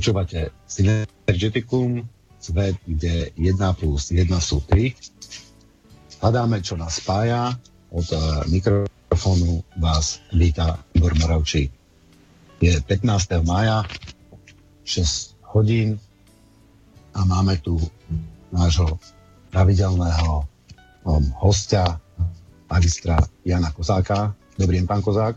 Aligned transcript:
Počúvate 0.00 0.48
Synergeticum, 0.64 2.00
svet, 2.40 2.72
kde 2.88 3.36
1 3.36 3.60
plus 3.76 4.08
1 4.08 4.32
sú 4.40 4.64
3. 4.64 4.96
Hľadáme, 6.24 6.64
čo 6.64 6.80
nás 6.80 7.04
spája. 7.04 7.52
Od 7.92 8.08
eh, 8.08 8.48
mikrofónu 8.48 9.60
vás 9.76 10.24
víta 10.32 10.80
Igor 10.96 11.12
Moravčík. 11.20 11.68
Je 12.64 12.72
15. 12.80 13.44
maja, 13.44 13.84
6 14.88 15.36
hodín 15.52 16.00
a 17.12 17.20
máme 17.28 17.60
tu 17.60 17.76
nášho 18.56 18.96
pravidelného 19.52 20.48
um, 21.04 21.28
hostia, 21.44 22.00
magistra 22.72 23.20
Jana 23.44 23.68
Kozáka. 23.76 24.32
Dobrý 24.56 24.80
deň, 24.80 24.88
pán 24.88 25.04
Kozák. 25.04 25.36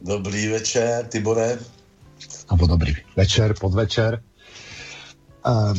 Dobrý 0.00 0.48
večer, 0.48 1.04
Tibore. 1.12 1.79
Alebo 2.50 2.66
dobrý 2.66 2.90
večer, 3.14 3.54
podvečer. 3.54 4.18
Um, 5.46 5.78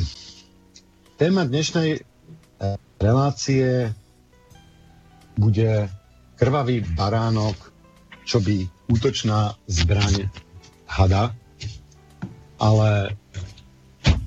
téma 1.19 1.43
dnešnej 1.43 1.99
eh, 1.99 2.03
relácie 2.95 3.91
bude 5.35 5.91
krvavý 6.39 6.79
baránok, 6.95 7.59
čo 8.23 8.39
by 8.39 8.63
útočná 8.87 9.51
zbraň 9.67 10.31
hada. 10.87 11.35
Ale 12.55 13.19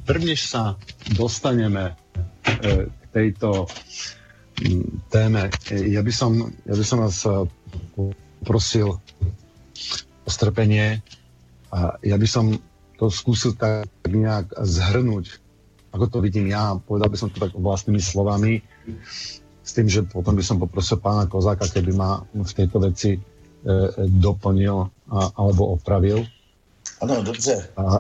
prvnež 0.05 0.45
sa 0.45 0.77
dostaneme 1.15 1.95
e, 2.43 2.91
k 2.91 3.03
tejto 3.15 3.71
téme, 5.11 5.51
ja 5.71 6.03
by 6.03 6.13
som, 6.13 6.51
ja 6.67 6.75
by 6.75 6.85
som 6.87 6.99
vás 6.99 7.23
poprosil 7.95 8.99
o 10.27 10.29
strpenie 10.31 10.99
ja 12.03 12.17
by 12.17 12.29
som 12.29 12.55
to 12.99 13.11
skúsil 13.11 13.59
tak 13.59 13.91
nejak 14.07 14.55
zhrnúť, 14.55 15.43
ako 15.91 16.05
to 16.11 16.19
vidím 16.23 16.51
ja, 16.51 16.79
povedal 16.79 17.11
by 17.11 17.19
som 17.19 17.29
to 17.31 17.43
tak 17.43 17.55
vlastnými 17.55 18.03
slovami, 18.03 18.63
s 19.65 19.71
tým, 19.73 19.89
že 19.89 20.05
potom 20.05 20.37
by 20.37 20.45
som 20.45 20.61
poprosil 20.61 21.01
pána 21.01 21.25
Kozáka, 21.25 21.65
keby 21.67 21.97
ma 21.97 22.21
v 22.35 22.53
tejto 22.53 22.85
veci 22.85 23.17
e, 23.17 23.21
doplnil 23.97 24.77
a, 25.09 25.19
alebo 25.41 25.73
opravil. 25.73 26.21
Ano, 27.01 27.23
dobře. 27.23 27.73
A, 27.77 27.99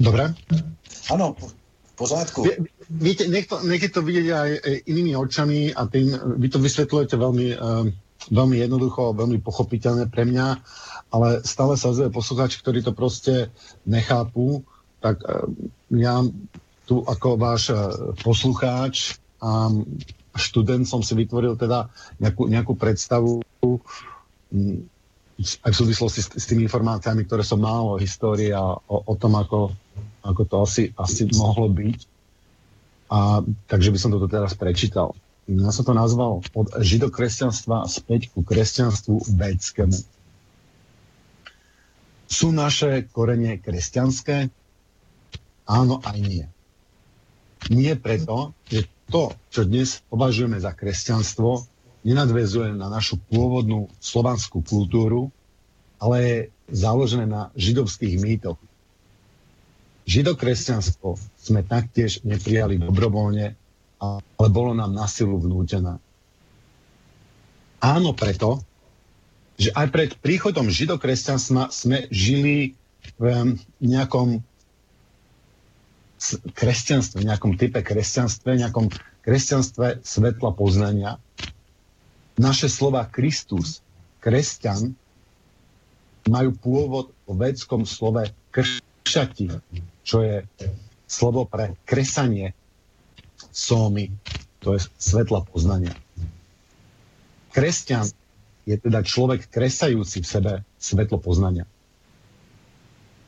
dobre? 0.00 0.34
Ano, 1.10 1.36
v 1.38 1.94
pořádku. 1.94 2.44
Viete, 2.90 3.30
nech, 3.30 3.46
to, 3.46 3.62
nech 3.62 3.82
je 3.82 3.92
to 3.94 4.02
vidieť 4.02 4.28
aj 4.34 4.50
inými 4.90 5.14
očami 5.14 5.70
a 5.70 5.86
tým 5.86 6.10
vy 6.42 6.48
to 6.50 6.58
vysvetľujete 6.58 7.14
veľmi, 7.14 7.48
uh, 7.54 7.86
veľmi 8.34 8.56
jednoducho, 8.58 9.14
veľmi 9.14 9.38
pochopiteľne 9.38 10.10
pre 10.10 10.26
mňa, 10.26 10.46
ale 11.10 11.42
stále 11.42 11.74
sa 11.74 11.90
ozve 11.90 12.10
poslucháči, 12.10 12.62
ktorí 12.62 12.82
to 12.82 12.94
proste 12.94 13.50
nechápu, 13.86 14.62
tak 15.02 15.22
uh, 15.26 15.46
ja 15.90 16.22
tu 16.86 17.02
ako 17.02 17.38
váš 17.38 17.70
uh, 17.70 18.14
poslucháč 18.22 19.18
a 19.40 19.70
študent 20.36 20.86
som 20.86 21.02
si 21.02 21.16
vytvoril 21.18 21.58
teda 21.58 21.90
nejakú, 22.22 22.46
nejakú 22.46 22.72
predstavu 22.78 23.42
aj 25.40 25.70
v 25.72 25.78
súvislosti 25.78 26.20
s, 26.20 26.28
s 26.36 26.44
tými 26.44 26.68
informáciami, 26.68 27.24
ktoré 27.24 27.40
som 27.40 27.58
mal 27.58 27.96
o 27.96 28.00
histórii 28.00 28.52
a 28.52 28.76
o, 28.76 28.96
o 29.00 29.14
tom, 29.16 29.40
ako, 29.40 29.72
ako 30.20 30.42
to 30.44 30.56
asi, 30.60 30.84
asi 31.00 31.24
mohlo 31.32 31.72
byť. 31.72 31.98
A, 33.10 33.42
takže 33.66 33.90
by 33.90 33.98
som 33.98 34.12
to 34.12 34.28
teraz 34.28 34.52
prečítal. 34.54 35.16
Ja 35.50 35.74
som 35.74 35.82
to 35.82 35.96
nazval 35.96 36.44
od 36.54 36.68
židokresťanstva 36.78 37.88
späť 37.90 38.30
ku 38.30 38.44
kresťanstvu 38.44 39.34
védskému. 39.34 39.96
Sú 42.30 42.54
naše 42.54 43.10
korenie 43.10 43.58
kresťanské? 43.58 44.54
Áno 45.66 45.98
aj 46.06 46.18
nie. 46.22 46.46
Nie 47.74 47.98
preto, 47.98 48.54
že 48.70 48.86
to, 49.10 49.34
čo 49.50 49.66
dnes 49.66 50.00
považujeme 50.06 50.62
za 50.62 50.70
kresťanstvo, 50.70 51.66
nenadvezuje 52.06 52.72
na 52.72 52.86
našu 52.86 53.18
pôvodnú 53.28 53.90
slovanskú 53.98 54.62
kultúru, 54.62 55.28
ale 55.98 56.16
je 56.22 56.36
založené 56.70 57.26
na 57.26 57.50
židovských 57.58 58.16
mýtoch. 58.22 58.56
Židokresťanstvo 60.08 61.18
sme 61.36 61.60
taktiež 61.66 62.24
neprijali 62.24 62.80
dobrovoľne, 62.80 63.46
ale 64.00 64.48
bolo 64.48 64.72
nám 64.72 64.96
na 64.96 65.04
silu 65.04 65.36
vnútené. 65.36 66.00
Áno 67.84 68.16
preto, 68.16 68.64
že 69.60 69.76
aj 69.76 69.86
pred 69.92 70.10
príchodom 70.24 70.72
židokresťanstva 70.72 71.68
sme 71.68 72.08
žili 72.08 72.72
v 73.20 73.56
nejakom 73.84 74.40
kresťanstve, 76.56 77.20
nejakom 77.20 77.60
type 77.60 77.80
kresťanstve, 77.84 78.56
nejakom 78.56 78.88
kresťanstve 79.20 80.00
svetla 80.00 80.50
poznania, 80.56 81.20
naše 82.40 82.72
slova 82.72 83.04
Kristus, 83.04 83.84
kresťan, 84.24 84.96
majú 86.24 86.56
pôvod 86.56 87.12
v 87.28 87.36
vedskom 87.36 87.84
slove 87.84 88.32
kršati, 88.52 89.60
čo 90.04 90.24
je 90.24 90.44
slovo 91.04 91.44
pre 91.44 91.76
kresanie 91.84 92.56
sómy, 93.52 94.08
to 94.60 94.76
je 94.76 94.88
svetla 95.00 95.44
poznania. 95.48 95.96
Kresťan 97.52 98.08
je 98.70 98.76
teda 98.78 99.02
človek 99.02 99.50
kresajúci 99.50 100.22
v 100.22 100.26
sebe 100.30 100.52
svetlo 100.78 101.18
poznania. 101.18 101.66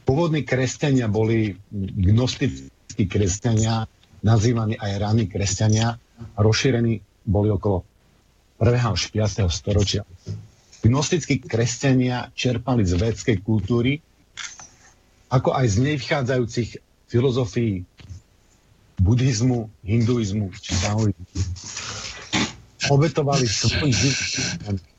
Pôvodní 0.07 0.47
kresťania 0.47 1.11
boli 1.11 1.59
gnostickí 1.99 3.11
kresťania, 3.11 3.91
nazývaní 4.23 4.79
aj 4.79 4.93
ráni 5.03 5.27
kresťania 5.27 5.99
a 6.35 6.39
rozšírení 6.39 7.03
boli 7.27 7.51
okolo 7.51 7.83
1. 8.63 8.95
až 8.95 9.11
5. 9.11 9.51
storočia. 9.51 10.07
Gnostickí 10.83 11.43
kresťania 11.43 12.31
čerpali 12.35 12.87
z 12.87 12.99
védskej 12.99 13.43
kultúry, 13.43 13.99
ako 15.31 15.55
aj 15.55 15.67
z 15.67 15.77
nej 15.83 15.97
vychádzajúcich 15.99 16.71
filozofií 17.11 17.83
buddhizmu, 19.03 19.71
hinduizmu 19.83 20.55
či 20.63 20.71
taoizmu. 20.79 21.27
Obetovali 22.91 23.47
svoj 23.47 23.91
život. 23.91 24.92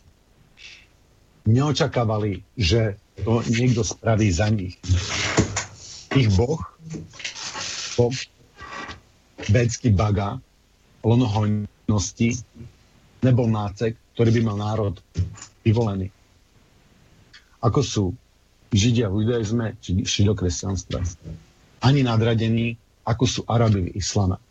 Neočakávali, 1.43 2.43
že 2.55 2.95
to 3.19 3.43
niekto 3.51 3.83
spraví 3.83 4.31
za 4.31 4.47
nich. 4.47 4.79
Ich 6.15 6.31
boh, 6.33 6.61
boh 7.99 8.15
védsky 9.51 9.91
baga, 9.91 10.39
lonohojnosti, 11.03 12.29
nebol 13.21 13.51
nácek, 13.51 13.99
ktorý 14.15 14.29
by 14.39 14.41
mal 14.45 14.57
národ 14.59 14.95
vyvolený. 15.67 16.07
Ako 17.63 17.81
sú 17.83 18.05
Židia 18.73 19.05
v 19.05 19.21
judaizme 19.21 19.77
či 19.85 20.01
šidokresťanstve. 20.01 20.97
Ani 21.85 22.01
nadradení, 22.01 22.73
ako 23.05 23.23
sú 23.29 23.41
Arabi 23.45 23.85
v 23.85 24.01
islame. 24.01 24.41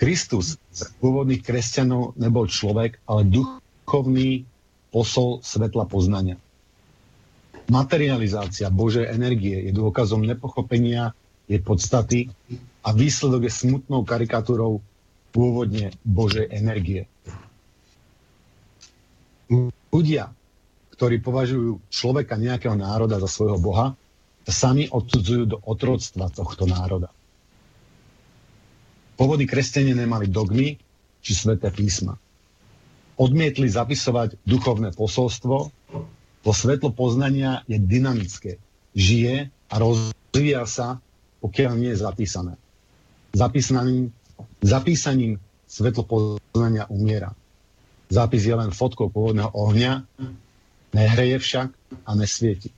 Kristus 0.00 0.56
pôvodných 1.00 1.44
kresťanov 1.44 2.16
nebol 2.16 2.48
človek, 2.48 3.00
ale 3.08 3.28
duchovný 3.86 4.42
posol 4.90 5.38
svetla 5.46 5.86
poznania. 5.86 6.34
Materializácia 7.70 8.66
Božej 8.66 9.06
energie 9.06 9.62
je 9.62 9.70
dôkazom 9.70 10.26
nepochopenia 10.26 11.14
jej 11.46 11.62
podstaty 11.62 12.26
a 12.82 12.90
výsledok 12.90 13.46
je 13.46 13.52
smutnou 13.54 14.02
karikatúrou 14.02 14.82
pôvodne 15.30 15.94
Božej 16.02 16.50
energie. 16.50 17.06
Ľudia, 19.94 20.34
ktorí 20.98 21.22
považujú 21.22 21.78
človeka 21.86 22.34
nejakého 22.34 22.74
národa 22.74 23.22
za 23.22 23.30
svojho 23.30 23.62
Boha, 23.62 23.94
sa 24.50 24.70
sami 24.70 24.90
odsudzujú 24.90 25.44
do 25.46 25.58
otroctva 25.62 26.26
tohto 26.34 26.66
národa. 26.66 27.14
Pôvodní 29.14 29.46
kresťania 29.46 29.94
nemali 29.94 30.26
dogmy 30.26 30.74
či 31.22 31.32
sveté 31.38 31.70
písma. 31.70 32.18
Odmietli 33.16 33.68
zapisovať 33.68 34.44
duchovné 34.44 34.92
posolstvo, 34.92 35.72
to 36.44 36.50
svetlo 36.52 36.92
poznania 36.92 37.64
je 37.66 37.80
dynamické, 37.80 38.60
žije 38.92 39.48
a 39.50 39.74
rozvíja 39.80 40.68
sa, 40.68 41.00
pokiaľ 41.40 41.72
nie 41.80 41.90
je 41.96 42.04
zapísané. 42.04 42.54
Zapísaním 43.32 44.12
Zapísaním 44.60 45.40
svetlo 45.66 46.04
poznania 46.04 46.88
umiera. 46.88 47.32
Zápis 48.06 48.46
je 48.46 48.54
len 48.54 48.70
fotkou 48.70 49.10
pôvodného 49.10 49.50
ohňa, 49.50 50.06
nehreje 50.94 51.36
však 51.42 51.68
a 52.06 52.10
nesvieti. 52.14 52.70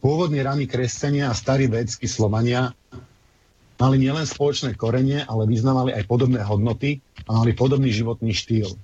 Pôvodní 0.00 0.40
rany 0.44 0.68
kresťania 0.68 1.32
a 1.32 1.36
starí 1.36 1.68
védsky 1.68 2.08
Slovania 2.08 2.76
mali 3.78 3.96
nielen 3.98 4.26
spoločné 4.26 4.78
korenie, 4.78 5.22
ale 5.26 5.50
vyznávali 5.50 5.94
aj 5.94 6.06
podobné 6.06 6.40
hodnoty 6.42 7.02
a 7.26 7.42
mali 7.42 7.56
podobný 7.56 7.90
životný 7.90 8.30
štýl. 8.30 8.74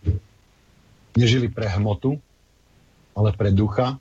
Nežili 1.14 1.50
pre 1.50 1.66
hmotu, 1.70 2.18
ale 3.14 3.34
pre 3.34 3.50
ducha. 3.50 3.98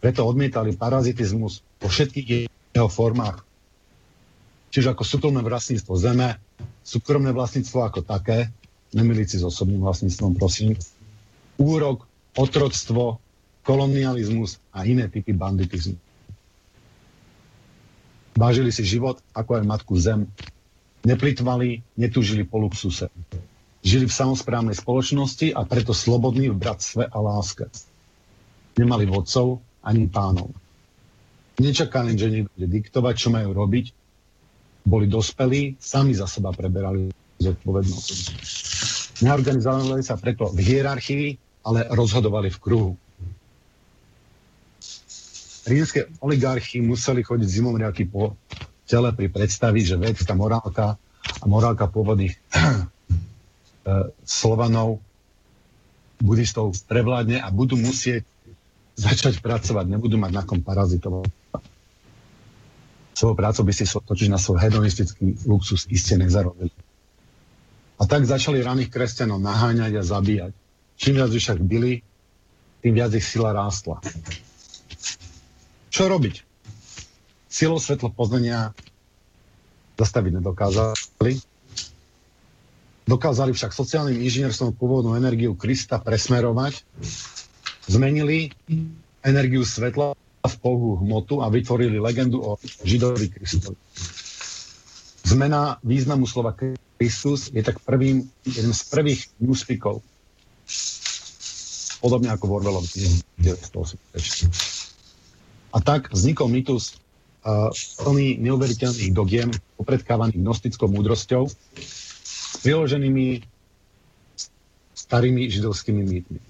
Preto 0.00 0.24
odmietali 0.28 0.76
parazitizmus 0.76 1.64
po 1.80 1.88
všetkých 1.88 2.48
jeho 2.76 2.88
formách. 2.92 3.42
Čiže 4.70 4.92
ako 4.92 5.04
súkromné 5.08 5.40
vlastníctvo 5.40 5.94
zeme, 5.96 6.36
súkromné 6.84 7.32
vlastníctvo 7.32 7.78
ako 7.88 8.00
také, 8.04 8.52
nemiliť 8.92 9.26
si 9.26 9.36
s 9.40 9.44
osobným 9.48 9.80
vlastníctvom, 9.80 10.36
prosím, 10.36 10.76
úrok, 11.56 12.04
otroctvo, 12.36 13.18
kolonializmus 13.64 14.60
a 14.70 14.84
iné 14.84 15.08
typy 15.08 15.32
banditizmu. 15.32 16.05
Vážili 18.36 18.68
si 18.68 18.84
život 18.84 19.24
ako 19.32 19.58
aj 19.58 19.64
matku 19.64 19.96
zem, 19.96 20.28
neplitvali, 21.08 21.80
netúžili 21.96 22.44
po 22.44 22.60
luxuse. 22.60 23.08
Žili 23.80 24.04
v 24.04 24.12
samozprávnej 24.12 24.76
spoločnosti 24.76 25.56
a 25.56 25.64
preto 25.64 25.96
slobodní 25.96 26.52
v 26.52 26.60
bratstve 26.60 27.08
a 27.08 27.16
láske. 27.16 27.64
Nemali 28.76 29.08
vodcov 29.08 29.64
ani 29.80 30.04
pánov. 30.10 30.52
Nečakali, 31.56 32.12
že 32.20 32.28
niekto 32.28 32.52
bude 32.52 32.68
diktovať, 32.68 33.14
čo 33.16 33.28
majú 33.32 33.56
robiť. 33.56 33.86
Boli 34.84 35.08
dospelí, 35.08 35.80
sami 35.80 36.12
za 36.12 36.28
seba 36.28 36.52
preberali 36.52 37.08
zodpovednosť. 37.40 38.16
Neorganizovali 39.24 40.04
sa 40.04 40.20
preto 40.20 40.52
v 40.52 40.60
hierarchii, 40.60 41.26
ale 41.64 41.88
rozhodovali 41.88 42.52
v 42.52 42.58
kruhu. 42.60 42.92
Rímske 45.66 46.06
oligarchy 46.22 46.78
museli 46.78 47.26
chodiť 47.26 47.48
zimomriaky 47.50 48.06
po 48.06 48.38
tele 48.86 49.10
pri 49.10 49.26
predstavi, 49.26 49.82
že 49.82 49.98
vedská 49.98 50.38
morálka 50.38 50.94
a 51.42 51.44
morálka 51.50 51.90
pôvodných 51.90 52.38
eh, 52.54 54.06
Slovanov, 54.22 55.02
buddhistov 56.22 56.72
prevládne 56.86 57.42
a 57.42 57.50
budú 57.50 57.74
musieť 57.76 58.22
začať 58.96 59.44
pracovať, 59.44 59.84
nebudú 59.90 60.16
mať 60.16 60.32
na 60.32 60.42
kom 60.46 60.64
parazitovať. 60.64 61.28
Svojou 63.16 63.36
prácou 63.36 63.64
by 63.64 63.72
si 63.72 63.84
totiž 63.84 64.28
na 64.28 64.40
svoj 64.40 64.60
hedonistický 64.60 65.48
luxus 65.48 65.88
iste 65.88 66.16
nezarobili. 66.16 66.72
A 67.96 68.04
tak 68.04 68.28
začali 68.28 68.60
raných 68.60 68.92
kresťanov 68.92 69.40
naháňať 69.40 69.92
a 69.96 70.02
zabíjať. 70.04 70.52
Čím 71.00 71.20
viac 71.20 71.32
však 71.32 71.58
byli, 71.64 72.04
tým 72.84 72.92
viac 72.92 73.12
ich 73.16 73.24
sila 73.24 73.56
rástla. 73.56 74.04
Čo 75.96 76.12
robiť? 76.12 76.44
Silou 77.48 77.80
svetlo 77.80 78.12
poznania 78.12 78.76
zastaviť 79.96 80.44
nedokázali. 80.44 81.40
Dokázali 83.08 83.56
však 83.56 83.72
sociálnym 83.72 84.20
inžinierstvom 84.20 84.76
pôvodnú 84.76 85.16
energiu 85.16 85.56
Krista 85.56 85.96
presmerovať. 85.96 86.84
Zmenili 87.88 88.52
energiu 89.24 89.64
svetla 89.64 90.12
v 90.44 90.54
pohu 90.60 91.00
hmotu 91.00 91.40
a 91.40 91.48
vytvorili 91.48 91.96
legendu 91.96 92.44
o 92.44 92.60
Židovi 92.60 93.32
Kristovi. 93.32 93.80
Zmena 95.24 95.80
významu 95.80 96.28
slova 96.28 96.52
Kristus 97.00 97.48
je 97.48 97.64
tak 97.64 97.80
prvým, 97.80 98.20
jeden 98.44 98.72
z 98.76 98.82
prvých 98.92 99.32
newspeakov. 99.40 100.04
Podobne 102.04 102.36
ako 102.36 102.44
v 102.44 102.52
Orvelovi 102.52 102.88
1984. 103.40 104.75
A 105.76 105.78
tak 105.84 106.08
vznikol 106.08 106.48
mýtus 106.48 106.96
uh, 107.44 107.68
plný 108.00 108.40
neuveriteľných 108.40 109.12
dogiem, 109.12 109.52
opredkávaných 109.76 110.40
gnostickou 110.40 110.88
múdrosťou, 110.88 111.52
s 111.76 112.56
priloženými 112.64 113.44
starými 114.96 115.52
židovskými 115.52 116.00
mýtmi. 116.00 116.40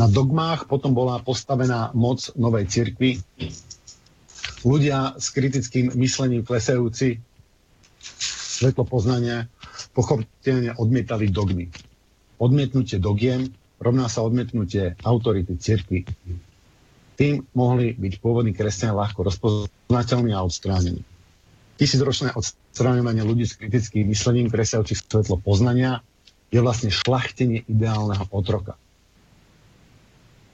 Na 0.00 0.08
dogmách 0.08 0.64
potom 0.64 0.96
bola 0.96 1.20
postavená 1.20 1.92
moc 1.92 2.32
novej 2.40 2.64
cirkvi. 2.72 3.20
Ľudia 4.64 5.20
s 5.20 5.28
kritickým 5.36 5.92
myslením 5.92 6.48
klesajúci 6.48 7.20
svetlo 8.56 8.88
poznania 8.88 9.52
pochopiteľne 9.92 10.80
odmietali 10.80 11.28
dogmy. 11.28 11.68
Odmietnutie 12.40 12.96
dogiem 12.96 13.52
rovná 13.76 14.08
sa 14.08 14.24
odmietnutie 14.24 14.96
autority 15.04 15.60
cirkvi. 15.60 16.08
Tým 17.22 17.46
mohli 17.54 17.94
byť 17.94 18.18
pôvodní 18.18 18.50
kresťania 18.50 18.98
ľahko 18.98 19.22
rozpoznateľní 19.22 20.34
a 20.34 20.42
odstránení. 20.42 21.06
Tisícročné 21.78 22.34
odstráňovanie 22.34 23.22
ľudí 23.22 23.46
s 23.46 23.54
kritickým 23.54 24.10
myslením, 24.10 24.50
kresajúcich 24.50 25.06
svetlo 25.06 25.38
poznania, 25.38 26.02
je 26.50 26.58
vlastne 26.58 26.90
šlachtenie 26.90 27.62
ideálneho 27.70 28.26
otroka. 28.34 28.74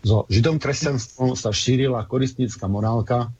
So 0.04 0.28
židom 0.28 0.60
kresťanstvom 0.60 1.40
sa 1.40 1.56
šírila 1.56 2.04
koristnícka 2.04 2.68
morálka, 2.68 3.32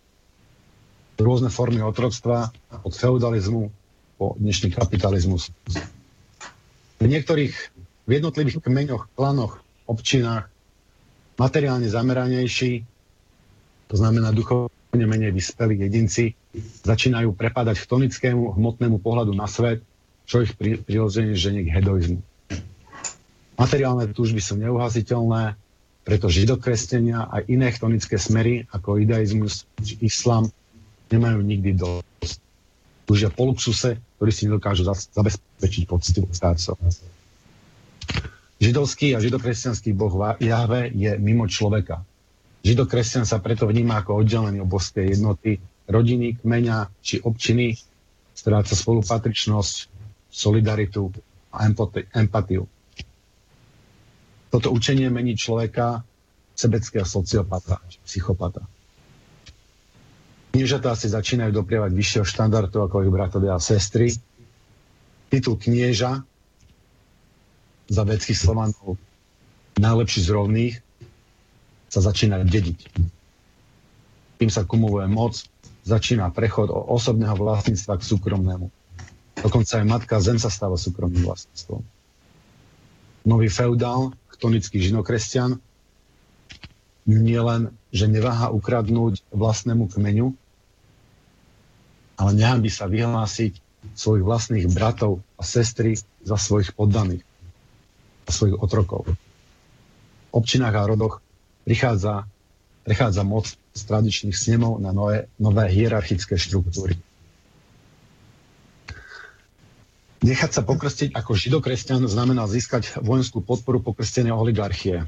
rôzne 1.21 1.53
formy 1.53 1.85
otroctva, 1.85 2.49
od 2.81 2.97
feudalizmu 2.97 3.69
po 4.17 4.41
dnešný 4.41 4.73
kapitalizmus. 4.73 5.53
V 6.97 7.05
niektorých, 7.05 7.55
v 8.09 8.11
jednotlivých 8.11 8.65
kmeňoch, 8.65 9.13
klanoch, 9.13 9.61
občinách 9.85 10.49
materiálne 11.37 11.93
zameranejší 11.93 12.89
to 13.89 13.97
znamená 13.97 14.31
duchovne 14.37 15.05
menej 15.09 15.33
vyspelí 15.33 15.81
jedinci, 15.81 16.37
začínajú 16.85 17.33
prepadať 17.33 17.81
chtonickému 17.85 18.55
hmotnému 18.57 19.01
pohľadu 19.01 19.33
na 19.33 19.49
svet, 19.49 19.81
čo 20.29 20.45
ich 20.45 20.53
pri, 20.53 20.77
prirodzene 20.77 21.33
ženie 21.33 21.65
k 21.65 21.73
hedoizmu. 21.81 22.21
Materiálne 23.59 24.07
túžby 24.13 24.39
sú 24.39 24.61
neuhasiteľné, 24.61 25.57
preto 26.07 26.31
židokresťania 26.33 27.29
a 27.29 27.45
iné 27.49 27.69
chtonické 27.69 28.17
smery, 28.17 28.65
ako 28.73 28.97
idaizmus 28.97 29.69
či 29.85 30.01
islam, 30.01 30.49
nemajú 31.13 31.45
nikdy 31.45 31.77
dosť. 31.77 32.41
Túžia 33.09 33.29
po 33.33 33.49
luxuse, 33.49 34.01
ktorý 34.17 34.31
si 34.33 34.49
nedokážu 34.49 34.89
zabezpečiť 34.89 35.85
poctivých 35.85 36.33
starcov. 36.33 36.77
Židovský 38.59 39.17
a 39.17 39.23
židokresťanský 39.23 39.93
boh 39.93 40.13
Jahve 40.41 40.89
je 40.93 41.13
mimo 41.21 41.45
človeka. 41.45 42.08
Židokresťan 42.69 43.25
sa 43.25 43.41
preto 43.41 43.65
vníma 43.65 44.05
ako 44.05 44.21
oddelený 44.21 44.61
od 44.61 44.69
jednoty, 44.93 45.57
rodiny, 45.89 46.37
kmeňa 46.37 47.01
či 47.01 47.17
občiny, 47.25 47.73
stráca 48.37 48.77
spolupatričnosť, 48.77 49.75
solidaritu 50.29 51.09
a 51.49 51.65
empatiu. 52.13 52.69
Toto 54.53 54.69
učenie 54.69 55.09
mení 55.09 55.33
človeka 55.33 56.05
sebeckého 56.53 57.09
sociopata, 57.09 57.81
psychopata. 58.05 58.61
Kniežatá 60.53 60.93
si 60.93 61.09
začínajú 61.09 61.57
doprievať 61.57 61.97
vyššieho 61.97 62.27
štandardu 62.29 62.85
ako 62.85 63.01
ich 63.01 63.13
bratovia 63.13 63.57
a 63.57 63.65
sestry. 63.65 64.13
Titul 65.33 65.57
knieža 65.57 66.21
za 67.89 68.03
vedských 68.05 68.37
Slovanov 68.37 69.01
najlepší 69.81 70.21
z 70.21 70.29
rovných 70.37 70.75
sa 71.89 72.01
začína 72.05 72.45
dediť. 72.45 72.79
Tým 74.39 74.51
sa 74.53 74.63
kumuluje 74.63 75.09
moc, 75.11 75.35
začína 75.89 76.31
prechod 76.31 76.71
od 76.71 76.85
osobného 76.95 77.35
vlastníctva 77.35 77.99
k 77.99 78.07
súkromnému. 78.07 78.69
Dokonca 79.39 79.81
aj 79.81 79.87
matka 79.87 80.21
Zem 80.21 80.37
sa 80.37 80.53
stáva 80.53 80.77
súkromným 80.77 81.25
vlastníctvom. 81.25 81.83
Nový 83.27 83.49
feudál, 83.51 84.15
chtonický 84.37 84.79
žinokresťan, 84.79 85.59
nie 87.09 87.41
len, 87.41 87.73
že 87.89 88.05
neváha 88.05 88.53
ukradnúť 88.53 89.25
vlastnému 89.33 89.89
kmeňu, 89.89 90.37
ale 92.21 92.31
nehábi 92.37 92.69
sa 92.69 92.85
vyhlásiť 92.85 93.57
svojich 93.97 94.27
vlastných 94.27 94.67
bratov 94.69 95.25
a 95.41 95.43
sestry 95.47 95.97
za 96.21 96.37
svojich 96.37 96.77
poddaných 96.77 97.25
a 98.27 98.31
svojich 98.35 98.59
otrokov. 98.61 99.09
V 99.09 99.15
občinách 100.37 100.77
a 100.77 100.85
rodoch 100.85 101.25
prichádza, 101.69 102.25
prechádza 102.89 103.29
moc 103.29 103.53
z 103.77 103.81
tradičných 103.85 104.33
snemov 104.33 104.81
na 104.81 104.89
nové, 104.97 105.29
nové 105.37 105.69
hierarchické 105.69 106.41
štruktúry. 106.41 106.97
Nechať 110.25 110.51
sa 110.51 110.63
pokrstiť 110.65 111.13
ako 111.13 111.37
židokresťan 111.37 112.09
znamená 112.09 112.49
získať 112.49 113.05
vojenskú 113.05 113.45
podporu 113.45 113.85
pokrstenej 113.85 114.33
oligarchie. 114.33 115.05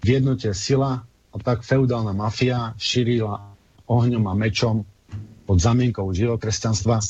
V 0.00 0.06
jednote 0.08 0.50
sila 0.56 1.04
a 1.04 1.36
tak 1.44 1.60
feudálna 1.60 2.16
mafia 2.16 2.72
šírila 2.80 3.52
ohňom 3.84 4.24
a 4.26 4.34
mečom 4.34 4.88
pod 5.44 5.60
zamienkou 5.60 6.08
židokresťanstva 6.10 7.04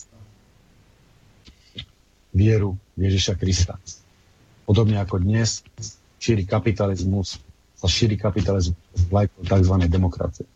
vieru 2.35 2.75
Ježiša 2.99 3.39
Krista. 3.39 3.79
Podobne 4.67 4.99
ako 5.01 5.23
dnes 5.23 5.63
šíri 6.21 6.45
kapitalizmus 6.45 7.41
sa 7.79 7.87
šíri 7.87 8.19
kapitalizmus 8.19 8.77
vlajkou 9.07 9.47
tzv. 9.47 9.75
demokracie. 9.87 10.47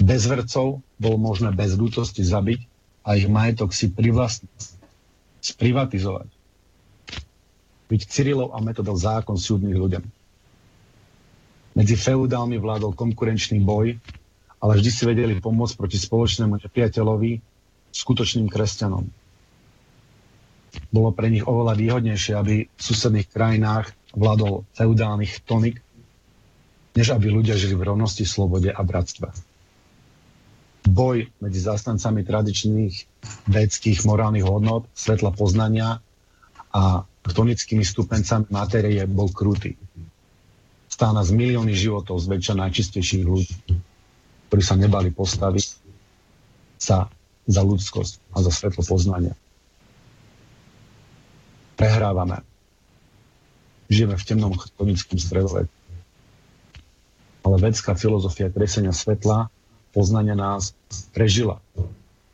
Bez 0.00 0.24
vercov 0.28 0.80
bolo 0.96 1.16
možné 1.20 1.52
bez 1.52 1.76
ľútosti 1.76 2.24
zabiť 2.24 2.60
a 3.04 3.16
ich 3.16 3.28
majetok 3.28 3.72
si 3.72 3.92
privlastniť, 3.92 4.56
sprivatizovať. 5.40 6.28
Byť 7.86 8.00
Cyrilov 8.10 8.56
a 8.56 8.58
metodov 8.64 8.98
zákon 8.98 9.38
súdnych 9.38 9.78
ľuďom. 9.78 10.04
Medzi 11.76 11.94
feudálmi 11.94 12.56
vládol 12.56 12.96
konkurenčný 12.96 13.60
boj, 13.60 14.00
ale 14.64 14.72
vždy 14.80 14.90
si 14.90 15.02
vedeli 15.04 15.36
pomôcť 15.36 15.76
proti 15.76 16.00
spoločnému 16.00 16.56
nepriateľovi, 16.64 17.32
skutočným 17.92 18.48
kresťanom. 18.48 19.04
Bolo 20.92 21.10
pre 21.12 21.32
nich 21.32 21.44
oveľa 21.44 21.76
výhodnejšie, 21.76 22.32
aby 22.36 22.54
v 22.68 22.80
susedných 22.80 23.28
krajinách 23.32 23.92
vládol 24.16 24.64
feudálny 24.72 25.28
tonik, 25.44 25.78
než 26.96 27.12
aby 27.12 27.28
ľudia 27.28 27.54
žili 27.54 27.76
v 27.76 27.92
rovnosti, 27.92 28.24
slobode 28.24 28.72
a 28.72 28.80
bratstve. 28.80 29.28
Boj 30.86 31.28
medzi 31.42 31.60
zástancami 31.60 32.24
tradičných 32.24 32.94
védských 33.50 34.08
morálnych 34.08 34.46
hodnot, 34.46 34.88
svetla 34.96 35.34
poznania 35.34 36.00
a 36.72 37.04
chtonickými 37.26 37.84
stupencami 37.84 38.48
materie 38.48 39.04
bol 39.04 39.28
krutý 39.28 39.76
stá 40.96 41.12
nás 41.12 41.28
milióny 41.28 41.76
životov 41.76 42.24
zväčša 42.24 42.56
najčistejších 42.56 43.28
ľudí, 43.28 43.52
ktorí 44.48 44.62
sa 44.64 44.80
nebali 44.80 45.12
postaviť 45.12 45.66
sa 46.80 47.12
za 47.44 47.60
ľudskosť 47.60 48.32
a 48.32 48.40
za 48.40 48.48
svetlo 48.48 48.80
poznania. 48.80 49.36
Prehrávame. 51.76 52.55
Žijeme 53.86 54.18
v 54.18 54.26
temnom 54.26 54.54
chtonickom 54.54 55.18
stredoveku. 55.18 55.72
Ale 57.46 57.56
vedská 57.62 57.94
filozofia 57.94 58.50
kresenia 58.50 58.90
svetla, 58.90 59.46
poznania 59.94 60.34
nás 60.34 60.74
prežila. 61.14 61.62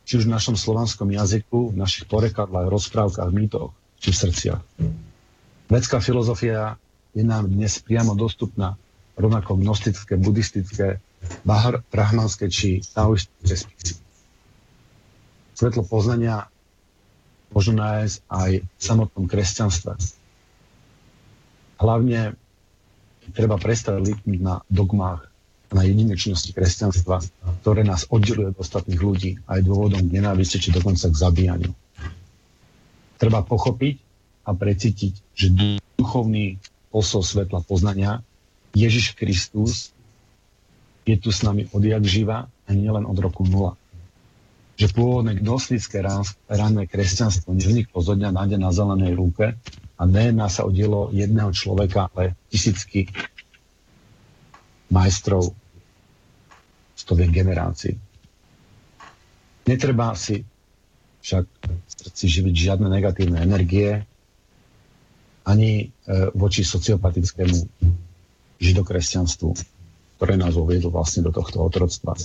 Či 0.03 0.19
už 0.19 0.23
v 0.25 0.33
našom 0.33 0.57
slovanskom 0.57 1.13
jazyku, 1.13 1.71
v 1.71 1.77
našich 1.77 2.09
porekadlách, 2.09 2.67
rozprávkach, 2.67 3.29
mýtoch, 3.29 3.71
či 4.01 4.09
v 4.09 4.19
srdciach. 4.19 4.61
Vedská 5.69 6.01
filozofia 6.01 6.75
je 7.13 7.21
nám 7.21 7.47
dnes 7.47 7.77
priamo 7.79 8.17
dostupná 8.17 8.75
rovnako 9.13 9.61
gnostické, 9.61 10.17
buddhistické, 10.17 10.97
bahar, 11.45 11.85
brahmanské 11.93 12.49
či 12.49 12.81
taoistické 12.97 13.53
spisy. 13.53 13.95
Svetlo 15.53 15.85
poznania 15.85 16.49
môžu 17.53 17.77
nájsť 17.77 18.15
aj 18.27 18.51
v 18.65 18.81
samotnom 18.81 19.29
kresťanstve. 19.29 19.93
Hlavne 21.83 22.39
treba 23.35 23.59
prestať 23.59 23.99
lipnúť 23.99 24.39
na 24.39 24.63
dogmách 24.71 25.27
na 25.73 25.83
jedinečnosti 25.83 26.53
kresťanstva, 26.53 27.19
ktoré 27.59 27.83
nás 27.83 28.05
oddeluje 28.07 28.53
od 28.53 28.61
ostatných 28.61 29.01
ľudí 29.01 29.31
a 29.49 29.57
je 29.57 29.67
dôvodom 29.67 30.05
k 30.05 30.15
nenávisti 30.21 30.61
či 30.61 30.69
dokonca 30.69 31.09
k 31.09 31.17
zabíjaniu. 31.17 31.73
Treba 33.17 33.41
pochopiť 33.41 33.95
a 34.45 34.53
precítiť, 34.53 35.13
že 35.33 35.47
duchovný 35.97 36.61
posol 36.93 37.25
svetla 37.25 37.65
poznania, 37.65 38.21
Ježiš 38.77 39.17
Kristus 39.17 39.91
je 41.03 41.17
tu 41.17 41.33
s 41.33 41.41
nami 41.41 41.67
odjak 41.73 42.05
živa 42.05 42.47
a 42.47 42.69
nielen 42.71 43.09
od 43.09 43.17
roku 43.17 43.43
nula. 43.43 43.75
Že 44.77 44.93
pôvodné 44.93 45.41
gnostické 45.41 46.05
ranné 46.47 46.85
kresťanstvo 46.85 47.53
nevzniklo 47.53 47.97
zo 48.01 48.13
dňa 48.13 48.29
na 48.29 48.43
deň 48.45 48.59
na 48.61 48.71
zelenej 48.71 49.13
rúke 49.17 49.57
a 50.03 50.07
nejedná 50.07 50.51
sa 50.51 50.67
o 50.67 50.73
dielo 50.75 51.07
jedného 51.15 51.55
človeka, 51.55 52.11
ale 52.11 52.35
tisícky 52.51 53.07
majstrov 54.91 55.55
stoviek 56.99 57.31
generácií. 57.31 57.95
Netreba 59.63 60.11
si 60.19 60.43
však 61.23 61.47
v 61.63 61.91
srdci 62.03 62.25
živiť 62.27 62.55
žiadne 62.67 62.91
negatívne 62.91 63.39
energie, 63.39 64.03
ani 65.47 65.71
e, 65.79 65.85
voči 66.35 66.67
sociopatickému 66.67 67.63
židokresťanstvu, 68.59 69.49
ktoré 70.19 70.35
nás 70.35 70.59
uviedlo 70.59 70.91
vlastne 70.91 71.23
do 71.23 71.31
tohto 71.31 71.63
otroctva. 71.63 72.19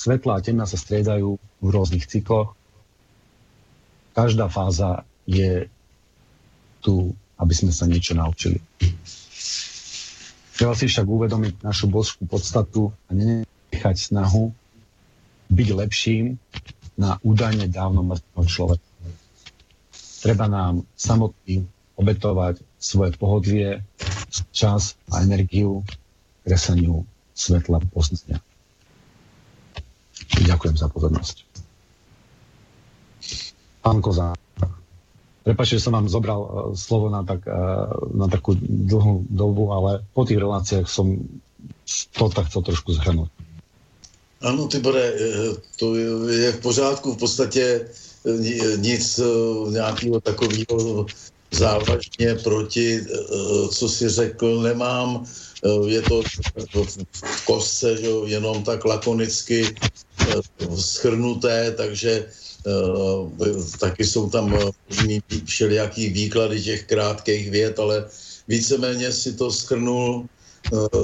Svetla 0.00 0.32
a 0.38 0.42
temna 0.42 0.70
sa 0.70 0.78
striedajú 0.78 1.34
v 1.34 1.66
rôznych 1.66 2.06
cykloch. 2.06 2.54
Každá 4.10 4.48
fáza 4.48 5.02
je 5.24 5.70
tu, 6.80 7.12
aby 7.36 7.54
sme 7.54 7.70
sa 7.70 7.86
niečo 7.86 8.12
naučili. 8.12 8.58
Treba 10.52 10.76
si 10.76 10.86
však 10.86 11.06
uvedomiť 11.06 11.64
našu 11.64 11.88
božskú 11.88 12.28
podstatu 12.28 12.92
a 13.08 13.16
nenechať 13.16 13.96
snahu 13.96 14.52
byť 15.48 15.68
lepším 15.72 16.36
na 16.94 17.16
údajne 17.20 17.64
dávno 17.66 18.04
mŕtvého 18.04 18.44
človeka. 18.44 18.86
Treba 20.20 20.46
nám 20.46 20.84
samotným 20.92 21.64
obetovať 21.96 22.60
svoje 22.76 23.16
pohodlie, 23.16 23.80
čas 24.52 25.00
a 25.08 25.20
energiu 25.20 25.80
kresaniu 26.44 27.04
svetla 27.32 27.80
poznania. 27.88 28.40
Ďakujem 30.36 30.76
za 30.76 30.88
pozornosť. 30.88 31.49
Pán 33.80 34.00
Kozák, 34.00 34.38
Prepačte, 35.40 35.80
že 35.80 35.88
som 35.88 35.96
vám 35.96 36.04
zobral 36.04 36.40
uh, 36.44 36.48
slovo 36.76 37.08
na, 37.08 37.24
tak, 37.24 37.48
uh, 37.48 37.88
na 38.12 38.28
takú 38.28 38.52
dlhú 38.60 39.24
dobu, 39.32 39.72
ale 39.72 40.04
po 40.12 40.28
tých 40.28 40.36
reláciách 40.36 40.84
som 40.84 41.16
to 42.12 42.28
tak 42.28 42.52
chcel 42.52 42.60
trošku 42.60 42.92
zhrnúť. 42.92 43.32
Ano, 44.44 44.68
Tibore, 44.68 45.00
e, 45.00 45.12
to 45.80 45.96
je 46.28 46.52
v 46.52 46.60
pořádku. 46.60 47.12
V 47.12 47.18
podstatě 47.18 47.88
nic 48.76 49.18
eh, 49.18 49.70
nějakého 49.70 50.20
takového 50.20 51.06
závažně 51.50 52.34
proti, 52.42 53.00
eh, 53.00 53.68
co 53.68 53.88
si 53.88 54.08
řekl, 54.08 54.62
nemám. 54.62 55.24
Eh, 55.64 55.90
je 55.90 56.02
to 56.02 56.22
v 57.12 57.44
kostce, 57.44 57.96
že 57.96 58.08
jenom 58.24 58.64
tak 58.64 58.84
lakonicky 58.84 59.74
schrnuté, 60.76 61.72
takže 61.76 62.26
taky 63.80 64.04
jsou 64.04 64.30
tam 64.30 64.54
všelijaký 65.44 66.08
výklady 66.08 66.62
těch 66.62 66.84
krátkých 66.84 67.50
vět, 67.50 67.78
ale 67.78 68.04
víceméně 68.48 69.12
si 69.12 69.32
to 69.32 69.50
schrnul 69.50 70.26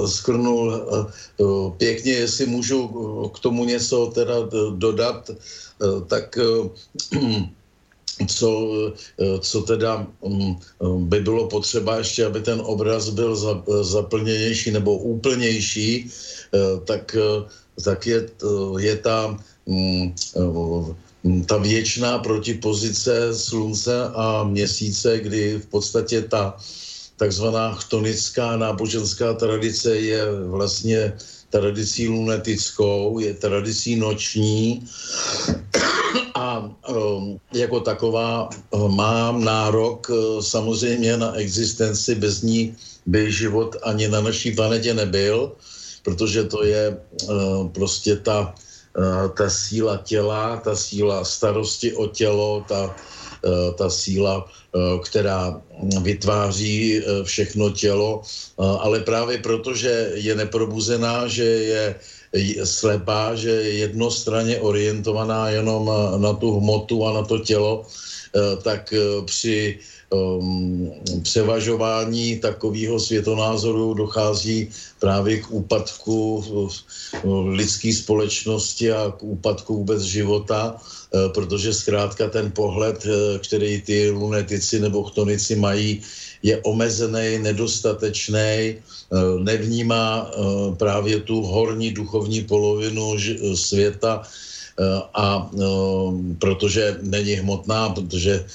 schrnul 0.05 0.87
pěkně, 1.77 2.11
jestli 2.11 2.45
můžu 2.45 2.87
k 3.33 3.39
tomu 3.39 3.65
něco 3.65 4.11
teda 4.15 4.35
dodat, 4.75 5.31
Eh, 5.77 6.01
tak 6.07 6.37
eh, 6.37 6.69
co, 8.27 8.49
eh, 9.21 9.39
co 9.39 9.61
teda 9.61 10.07
mm, 10.25 10.55
by 11.09 11.19
bylo 11.19 11.47
potřeba 11.47 11.97
ještě, 11.97 12.25
aby 12.25 12.41
ten 12.41 12.61
obraz 12.65 13.09
byl 13.09 13.35
zaplněnější 13.83 14.71
nebo 14.71 14.97
úplnější, 14.97 16.09
tak, 16.85 17.15
tak 17.83 18.07
je, 18.07 18.29
je 18.79 18.95
ta, 18.97 19.37
mm, 19.65 20.15
ta 21.45 21.57
věčná 21.57 22.19
protipozice 22.19 23.35
slunce 23.35 24.07
a 24.15 24.43
měsíce, 24.43 25.19
kdy 25.19 25.59
v 25.59 25.65
podstatě 25.65 26.21
ta 26.21 26.57
takzvaná 27.17 27.73
chtonická 27.73 28.57
náboženská 28.57 29.33
tradice 29.33 29.95
je 29.95 30.21
vlastně 30.47 31.13
tradicí 31.49 32.07
lunetickou, 32.07 33.19
je 33.19 33.33
tradicí 33.33 33.95
noční. 33.95 34.85
A 36.35 36.69
um, 36.89 37.39
jako 37.53 37.79
taková 37.79 38.49
um, 38.71 38.95
mám 38.95 39.43
nárok 39.43 40.09
uh, 40.09 40.41
samozřejmě 40.41 41.17
na 41.17 41.33
existenci, 41.33 42.15
bez 42.15 42.41
ní 42.41 42.75
by 43.05 43.31
život 43.31 43.75
ani 43.83 44.07
na 44.07 44.21
naší 44.21 44.51
planetě 44.51 44.93
nebyl, 44.93 45.51
protože 46.03 46.43
to 46.43 46.63
je 46.63 46.97
uh, 47.25 47.67
prostě 47.67 48.15
ta, 48.15 48.53
ta 49.37 49.49
síla 49.49 49.97
těla, 49.97 50.57
ta 50.57 50.75
síla 50.75 51.23
starosti 51.23 51.93
o 51.93 52.07
tělo, 52.07 52.65
ta, 52.67 52.95
ta 53.77 53.89
síla 53.89 54.49
Eh, 54.77 54.99
která 54.99 55.61
vytváří 56.01 56.97
eh, 56.97 57.23
všechno 57.23 57.69
tělo, 57.69 58.21
eh, 58.21 58.63
ale 58.79 58.99
právě 58.99 59.37
proto, 59.37 59.73
že 59.73 60.11
je 60.13 60.35
neprobuzená, 60.35 61.27
že 61.27 61.43
je 61.43 61.95
slepá, 62.63 63.35
že 63.35 63.49
je 63.49 63.73
jednostranně 63.87 64.59
orientovaná 64.59 65.49
jenom 65.49 65.89
na 66.17 66.33
tu 66.33 66.59
hmotu 66.59 67.07
a 67.07 67.13
na 67.13 67.23
to 67.23 67.39
tělo, 67.39 67.87
tak 68.61 68.93
při 69.25 69.79
um, 70.09 70.91
převažování 71.23 72.39
takového 72.39 72.99
světonázoru 72.99 73.93
dochází 73.93 74.69
právě 74.99 75.37
k 75.37 75.51
úpadku 75.51 76.43
lidské 77.47 77.93
společnosti 77.93 78.91
a 78.91 79.11
k 79.17 79.23
úpadku 79.23 79.75
vůbec 79.75 80.01
života, 80.01 80.75
uh, 80.75 81.31
protože 81.33 81.73
zkrátka 81.73 82.29
ten 82.29 82.51
pohled, 82.51 83.05
uh, 83.05 83.37
který 83.37 83.81
ty 83.81 84.09
lunetici 84.09 84.79
nebo 84.79 85.03
chtonici 85.03 85.55
mají, 85.55 86.01
je 86.43 86.61
omezený, 86.63 87.39
nedostatečný, 87.41 88.75
uh, 89.09 89.43
nevnímá 89.43 90.31
právě 90.77 91.19
tu 91.19 91.41
horní 91.41 91.91
duchovní 91.91 92.43
polovinu 92.43 93.17
světa, 93.55 94.23
a 95.13 95.49
protože 96.39 96.97
není 97.01 97.33
hmotná, 97.33 97.89
protože 97.89 98.45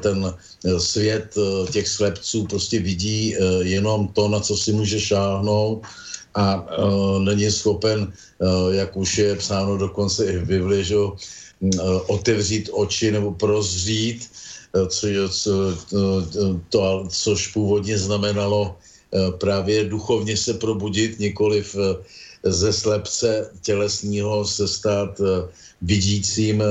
ten 0.00 0.34
svět 0.78 1.34
těch 1.72 1.88
slepců 1.88 2.46
prostě 2.46 2.80
vidí 2.80 3.36
jenom 3.60 4.08
to, 4.08 4.28
na 4.28 4.40
co 4.40 4.56
si 4.56 4.72
může 4.72 5.00
šáhnout. 5.00 5.82
A 6.34 6.66
není 7.18 7.50
schopen, 7.50 8.12
jak 8.70 8.96
už 8.96 9.18
je 9.18 9.36
psáno 9.36 9.76
dokonce 9.76 10.26
i 10.26 10.38
v 10.38 10.46
Bibli, 10.46 10.84
že 10.84 10.96
otevřít 12.06 12.68
oči 12.72 13.12
nebo 13.12 13.32
prozřít, 13.32 14.30
co, 14.88 15.06
co, 15.30 15.52
to, 16.68 17.08
což 17.08 17.48
původně 17.48 17.98
znamenalo 17.98 18.76
právě 19.38 19.84
duchovně 19.84 20.36
se 20.36 20.54
probudit, 20.54 21.18
nikoliv 21.18 21.76
ze 22.44 22.72
slepce 22.72 23.50
tělesního 23.62 24.44
se 24.44 24.68
stát 24.68 25.20
eh, 25.20 25.48
vidícím 25.82 26.62
eh, 26.62 26.66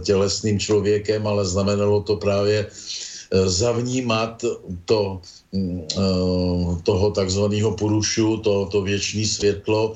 tělesným 0.00 0.58
člověkem, 0.58 1.26
ale 1.26 1.44
znamenalo 1.44 2.02
to 2.02 2.16
právě 2.16 2.66
eh, 2.66 3.48
zavnímat 3.48 4.44
to, 4.84 5.20
mm, 5.52 5.86
toho 6.82 7.10
takzvaného 7.10 7.76
purušu, 7.76 8.36
to, 8.36 8.66
to 8.66 8.82
věčné 8.82 9.26
světlo, 9.26 9.94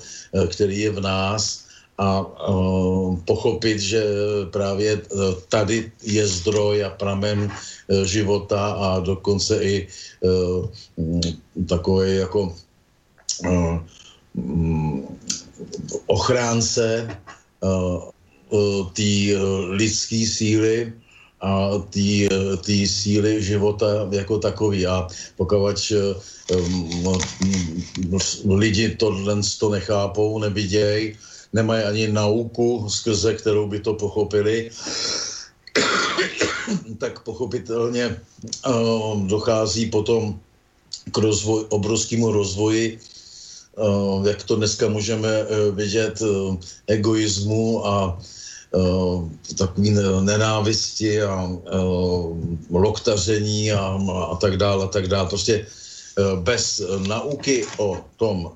který 0.49 0.81
je 0.81 0.91
v 0.91 1.01
nás 1.01 1.67
a 1.99 2.25
pochopit, 3.25 3.81
že 3.81 4.05
právě 4.53 5.01
tady 5.49 5.93
je 6.05 6.25
zdroj 6.29 6.85
a 6.85 6.91
pramen 6.91 7.49
života 8.05 8.61
a 8.61 9.01
dokonce 9.01 9.65
i 9.65 9.89
mm, 10.97 11.21
takové 11.65 12.29
jako 12.29 12.53
Mm, 14.37 15.05
ochránce 16.07 17.09
té 18.93 19.35
uh, 19.35 19.71
lidské 19.75 20.27
síly 20.27 20.93
a 21.41 21.71
té 22.65 22.77
síly 22.87 23.43
života 23.43 24.09
jako 24.11 24.39
takový. 24.39 24.87
A 24.87 25.09
pokud 25.37 25.93
um, 26.55 27.19
lidi 28.59 28.97
tohle 28.97 29.37
to 29.59 29.71
nechápou, 29.71 30.39
nevidějí, 30.39 31.19
nemají 31.53 31.85
ani 31.85 32.09
nauku, 32.09 32.87
skrze 32.89 33.35
kterou 33.35 33.69
by 33.69 33.81
to 33.81 33.95
pochopili, 33.95 34.71
tak 36.99 37.21
pochopitelně 37.21 38.21
dochází 39.27 39.87
potom 39.87 40.41
k 41.13 41.19
rozvoj, 41.19 41.65
obrovskému 41.69 42.33
rozvoji 42.33 42.99
Eh, 43.79 44.29
jak 44.29 44.43
to 44.43 44.57
dneska 44.57 44.89
můžeme 44.89 45.29
eh, 45.29 45.71
vidět, 45.71 46.23
eh, 46.23 46.57
egoismu 46.87 47.87
a 47.87 48.19
takový 49.59 49.97
nenávisti 50.21 51.23
a 51.23 51.49
loktaření 52.71 53.73
a, 53.73 53.99
a 54.33 54.37
tak 54.37 54.57
dále, 54.57 54.85
a 54.85 54.89
tak 54.89 55.09
dále. 55.09 55.29
Prostě 55.29 55.67
bez 56.43 56.83
nauky 57.07 57.65
o 57.79 58.05
tom 58.17 58.51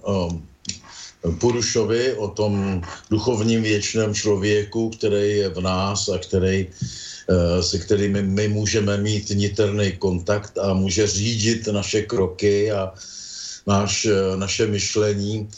Purušovi, 1.41 2.15
o 2.15 2.29
tom 2.29 2.83
duchovním 3.11 3.63
věčném 3.63 4.15
člověku, 4.15 4.91
který 4.91 5.37
je 5.37 5.49
v 5.49 5.61
nás 5.61 6.09
a 6.09 6.19
který, 6.19 6.67
se 7.61 7.79
kterými 7.79 8.23
my 8.23 8.49
můžeme 8.49 8.97
mít 8.97 9.31
niterný 9.31 9.93
kontakt 9.93 10.59
a 10.59 10.75
může 10.75 11.07
řídit 11.07 11.67
naše 11.67 12.03
kroky 12.03 12.73
a 12.73 12.93
náš, 13.67 14.05
eh, 14.07 14.37
naše 14.37 14.67
myšlení, 14.67 15.49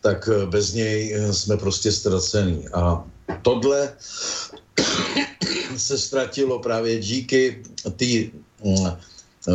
tak 0.00 0.28
eh, 0.28 0.46
bez 0.46 0.72
něj 0.72 1.14
eh, 1.14 1.32
jsme 1.32 1.56
prostě 1.56 1.92
ztracení. 1.92 2.68
A 2.72 3.04
tohle 3.42 3.92
se 5.76 5.98
ztratilo 5.98 6.58
právě 6.58 6.98
díky 6.98 7.62
té 7.96 8.04
mm, 8.64 8.86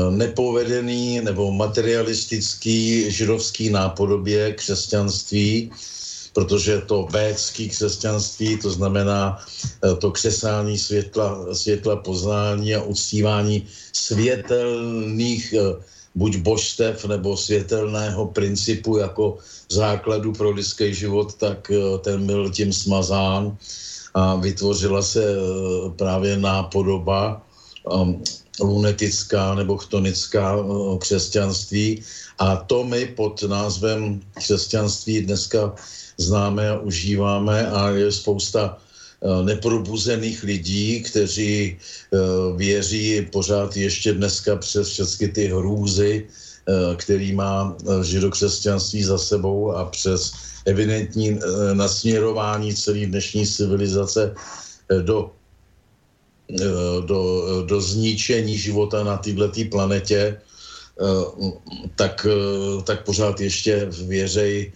nepovedený 0.10 1.22
nebo 1.22 1.52
materialistický 1.52 3.12
židovský 3.12 3.70
nápodobě 3.70 4.54
křesťanství, 4.54 5.72
protože 6.34 6.82
to 6.82 7.08
védský 7.12 7.70
křesťanství, 7.70 8.58
to 8.58 8.72
znamená 8.72 9.44
to 10.00 10.12
křesání 10.12 10.78
světla, 10.78 11.56
světla 11.56 11.96
poznání 11.96 12.76
a 12.76 12.84
uctívání 12.84 13.68
světelných 13.94 15.54
buď 16.16 16.38
božstev 16.38 17.06
nebo 17.06 17.38
světelného 17.38 18.26
principu 18.26 18.98
jako 18.98 19.38
základu 19.72 20.34
pro 20.34 20.52
lidský 20.52 20.94
život, 20.94 21.34
tak 21.34 21.72
eh, 21.72 21.98
ten 22.04 22.28
byl 22.28 22.52
tím 22.52 22.74
smazán 22.74 23.58
a 24.14 24.36
vytvořila 24.36 25.02
se 25.02 25.24
eh, 25.24 25.38
právě 25.96 26.38
nápodoba 26.38 27.42
um, 27.88 28.24
lunetická 28.62 29.56
nebo 29.56 29.78
chtonická 29.78 30.56
uh, 30.56 31.00
křesťanství. 31.00 32.04
A 32.40 32.56
to 32.56 32.84
my 32.84 33.06
pod 33.18 33.44
názvem 33.44 34.22
křesťanství 34.34 35.22
dneska 35.22 35.74
známe 36.18 36.70
a 36.70 36.80
užíváme 36.80 37.68
a 37.72 37.90
je 37.90 38.12
spousta 38.12 38.78
Eh, 39.22 39.44
neprobuzených 39.46 40.44
lidí, 40.44 41.02
kteří 41.06 41.78
eh, 41.78 42.18
věří 42.58 43.22
pořád 43.32 43.78
ještě 43.78 44.14
dneska 44.14 44.56
přes 44.56 44.90
všechny 44.90 45.28
ty 45.28 45.48
hrůzy, 45.48 46.26
eh, 46.26 46.51
který 46.95 47.34
má 47.34 47.78
židokřesťanství 48.04 49.04
za 49.04 49.17
sebou 49.17 49.71
a 49.71 49.86
přes 49.86 50.32
evidentní 50.65 51.39
nasměrování 51.74 52.76
celé 52.76 53.06
dnešní 53.06 53.47
civilizace 53.47 54.36
do, 55.02 55.32
do, 57.06 57.21
do 57.65 57.82
zničení 57.82 58.58
života 58.58 59.04
na 59.04 59.17
této 59.17 59.69
planetě, 59.71 60.38
tak, 61.95 62.28
tak 62.84 63.06
pořád 63.06 63.41
ještě 63.41 63.88
věřej 64.06 64.71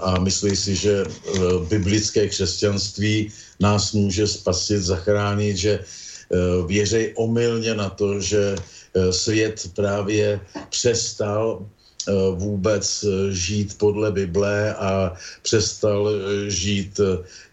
a 0.00 0.18
myslí 0.18 0.56
si, 0.56 0.76
že 0.76 1.04
biblické 1.68 2.28
křesťanství 2.28 3.32
nás 3.60 3.92
může 3.92 4.26
spasit, 4.26 4.82
zachránit, 4.82 5.56
že 5.56 5.72
eh, 5.78 5.86
věřej 6.66 7.12
omylně 7.16 7.74
na 7.74 7.88
to, 7.90 8.20
že 8.20 8.56
eh, 8.58 8.73
svět 9.10 9.70
právě 9.74 10.40
přestal 10.68 11.58
eh, 11.62 11.83
vůbec 12.34 13.04
žít 13.30 13.78
podle 13.78 14.12
Bible 14.12 14.74
a 14.74 15.12
přestal 15.42 16.10
žít 16.48 17.00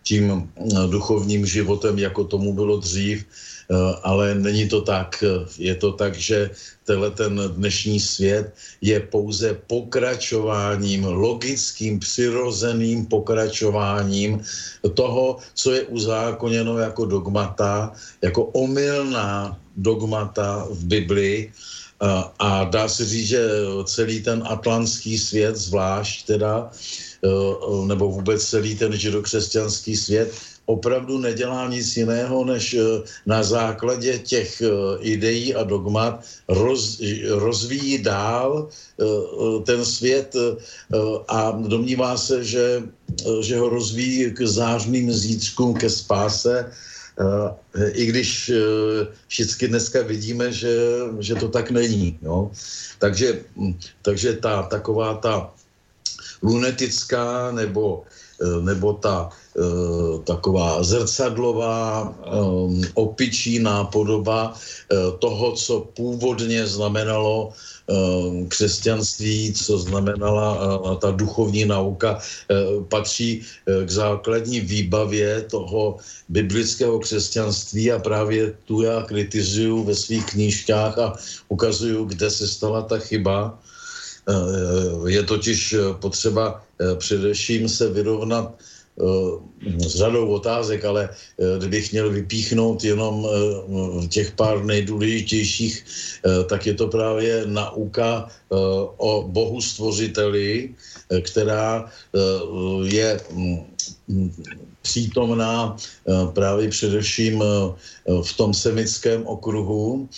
tím 0.04 0.52
duchovním 0.90 1.46
životem, 1.46 2.00
jako 2.00 2.24
tomu 2.24 2.54
bylo 2.54 2.78
dřív, 2.78 3.26
ale 4.04 4.36
není 4.36 4.68
to 4.70 4.82
tak. 4.82 5.24
Je 5.58 5.76
to 5.76 5.92
tak, 5.92 6.16
že 6.16 6.50
tenhle 6.84 7.12
ten 7.12 7.42
dnešní 7.56 8.00
svět 8.00 8.54
je 8.82 9.00
pouze 9.00 9.54
pokračováním, 9.68 11.06
logickým, 11.06 12.00
přirozeným 12.00 13.06
pokračováním 13.06 14.42
toho, 14.94 15.38
co 15.54 15.72
je 15.72 15.82
uzákoněno 15.84 16.78
jako 16.78 17.06
dogmata, 17.06 17.92
jako 18.22 18.44
omylná 18.44 19.60
dogmata 19.78 20.68
v 20.70 20.86
Biblii. 20.86 21.52
A 22.40 22.64
dá 22.64 22.90
se 22.90 23.06
říct, 23.06 23.28
že 23.28 23.42
celý 23.86 24.22
ten 24.22 24.44
atlantský 24.46 25.18
svět, 25.18 25.56
zvlášť 25.56 26.26
teda, 26.26 26.72
nebo 27.86 28.12
vůbec 28.12 28.46
celý 28.46 28.76
ten 28.76 28.98
židokřesťanský 28.98 29.96
svět, 29.96 30.34
opravdu 30.66 31.18
nedělá 31.18 31.70
nic 31.70 31.98
jiného, 31.98 32.46
než 32.46 32.74
eh, 32.74 32.82
na 33.26 33.44
základě 33.44 34.20
těch 34.20 34.62
ideí 35.00 35.56
a 35.56 35.64
dogmat 35.64 36.24
roz, 36.48 37.02
rozvíjí 37.30 37.98
dál 37.98 38.70
ten 39.66 39.86
svět 39.86 40.36
a 41.28 41.52
domnívá 41.52 42.18
se, 42.18 42.44
že, 42.44 42.84
že 43.42 43.58
ho 43.58 43.70
rozvíjí 43.70 44.32
k 44.32 44.42
zářným 44.42 45.14
zítřkům, 45.14 45.74
ke 45.74 45.90
spáse, 45.90 46.72
i 47.94 48.06
když 48.06 48.52
všichni 49.28 49.68
dneska 49.68 50.02
vidíme, 50.02 50.52
že, 50.52 50.76
že 51.20 51.36
to 51.36 51.48
tak 51.48 51.72
není. 51.72 52.20
Jo? 52.22 52.52
Takže, 53.00 53.42
takže 54.02 54.34
ta 54.34 54.64
taková 54.64 55.14
ta 55.14 55.54
lunetická 56.44 57.52
nebo, 57.52 58.04
nebo 58.62 58.94
ta 58.94 59.30
taková 60.24 60.84
zrcadlová, 60.84 62.14
opičí 62.94 63.60
nápodoba 63.60 64.54
toho, 65.20 65.52
co 65.52 65.80
původně 65.94 66.68
znamenalo 66.68 67.54
křesťanství, 68.48 69.54
co 69.54 69.78
znamenala 69.78 70.80
uh, 70.80 70.98
ta 70.98 71.12
duchovní 71.12 71.66
nauka, 71.66 72.18
uh, 72.18 72.84
patří 72.84 73.42
uh, 73.42 73.86
k 73.86 73.90
základní 73.90 74.60
výbavě 74.60 75.42
toho 75.42 75.98
biblického 76.30 77.00
křesťanství 77.00 77.92
a 77.92 78.00
právě 78.00 78.54
tu 78.66 78.82
já 78.82 79.02
kritizuju 79.02 79.84
ve 79.84 79.96
svých 79.96 80.26
knížkách 80.26 80.98
a 80.98 81.14
ukazuju, 81.50 82.06
kde 82.06 82.32
se 82.32 82.48
stala 82.48 82.82
ta 82.82 82.98
chyba. 82.98 83.60
Je 85.08 85.24
totiž 85.24 85.76
potřeba 86.00 86.64
především 86.98 87.70
se 87.70 87.90
vyrovnat 87.90 88.54
s 89.88 89.96
řadou 89.96 90.28
otázek, 90.30 90.86
ale 90.86 91.10
kdybych 91.60 91.92
měl 91.92 92.10
vypíchnout 92.10 92.84
jenom 92.84 93.28
těch 94.10 94.32
pár 94.32 94.66
nejdůležitějších, 94.66 95.86
tak 96.48 96.66
je 96.68 96.74
to 96.74 96.88
právě 96.88 97.44
nauka 97.46 98.28
o 98.98 99.24
bohu 99.28 99.62
stvořiteli, 99.62 100.70
která 101.22 101.90
je 102.84 103.20
přítomná 104.82 105.78
eh, 105.78 106.12
právě 106.34 106.70
především 106.70 107.42
eh, 107.42 107.48
v 108.22 108.32
tom 108.38 108.54
semickém 108.54 109.26
okruhu, 109.26 110.10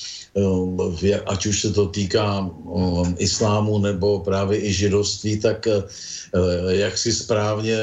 eh, 1.04 1.19
ať 1.26 1.45
už 1.45 1.62
se 1.62 1.69
to 1.71 1.88
týká 1.88 2.49
islámu 3.17 3.80
nebo 3.80 4.19
právě 4.19 4.65
i 4.65 4.73
židovství, 4.73 5.39
tak 5.39 5.67
jak 6.69 6.97
si 6.97 7.13
správně 7.13 7.78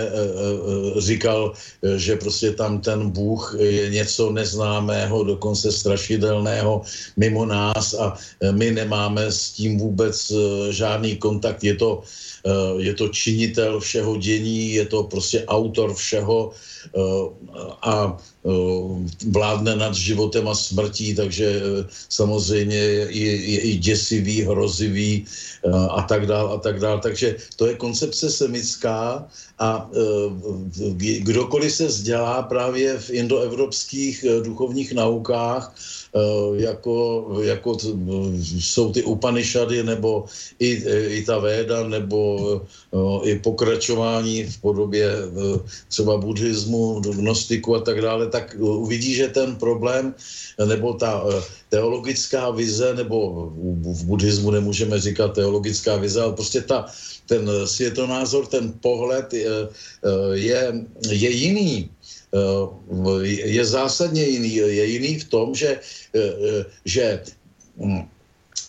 říkal, 0.98 1.52
že 1.96 2.16
prostě 2.16 2.50
tam 2.52 2.80
ten 2.80 3.10
Bůh 3.10 3.54
je 3.58 3.90
něco 3.90 4.32
neznámého, 4.32 5.24
dokonce 5.24 5.72
strašidelného 5.72 6.82
mimo 7.16 7.46
nás 7.46 7.94
a 7.94 8.18
my 8.50 8.70
nemáme 8.70 9.30
s 9.30 9.50
tím 9.50 9.78
vůbec 9.78 10.32
žádný 10.70 11.16
kontakt. 11.16 11.64
Je 11.64 11.74
to 11.78 12.02
Eh, 12.02 12.29
je 12.78 12.94
to 12.94 13.08
činitel 13.08 13.80
všeho 13.80 14.16
dění, 14.16 14.72
je 14.72 14.86
to 14.86 15.02
prostě 15.02 15.44
autor 15.44 15.94
všeho 15.94 16.50
eh, 16.50 17.00
a 17.82 18.16
eh, 18.16 18.50
vládne 19.30 19.76
nad 19.76 19.94
životem 19.94 20.48
a 20.48 20.54
smrtí, 20.54 21.14
takže 21.14 21.60
samozřejmě 22.08 22.76
je, 22.76 23.32
i 23.60 23.76
děsivý, 23.76 24.42
hrozivý 24.42 25.26
a 25.90 26.02
tak 26.02 26.26
dál 26.26 26.52
a 26.52 26.58
tak 26.58 26.80
dál. 26.80 27.00
Takže 27.00 27.36
to 27.56 27.66
je 27.66 27.74
koncepce 27.74 28.30
semická 28.30 29.28
a 29.58 29.90
kdokoliv 31.20 31.72
se 31.72 31.86
vzdělá 31.86 32.42
právě 32.42 32.98
v 32.98 33.10
indoevropských 33.10 34.24
duchovních 34.42 34.92
naukách, 34.92 35.74
Eh, 35.74 35.99
jako, 36.54 37.26
jako 37.42 37.74
t, 37.74 37.86
jsou 38.60 38.92
ty 38.92 39.02
Upanishady 39.02 39.82
nebo 39.82 40.24
i, 40.58 40.70
i 41.08 41.24
ta 41.24 41.38
Véda 41.38 41.88
nebo 41.88 42.36
uh, 42.90 43.28
i 43.28 43.38
pokračování 43.38 44.44
v 44.44 44.58
podobě 44.60 45.10
třeba 45.88 46.16
buddhismu, 46.16 47.00
gnostiku 47.00 47.74
a 47.74 47.80
tak 47.80 48.00
dále, 48.00 48.26
tak 48.26 48.56
uvidí, 48.58 49.14
že 49.14 49.28
ten 49.28 49.56
problém 49.56 50.14
nebo 50.66 50.92
ta 50.94 51.24
teologická 51.68 52.50
vize, 52.50 52.94
nebo 52.94 53.46
v, 53.54 53.94
v 53.94 54.04
buddhismu 54.04 54.50
nemůžeme 54.50 55.00
říkat 55.00 55.34
teologická 55.34 55.96
vize, 55.96 56.22
ale 56.22 56.32
prostě 56.32 56.60
ta, 56.60 56.86
ten 57.26 57.50
světonázor, 57.64 58.46
ten 58.46 58.72
pohled 58.80 59.32
je, 59.34 59.68
je, 60.34 60.72
je 61.08 61.30
jiný. 61.30 61.90
Eh, 62.30 63.26
je 63.26 63.64
zásadně 63.64 64.22
jiný. 64.22 64.54
Je 64.54 64.84
jiný 64.86 65.18
v 65.18 65.24
tom, 65.24 65.54
že, 65.54 65.80
eh, 66.14 66.64
že 66.84 67.22
hm, 67.76 68.06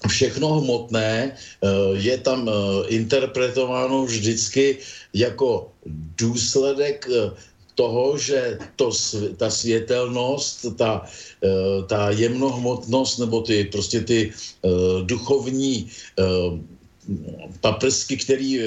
všechno 0.09 0.65
hmotné 0.65 1.29
eh, 1.29 1.67
je 1.93 2.17
tam 2.17 2.49
interpretováno 2.89 4.05
vždycky 4.05 4.81
jako 5.13 5.69
důsledek 6.17 7.05
toho, 7.75 8.17
že 8.17 8.57
to, 8.75 8.91
ta 9.37 9.49
světelnost, 9.49 10.65
ta, 10.77 11.07
ta 11.87 12.01
jemnohmotnost 12.11 13.17
nebo 13.17 13.41
ty 13.41 13.63
prostě 13.71 14.01
ty 14.01 14.31
duchovní 15.07 15.89
paprsky, 17.61 18.17
který, 18.17 18.59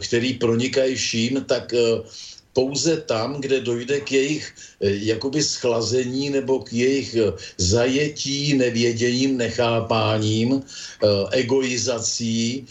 který 0.00 0.34
pronikají 0.34 0.96
vším, 0.96 1.44
tak 1.46 1.70
pouze 2.58 3.06
tam, 3.06 3.38
kde 3.38 3.60
dojde 3.62 4.02
k 4.02 4.12
jejich 4.18 4.44
eh, 4.82 4.90
jakoby 5.14 5.38
schlazení 5.42 6.30
nebo 6.34 6.66
k 6.66 6.72
jejich 6.72 7.14
eh, 7.14 7.30
zajetí, 7.54 8.58
nevěděním, 8.58 9.38
nechápáním, 9.38 10.58
eh, 10.58 11.06
egoizací 11.38 12.66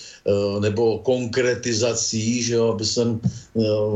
nebo 0.60 1.00
konkretizací, 1.00 2.44
že 2.44 2.54
jo, 2.54 2.68
aby 2.74 2.86
jsem 2.86 3.20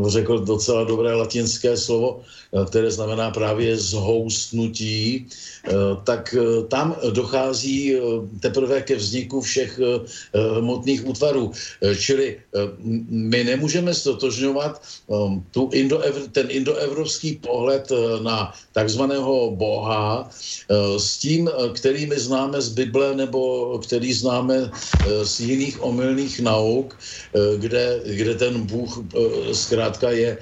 řekl 0.07 0.39
docela 0.39 0.83
dobré 0.83 1.13
latinské 1.13 1.77
slovo, 1.77 2.21
které 2.67 2.91
znamená 2.91 3.31
právě 3.31 3.77
zhoustnutí, 3.77 5.27
tak 6.03 6.35
tam 6.67 6.95
dochází 7.11 7.95
teprve 8.39 8.81
ke 8.81 8.95
vzniku 8.95 9.41
všech 9.41 9.79
hmotných 10.59 11.07
útvarů. 11.07 11.51
Čili 11.99 12.37
my 13.09 13.43
nemůžeme 13.43 13.93
stotožňovat 13.93 14.81
tu 15.51 15.69
indoevr, 15.73 16.21
ten 16.31 16.47
indoevropský 16.51 17.35
pohled 17.43 17.91
eh, 17.91 18.23
na 18.23 18.53
takzvaného 18.71 19.51
boha 19.51 20.29
eh, 20.29 20.99
s 20.99 21.17
tím, 21.17 21.49
eh, 21.49 21.69
který 21.73 22.05
my 22.05 22.19
známe 22.19 22.61
z 22.61 22.69
Bible 22.69 23.15
nebo 23.15 23.41
který 23.79 24.13
známe 24.13 24.71
z 25.23 25.39
jiných 25.39 25.83
omylných 25.83 26.20
nauk, 26.39 26.97
kde, 27.57 28.01
kde 28.05 28.35
ten 28.35 28.61
Bůh 28.61 28.99
zkrátka 29.51 30.11
je 30.11 30.37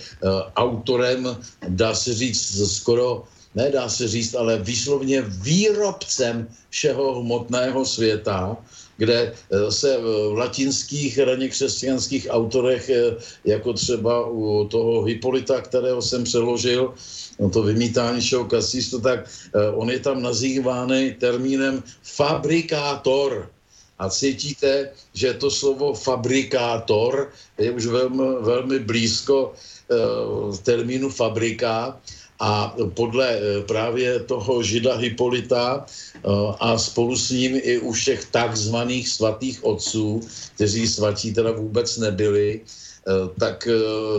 autorem, 0.55 1.37
dá 1.67 1.95
se 1.95 2.13
říct, 2.13 2.71
skoro 2.71 3.23
ne 3.55 3.71
dá 3.71 3.89
se 3.89 4.07
říct, 4.07 4.35
ale 4.35 4.59
výslovně 4.59 5.21
výrobcem 5.21 6.47
všeho 6.69 7.21
hmotného 7.21 7.85
světa, 7.85 8.57
kde 8.97 9.33
eh, 9.33 9.71
se 9.71 9.97
v 9.97 10.33
latinských 10.37 11.19
raně 11.19 11.49
křesťanských 11.49 12.27
autorech, 12.29 12.89
eh, 12.89 13.15
jako 13.45 13.73
třeba 13.73 14.27
u 14.27 14.67
toho 14.67 15.03
Hipolita, 15.03 15.61
kterého 15.61 16.01
jsem 16.01 16.23
přeložil, 16.23 16.93
no 17.39 17.49
to 17.49 17.63
vymítání 17.63 18.21
všeho 18.21 18.45
kasistu, 18.45 19.01
tak 19.01 19.25
eh, 19.25 19.71
on 19.71 19.89
je 19.89 19.99
tam 19.99 20.21
nazývány 20.21 21.15
termínem 21.19 21.83
fabrikátor. 22.03 23.49
A 23.99 24.09
cítíte, 24.09 24.89
že 25.13 25.33
to 25.33 25.51
slovo 25.51 25.93
fabrikátor 25.93 27.31
je 27.57 27.71
už 27.71 27.85
velmi, 27.85 28.23
velmi 28.41 28.79
blízko 28.79 29.53
termínu 30.63 31.09
fabrika. 31.09 31.99
A 32.39 32.75
podle 32.93 33.35
eh, 33.35 33.61
právě 33.67 34.19
toho 34.19 34.63
žida 34.63 34.95
Hipolita 34.95 35.85
eh, 35.85 36.19
a 36.59 36.77
spolu 36.77 37.15
s 37.15 37.29
ním 37.29 37.59
i 37.63 37.79
u 37.79 37.91
všech 37.91 38.25
takzvaných 38.25 39.09
svatých 39.09 39.63
otců, 39.63 40.21
kteří 40.55 40.87
svatí 40.87 41.33
teda 41.33 41.51
vůbec 41.51 41.97
nebyli, 41.97 42.61
eh, 42.63 42.88
tak, 43.39 43.67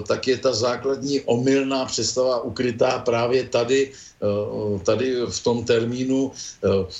tak 0.06 0.26
je 0.26 0.36
ta 0.38 0.52
základní 0.54 1.20
omylná 1.20 1.84
představa 1.84 2.40
ukrytá 2.40 2.98
právě 2.98 3.44
tady, 3.44 3.90
tady 4.84 5.16
v 5.30 5.40
tom 5.40 5.64
termínu, 5.64 6.32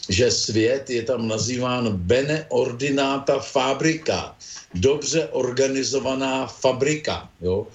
že 0.09 0.31
svět 0.31 0.91
je 0.91 1.03
tam 1.03 1.29
nazýván 1.29 1.97
bene 1.97 2.47
ordinata 2.49 3.39
fabrika, 3.39 4.37
dobře 4.75 5.29
organizovaná 5.33 6.47
fabrika. 6.47 7.29
Jo? 7.41 7.67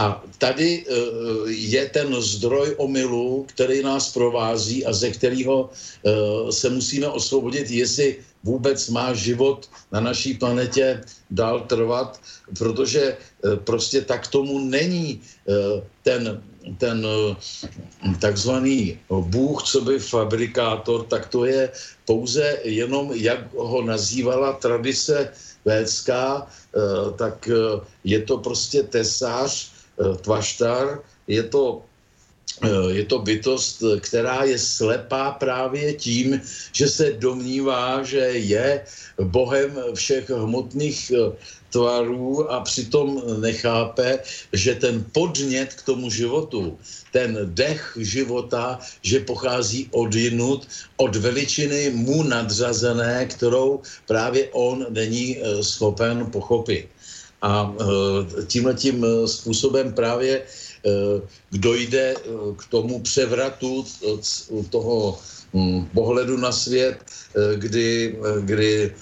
A 0.00 0.24
tady 0.38 0.80
eh, 0.80 0.92
je 1.52 1.88
ten 1.92 2.08
zdroj 2.22 2.74
omylu, 2.80 3.44
který 3.52 3.82
nás 3.82 4.12
provází 4.12 4.86
a 4.86 4.92
ze 4.92 5.10
kterého 5.12 5.68
eh, 5.68 6.52
se 6.52 6.70
musíme 6.70 7.08
osvobodit, 7.08 7.70
jestli 7.70 8.16
vůbec 8.44 8.88
má 8.88 9.12
život 9.12 9.68
na 9.92 10.00
naší 10.00 10.40
planetě 10.40 11.04
dál 11.30 11.68
trvat, 11.68 12.16
protože 12.56 13.12
eh, 13.12 13.56
prostě 13.56 14.00
tak 14.00 14.24
tomu 14.32 14.58
není 14.58 15.20
ten, 16.02 16.40
ten 16.80 17.06
takzvaný 18.20 18.98
Bůh, 19.12 19.62
co 19.62 19.80
by 19.80 19.98
fabrikátor, 19.98 21.04
tak 21.12 21.28
to 21.28 21.44
je 21.44 21.68
pouze 22.08 22.58
jenom, 22.64 23.12
jak 23.12 23.52
ho 23.52 23.84
nazývala 23.84 24.52
tradice 24.52 25.28
védská, 25.64 26.48
tak 27.16 27.48
je 28.04 28.20
to 28.22 28.38
prostě 28.38 28.82
tesář, 28.82 29.79
Tvaštar, 30.00 31.04
je 31.28 31.42
to 31.42 31.82
eh, 32.64 32.92
je 32.92 33.04
to 33.04 33.18
bytost, 33.18 33.84
která 34.00 34.44
je 34.44 34.58
slepá 34.58 35.30
právě 35.30 35.92
tím, 35.92 36.40
že 36.72 36.88
se 36.88 37.12
domnívá, 37.12 38.02
že 38.02 38.18
je 38.36 38.84
bohem 39.20 39.78
všech 39.94 40.30
hmotných 40.30 41.12
eh, 41.14 41.32
tvarů 41.70 42.52
a 42.52 42.60
přitom 42.60 43.22
nechápe, 43.40 44.18
že 44.52 44.74
ten 44.74 45.04
podnět 45.12 45.74
k 45.74 45.82
tomu 45.82 46.10
životu, 46.10 46.78
ten 47.12 47.38
dech 47.54 47.96
života, 48.00 48.78
že 49.02 49.20
pochází 49.20 49.88
od 49.90 50.14
jinut, 50.14 50.68
od 50.96 51.16
veličiny 51.16 51.90
mu 51.94 52.22
nadřazené, 52.22 53.26
kterou 53.26 53.80
právě 54.06 54.48
on 54.52 54.86
není 54.90 55.38
schopen 55.62 56.26
pochopit. 56.26 56.88
A 57.42 57.74
e, 57.80 58.44
tímhle 58.46 58.74
tím 58.74 59.04
e, 59.04 59.28
způsobem 59.28 59.92
právě 59.92 60.36
e, 60.38 60.44
dojde 61.52 62.14
k 62.56 62.62
tomu 62.68 63.00
převratu 63.00 63.84
toho 64.70 65.18
hm, 65.54 65.86
pohledu 65.94 66.36
na 66.36 66.52
svět, 66.52 66.98
kdy, 67.56 68.16
kdy 68.40 68.94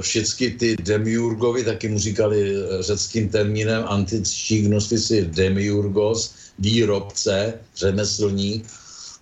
všechny 0.00 0.50
ty 0.50 0.76
demiurgovi, 0.82 1.64
taky 1.64 1.88
mu 1.88 1.98
říkali 1.98 2.54
řeckým 2.80 3.28
termínem 3.28 3.84
antičtí 3.86 4.62
gnostici 4.62 5.24
demiurgos, 5.24 6.34
výrobce, 6.58 7.54
řemeslník, 7.76 8.66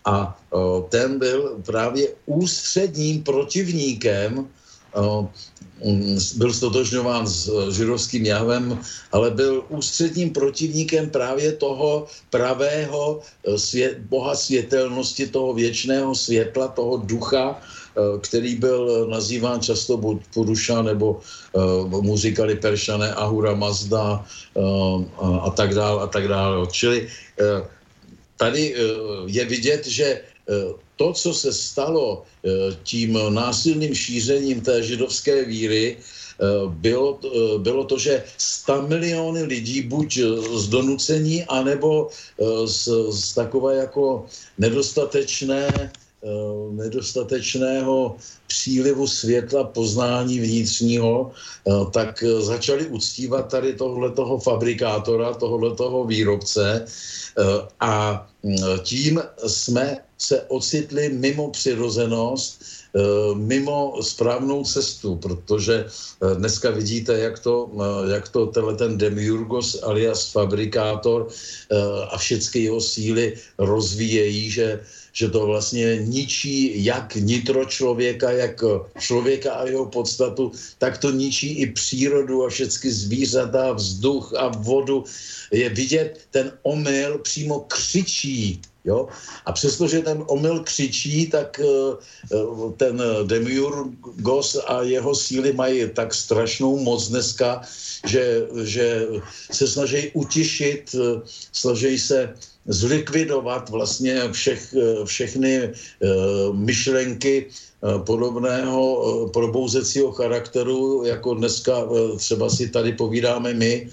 a 0.04 0.40
ten 0.88 1.18
byl 1.18 1.58
právě 1.66 2.08
ústředním 2.26 3.22
protivníkem 3.22 4.34
Mm, 4.34 4.48
byl 6.36 6.52
stotožňován 6.52 7.26
s 7.26 7.46
eh, 7.48 7.72
židovským 7.72 8.26
javem, 8.26 8.78
ale 9.12 9.30
byl 9.30 9.64
ústředním 9.68 10.30
protivníkem 10.30 11.10
právě 11.10 11.52
toho 11.52 12.06
pravého 12.30 13.20
eh, 13.20 13.58
svět, 13.58 13.98
boha 14.08 14.34
světelnosti, 14.34 15.26
toho 15.26 15.54
věčného 15.54 16.14
světla, 16.14 16.68
toho 16.68 16.96
ducha, 16.96 17.60
eh, 17.60 18.00
který 18.20 18.56
byl 18.56 19.06
nazýván 19.10 19.60
často 19.60 19.96
buď 19.96 20.22
Puruša, 20.34 20.82
nebo 20.82 21.20
mu 21.88 22.16
říkali 22.16 22.54
Peršané 22.54 23.14
Ahura 23.14 23.54
Mazda 23.54 24.24
a 25.18 25.50
tak 25.50 25.74
dále 25.74 26.02
a 26.02 26.06
tak 26.06 26.28
dále. 26.28 26.66
Čili 26.70 27.08
tady 28.36 28.74
je 29.26 29.44
vidět, 29.44 29.86
že 29.86 30.20
to, 30.98 31.12
co 31.14 31.30
se 31.34 31.50
stalo 31.54 32.22
eh, 32.26 32.50
tím 32.82 33.14
násilným 33.30 33.94
šířením 33.94 34.60
té 34.60 34.82
židovské 34.82 35.46
víry, 35.46 35.96
eh, 35.96 36.44
bylo, 36.68 37.18
eh, 37.22 37.58
bylo 37.62 37.86
to, 37.86 37.98
že 37.98 38.26
100 38.38 38.90
miliony 38.90 39.42
lidí 39.46 39.86
buď 39.86 40.18
z 40.58 40.68
donucení, 40.68 41.46
anebo 41.46 42.10
z, 42.66 42.88
z 43.10 43.34
takové 43.34 43.76
jako 43.86 44.26
nedostatečné 44.58 45.90
nedostatečného 46.70 48.16
přílivu 48.46 49.06
světla 49.06 49.64
poznání 49.64 50.40
vnitřního, 50.40 51.30
tak 51.92 52.24
začali 52.40 52.86
uctívat 52.86 53.50
tady 53.50 53.74
tohletoho 53.74 54.38
fabrikátora, 54.38 55.34
tohletoho 55.34 56.04
výrobce 56.04 56.86
a 57.80 58.26
mm, 58.42 58.56
tím 58.82 59.22
jsme 59.46 59.98
se 60.18 60.42
ocitli 60.42 61.08
mimo 61.08 61.50
přirozenost, 61.50 62.62
eh, 62.62 63.00
mimo 63.34 64.02
správnou 64.02 64.64
cestu, 64.64 65.16
protože 65.16 65.86
eh, 65.86 66.34
dneska 66.34 66.70
vidíte, 66.70 67.18
jak 67.18 67.38
to, 67.38 67.70
eh, 67.70 68.12
jak 68.12 68.28
to 68.28 68.46
tenhle 68.46 68.74
ten 68.74 68.98
demiurgos 68.98 69.82
alias 69.82 70.32
fabrikátor 70.32 71.28
a 72.10 72.18
všechny 72.18 72.60
jeho 72.60 72.80
síly 72.80 73.36
rozvíjejí, 73.58 74.50
že, 74.50 74.80
že 75.12 75.28
to 75.28 75.46
vlastně 75.46 75.96
ničí 76.04 76.84
jak 76.84 77.14
nitro 77.14 77.64
člověka, 77.64 78.30
jak 78.30 78.64
člověka 78.98 79.52
a 79.52 79.66
jeho 79.66 79.86
podstatu, 79.86 80.52
tak 80.78 80.98
to 80.98 81.10
ničí 81.10 81.58
i 81.58 81.66
přírodu 81.66 82.44
a 82.44 82.48
všechny 82.48 82.90
zvířata, 82.90 83.72
vzduch 83.72 84.32
a 84.36 84.48
vodu. 84.48 85.04
Je 85.52 85.68
vidět, 85.68 86.20
ten 86.30 86.52
omyl 86.62 87.18
přímo 87.18 87.60
křičí 87.60 88.60
Jo? 88.88 89.08
A 89.46 89.52
přestože 89.52 90.00
ten 90.00 90.24
omyl 90.26 90.64
křičí, 90.64 91.26
tak 91.26 91.60
uh, 91.60 92.72
ten 92.76 93.02
Demiurgos 93.26 94.56
a 94.66 94.82
jeho 94.82 95.14
síly 95.14 95.52
mají 95.52 95.90
tak 95.92 96.14
strašnou 96.14 96.78
moc 96.78 97.08
dneska, 97.08 97.60
že, 98.06 98.46
že 98.64 99.06
se 99.50 99.66
snaží 99.66 100.10
utišit, 100.14 100.94
uh, 100.94 101.22
snaží 101.52 101.98
se 101.98 102.34
zlikvidovat 102.66 103.70
vlastně 103.70 104.32
všech, 104.32 104.74
všechny 105.04 105.68
uh, 105.68 106.56
myšlenky 106.56 107.46
Eh, 107.78 107.98
podobného 108.02 108.82
eh, 108.82 109.30
probouzecího 109.30 110.10
charakteru, 110.10 111.06
jako 111.06 111.34
dneska 111.34 111.86
eh, 111.86 112.18
třeba 112.18 112.50
si 112.50 112.68
tady 112.74 112.92
povídáme 112.92 113.54
my, 113.54 113.88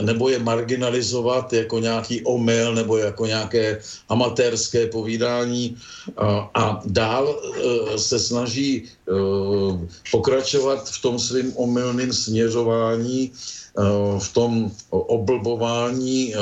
nebo 0.00 0.28
je 0.28 0.38
marginalizovat 0.38 1.52
jako 1.52 1.78
nějaký 1.78 2.22
omyl 2.24 2.74
nebo 2.74 2.96
jako 2.96 3.26
nějaké 3.26 3.80
amatérské 4.08 4.86
povídání 4.86 5.76
a 6.54 6.82
dál 6.86 7.38
se 7.96 8.18
snaží 8.18 8.90
pokračovat 10.10 10.90
v 10.90 11.02
tom 11.02 11.18
svým 11.18 11.52
omylným 11.56 12.12
směřování, 12.12 12.87
v 14.18 14.28
tom 14.32 14.72
oblbování 14.90 16.34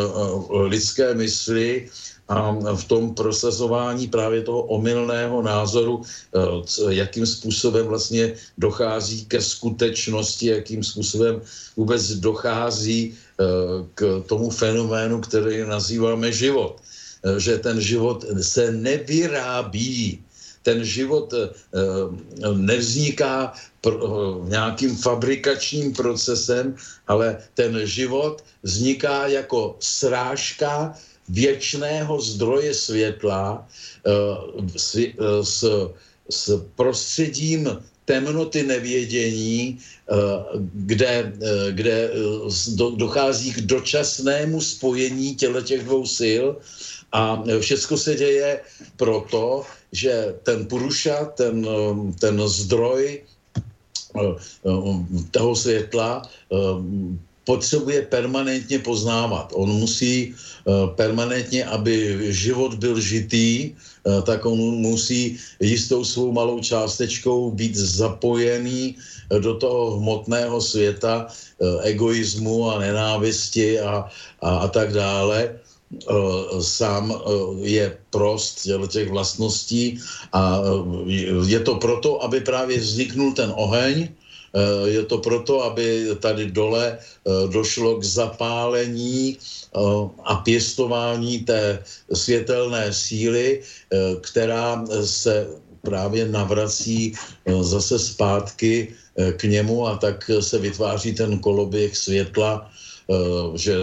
lidské 0.68 1.14
mysli, 1.14 1.88
a 2.28 2.50
v 2.74 2.84
tom 2.84 3.14
prosazování 3.14 4.08
právě 4.08 4.42
toho 4.42 4.62
omylného 4.62 5.42
názoru, 5.42 6.02
eh, 6.02 6.94
jakým 6.94 7.26
způsobem 7.26 7.86
vlastně 7.86 8.34
dochází 8.58 9.26
ke 9.26 9.42
skutečnosti, 9.42 10.46
jakým 10.46 10.84
způsobem 10.84 11.40
vůbec 11.76 12.02
dochází 12.18 13.14
eh, 13.14 13.44
k 13.94 14.22
tomu 14.26 14.50
fenoménu, 14.50 15.20
který 15.20 15.62
nazýváme 15.62 16.32
život. 16.32 16.82
Eh, 17.22 17.40
že 17.40 17.58
ten 17.58 17.80
život 17.80 18.24
se 18.42 18.72
nevyrábí, 18.74 20.22
ten 20.66 20.82
život 20.82 21.30
nevzniká 22.58 23.54
nějakým 24.48 24.96
fabrikačním 24.96 25.92
procesem, 25.92 26.74
ale 27.06 27.38
ten 27.54 27.86
život 27.86 28.44
vzniká 28.62 29.26
jako 29.26 29.76
srážka 29.80 30.94
věčného 31.28 32.20
zdroje 32.20 32.74
světla 32.74 33.68
eh, 34.06 34.10
s, 34.76 34.94
eh, 34.94 35.14
s, 35.42 35.90
s 36.30 36.62
prostředím 36.74 37.68
temnoty 38.04 38.62
nevědění, 38.62 39.78
eh, 39.78 40.14
kde, 40.74 41.32
kde 41.70 42.10
dochází 42.96 43.52
k 43.52 43.60
dočasnému 43.60 44.60
spojení 44.60 45.34
těle 45.34 45.62
těch 45.62 45.82
dvou 45.84 46.06
sil. 46.18 46.44
A 47.12 47.42
všechno 47.60 47.96
se 47.98 48.14
děje 48.14 48.60
proto, 48.96 49.62
že 49.92 50.34
ten 50.42 50.66
Puruša, 50.66 51.24
ten, 51.24 51.66
ten 52.18 52.48
zdroj 52.48 53.22
toho 55.30 55.56
světla 55.56 56.22
potřebuje 57.44 58.02
permanentně 58.02 58.78
poznávat. 58.78 59.52
On 59.54 59.70
musí 59.70 60.34
permanentně, 60.94 61.64
aby 61.64 62.18
život 62.34 62.74
byl 62.74 63.00
žitý, 63.00 63.74
tak 64.26 64.46
on 64.46 64.58
musí 64.58 65.38
jistou 65.60 66.04
svou 66.04 66.32
malou 66.32 66.60
částečkou 66.60 67.50
být 67.50 67.76
zapojený 67.76 68.96
do 69.38 69.54
toho 69.54 69.98
hmotného 69.98 70.60
světa 70.60 71.26
egoismu 71.82 72.70
a 72.70 72.78
nenávisti 72.78 73.80
a, 73.80 74.10
a, 74.42 74.48
a 74.56 74.68
tak 74.68 74.92
dále 74.92 75.58
sám 76.60 77.14
je 77.62 77.98
prost 78.10 78.68
těch 78.88 79.10
vlastností 79.10 79.98
a 80.32 80.60
je 81.46 81.60
to 81.60 81.74
proto, 81.74 82.22
aby 82.22 82.40
právě 82.40 82.78
vzniknul 82.78 83.32
ten 83.32 83.52
oheň, 83.56 84.08
Eh, 84.56 84.88
je 84.88 85.02
to 85.04 85.18
proto, 85.18 85.62
aby 85.68 86.08
tady 86.20 86.50
dole 86.50 86.96
eh, 86.96 87.48
došlo 87.52 88.00
k 88.00 88.04
zapálení 88.04 89.36
eh, 89.36 89.78
a 90.24 90.34
pěstování 90.40 91.44
té 91.44 91.84
světelné 92.12 92.92
síly, 92.92 93.60
která 94.20 94.84
se 95.04 95.46
právě 95.82 96.26
navrací 96.26 97.14
zase 97.60 97.98
zpátky 97.98 98.94
k 99.36 99.42
němu 99.44 99.86
a 99.86 99.96
tak 99.96 100.30
se 100.40 100.58
vytváří 100.58 101.14
ten 101.14 101.38
koloběh 101.38 101.96
světla, 101.96 102.70
že 103.54 103.74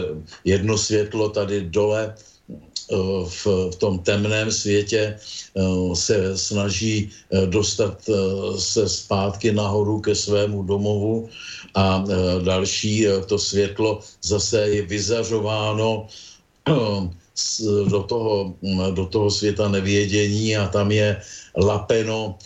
jedno 0.44 0.78
světlo 0.78 1.30
tady 1.30 1.62
dole 1.62 2.16
Eh, 2.92 3.24
v, 3.24 3.72
v 3.72 3.76
tom 3.80 4.00
temném 4.04 4.52
světě 4.52 5.16
eh, 5.16 5.96
se 5.96 6.38
snaží 6.38 7.10
eh, 7.32 7.48
dostat 7.48 7.96
se 8.60 8.90
zpátky 8.90 9.52
nahoru 9.56 10.00
ke 10.04 10.16
svému 10.16 10.64
domovu. 10.64 11.30
A 11.76 12.06
další 12.44 13.08
to 13.26 13.40
světlo 13.40 14.00
zase 14.22 14.70
je 14.70 14.82
vyzařováno 14.86 16.08
do 17.90 18.04
toho, 18.04 18.54
do 18.94 19.06
toho 19.06 19.32
světa 19.32 19.68
nevědění 19.68 20.58
a 20.58 20.68
tam 20.68 20.92
je 20.92 21.18
lapeno, 21.58 22.38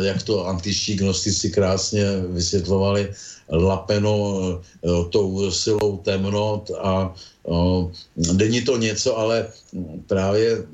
jak 0.00 0.22
to 0.22 0.46
antičtí 0.46 0.94
gnostici 0.94 1.50
krásně 1.50 2.04
vysvětlovali, 2.28 3.12
lapeno 3.50 4.60
tou 5.10 5.50
silou 5.50 5.96
temnot 5.96 6.70
a 6.78 7.14
Není 8.16 8.62
to 8.62 8.76
něco, 8.76 9.18
ale 9.18 9.46
právě 10.06 10.66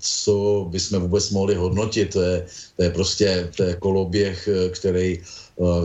co 0.00 0.66
bychom 0.70 0.98
vůbec 0.98 1.30
mohli 1.30 1.54
hodnotit. 1.54 2.12
To 2.12 2.22
je, 2.22 2.46
to 2.76 2.82
je 2.82 2.90
prostě 2.90 3.50
to 3.56 3.62
je 3.62 3.74
koloběh, 3.74 4.48
který 4.70 5.20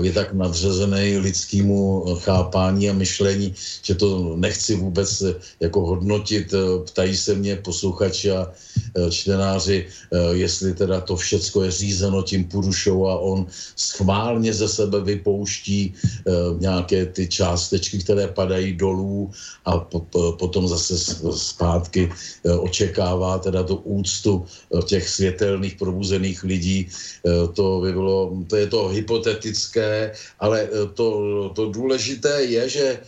je 0.01 0.11
tak 0.11 0.33
nadřazený 0.33 1.17
lidskému 1.17 2.05
chápání 2.15 2.89
a 2.89 2.93
myšlení, 2.93 3.53
že 3.81 3.95
to 3.95 4.35
nechci 4.35 4.75
vůbec 4.75 5.23
jako 5.59 5.81
hodnotit. 5.81 6.53
Ptají 6.85 7.17
se 7.17 7.35
mě 7.35 7.55
posluchači 7.55 8.31
a 8.31 8.51
čtenáři, 9.09 9.87
jestli 10.31 10.73
teda 10.73 11.01
to 11.01 11.15
všecko 11.15 11.63
je 11.63 11.71
řízeno 11.71 12.23
tím 12.23 12.43
Purušou 12.53 13.09
a 13.09 13.17
on 13.17 13.49
schválně 13.75 14.53
ze 14.53 14.69
sebe 14.69 15.01
vypouští 15.01 15.93
nějaké 16.61 17.05
ty 17.05 17.27
částečky, 17.27 17.97
které 18.05 18.27
padají 18.29 18.77
dolů 18.77 19.31
a 19.65 19.81
potom 20.37 20.67
zase 20.67 20.93
zpátky 21.33 22.13
očekává 22.45 23.41
teda 23.41 23.63
tu 23.65 23.75
úctu 23.75 24.45
těch 24.85 25.09
světelných 25.09 25.75
probuzených 25.75 26.43
lidí. 26.43 26.89
To 27.53 27.81
by 27.81 27.91
bylo, 27.91 28.45
to 28.47 28.55
je 28.55 28.67
to 28.67 28.87
hypotetické 28.87 30.13
ale 30.39 30.69
to, 30.93 31.07
to 31.55 31.71
důležité 31.71 32.43
je, 32.43 32.69
že, 32.69 32.99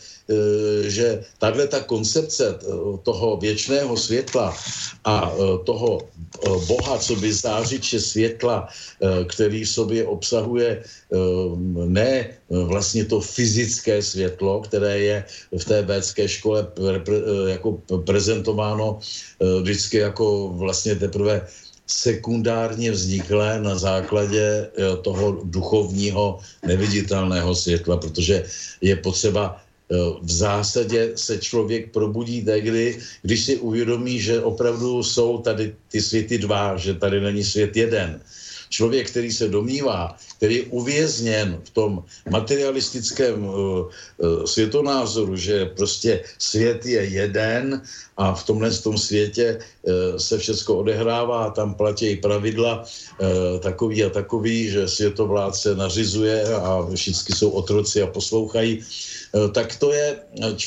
že 0.82 1.24
tahle 1.38 1.66
ta 1.66 1.80
koncepce 1.80 2.46
e, 2.48 2.56
toho 3.02 3.36
věčného 3.36 3.96
světla 3.96 4.56
a 5.04 5.32
toho 5.64 6.02
Boha, 6.66 6.98
co 6.98 7.16
by 7.16 7.32
zářiče 7.32 8.00
světla, 8.00 8.68
který 9.26 9.64
v 9.64 9.68
sobě 9.68 10.06
obsahuje 10.06 10.82
ne 11.86 12.28
vlastně 12.50 13.04
to 13.04 13.20
fyzické 13.20 14.02
světlo, 14.02 14.60
které 14.60 14.98
je 14.98 15.24
v 15.58 15.64
té 15.64 15.82
védské 15.82 16.28
škole 16.28 16.66
jako 17.46 17.78
prezentováno 18.04 18.98
vždycky 19.62 19.96
jako 19.96 20.48
vlastně 20.58 20.94
teprve 20.94 21.46
sekundárně 21.86 22.90
vzniklé 22.90 23.62
na 23.62 23.78
základě 23.78 24.42
eh, 24.42 24.96
toho 25.02 25.40
duchovního 25.44 26.38
neviditelného 26.66 27.54
světla, 27.54 27.96
protože 27.96 28.44
je 28.80 28.96
potřeba 28.96 29.56
eh, 29.56 29.65
v 30.22 30.30
zásadě 30.30 31.12
se 31.14 31.38
člověk 31.38 31.92
probudí 31.92 32.44
tehdy, 32.44 32.98
když 33.22 33.44
si 33.44 33.56
uvědomí, 33.56 34.20
že 34.20 34.42
opravdu 34.42 35.02
jsou 35.02 35.38
tady 35.38 35.74
ty 35.88 36.00
světy 36.00 36.38
dva, 36.38 36.76
že 36.76 36.94
tady 36.94 37.20
není 37.20 37.44
svět 37.44 37.76
jeden. 37.76 38.20
Člověk, 38.70 39.10
který 39.10 39.32
se 39.32 39.48
domnívá, 39.48 40.16
který 40.36 40.54
je 40.54 40.64
uvězněn 40.70 41.60
v 41.64 41.70
tom 41.70 42.04
materialistickém 42.30 43.44
uh, 43.44 43.54
uh, 43.54 44.44
světonázoru, 44.44 45.36
že 45.36 45.66
prostě 45.66 46.20
svět 46.38 46.86
je 46.86 47.04
jeden 47.04 47.82
a 48.16 48.34
v 48.34 48.42
tomhle 48.44 48.70
tom 48.70 48.98
světě 48.98 49.58
uh, 49.58 50.16
se 50.16 50.38
všechno 50.38 50.74
odehrává 50.74 51.44
a 51.44 51.50
tam 51.50 51.74
platí 51.74 52.16
pravidla 52.16 52.84
takový 53.60 54.04
a 54.04 54.10
takový, 54.10 54.70
že 54.70 54.88
světovládce 54.88 55.74
nařizuje 55.74 56.44
a 56.54 56.86
všichni 56.94 57.34
jsou 57.34 57.50
otroci 57.50 58.02
a 58.02 58.06
poslouchají, 58.06 58.84
tak 59.52 59.76
to 59.76 59.92
je 59.92 60.18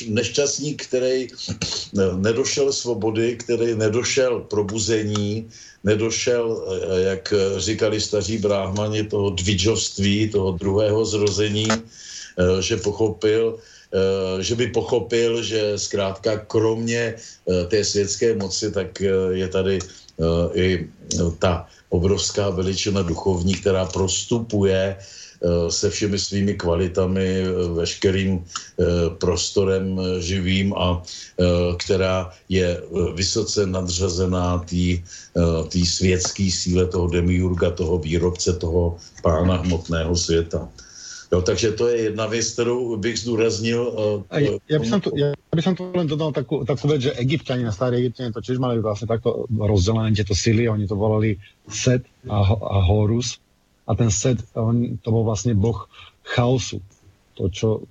nešťastník, 0.08 0.86
který 0.86 1.28
nedošel 2.16 2.72
svobody, 2.72 3.36
který 3.36 3.74
nedošel 3.74 4.40
probuzení, 4.40 5.50
nedošel, 5.84 6.44
eh, 6.46 7.00
jak 7.00 7.34
říkali 7.56 8.00
staří 8.00 8.38
bráhmani, 8.38 9.04
toho 9.04 9.30
dvidžovství, 9.30 10.28
toho 10.28 10.52
druhého 10.52 11.04
zrození, 11.04 11.68
eh, 11.70 12.62
že 12.62 12.76
pochopil, 12.76 13.58
eh, 13.58 14.42
že 14.42 14.54
by 14.54 14.66
pochopil, 14.76 15.42
že 15.42 15.78
zkrátka 15.78 16.38
kromě 16.46 17.14
té 17.68 17.84
světské 17.84 18.34
moci, 18.38 18.70
tak 18.70 19.02
je 19.32 19.48
tady 19.48 19.78
i 20.54 20.86
ta 21.38 21.66
obrovská 21.88 22.50
veličina 22.50 23.02
duchovní, 23.02 23.58
která 23.58 23.88
prostupuje 23.90 24.94
Eh, 24.94 25.19
se 25.68 25.90
všemi 25.90 26.18
svými 26.18 26.54
kvalitami, 26.54 27.26
eh, 27.26 27.44
veškerým 27.74 28.44
eh, 28.44 28.84
prostorem 29.18 30.00
živým 30.20 30.74
a 30.76 31.02
která 31.76 32.30
je 32.48 32.82
vysoce 33.14 33.66
nadřazená 33.66 34.64
té 35.68 35.80
světské 35.86 36.50
síle 36.52 36.86
toho 36.86 37.08
demiurga, 37.08 37.70
toho 37.70 37.98
výrobce, 37.98 38.52
toho 38.52 38.96
pána 39.22 39.56
hmotného 39.56 40.16
světa. 40.16 40.68
Jo, 41.32 41.42
takže 41.42 41.72
to 41.72 41.88
je 41.88 41.96
jedna 42.02 42.26
věc, 42.26 42.52
kterou 42.52 42.96
bych 42.96 43.18
zdůraznil. 43.18 43.80
Uh, 43.88 44.38
ja, 44.40 44.50
ja, 44.68 44.78
by 44.82 44.86
som 44.86 44.98
tu, 44.98 45.14
ja 45.14 45.30
by 45.54 45.62
som 45.62 45.78
tu 45.78 45.86
len 45.94 46.10
dodal 46.10 46.34
takú, 46.34 46.66
takú 46.66 46.90
že 46.98 47.14
Egyptiani 47.14 47.62
na 47.62 47.70
staré 47.70 48.02
Egyptiani 48.02 48.34
to 48.34 48.42
tiež 48.42 48.58
mali 48.58 48.82
vlastne 48.82 49.06
takto 49.06 49.46
rozdelené 49.46 50.10
tieto 50.10 50.34
sily, 50.34 50.66
oni 50.66 50.90
to 50.90 50.98
volali 50.98 51.38
Set 51.70 52.02
a, 52.26 52.38
a 52.50 52.76
Horus, 52.82 53.38
a 53.86 53.90
ten 53.96 54.10
Set, 54.12 54.40
on, 54.54 55.00
to 55.00 55.08
bol 55.10 55.24
vlastne 55.24 55.56
boh 55.56 55.88
chaosu. 56.24 56.80
To, 57.38 57.48
čo 57.48 57.88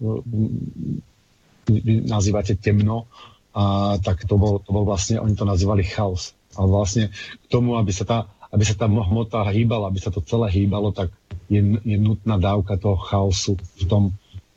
vy 1.69 2.06
nazývate 2.06 2.58
temno, 2.58 3.10
a 3.54 3.97
tak 3.97 4.30
to 4.30 4.38
bol, 4.38 4.62
to 4.62 4.69
bol 4.69 4.86
vlastne, 4.86 5.17
oni 5.17 5.34
to 5.34 5.45
nazývali 5.45 5.82
chaos. 5.82 6.38
A 6.54 6.65
vlastne 6.65 7.10
k 7.13 7.45
tomu, 7.49 7.78
aby 7.78 7.89
sa 7.89 8.06
tá, 8.06 8.17
aby 8.54 8.62
sa 8.65 8.78
tá 8.78 8.86
hmota 8.86 9.41
hýbala, 9.49 9.89
aby 9.89 10.02
sa 10.02 10.13
to 10.13 10.21
celé 10.21 10.49
hýbalo, 10.54 10.93
tak 10.93 11.10
je, 11.49 11.62
je 11.82 11.97
nutná 11.97 12.38
dávka 12.38 12.78
toho 12.78 12.97
chaosu 12.97 13.58
v 13.58 13.84
tom, 13.89 14.04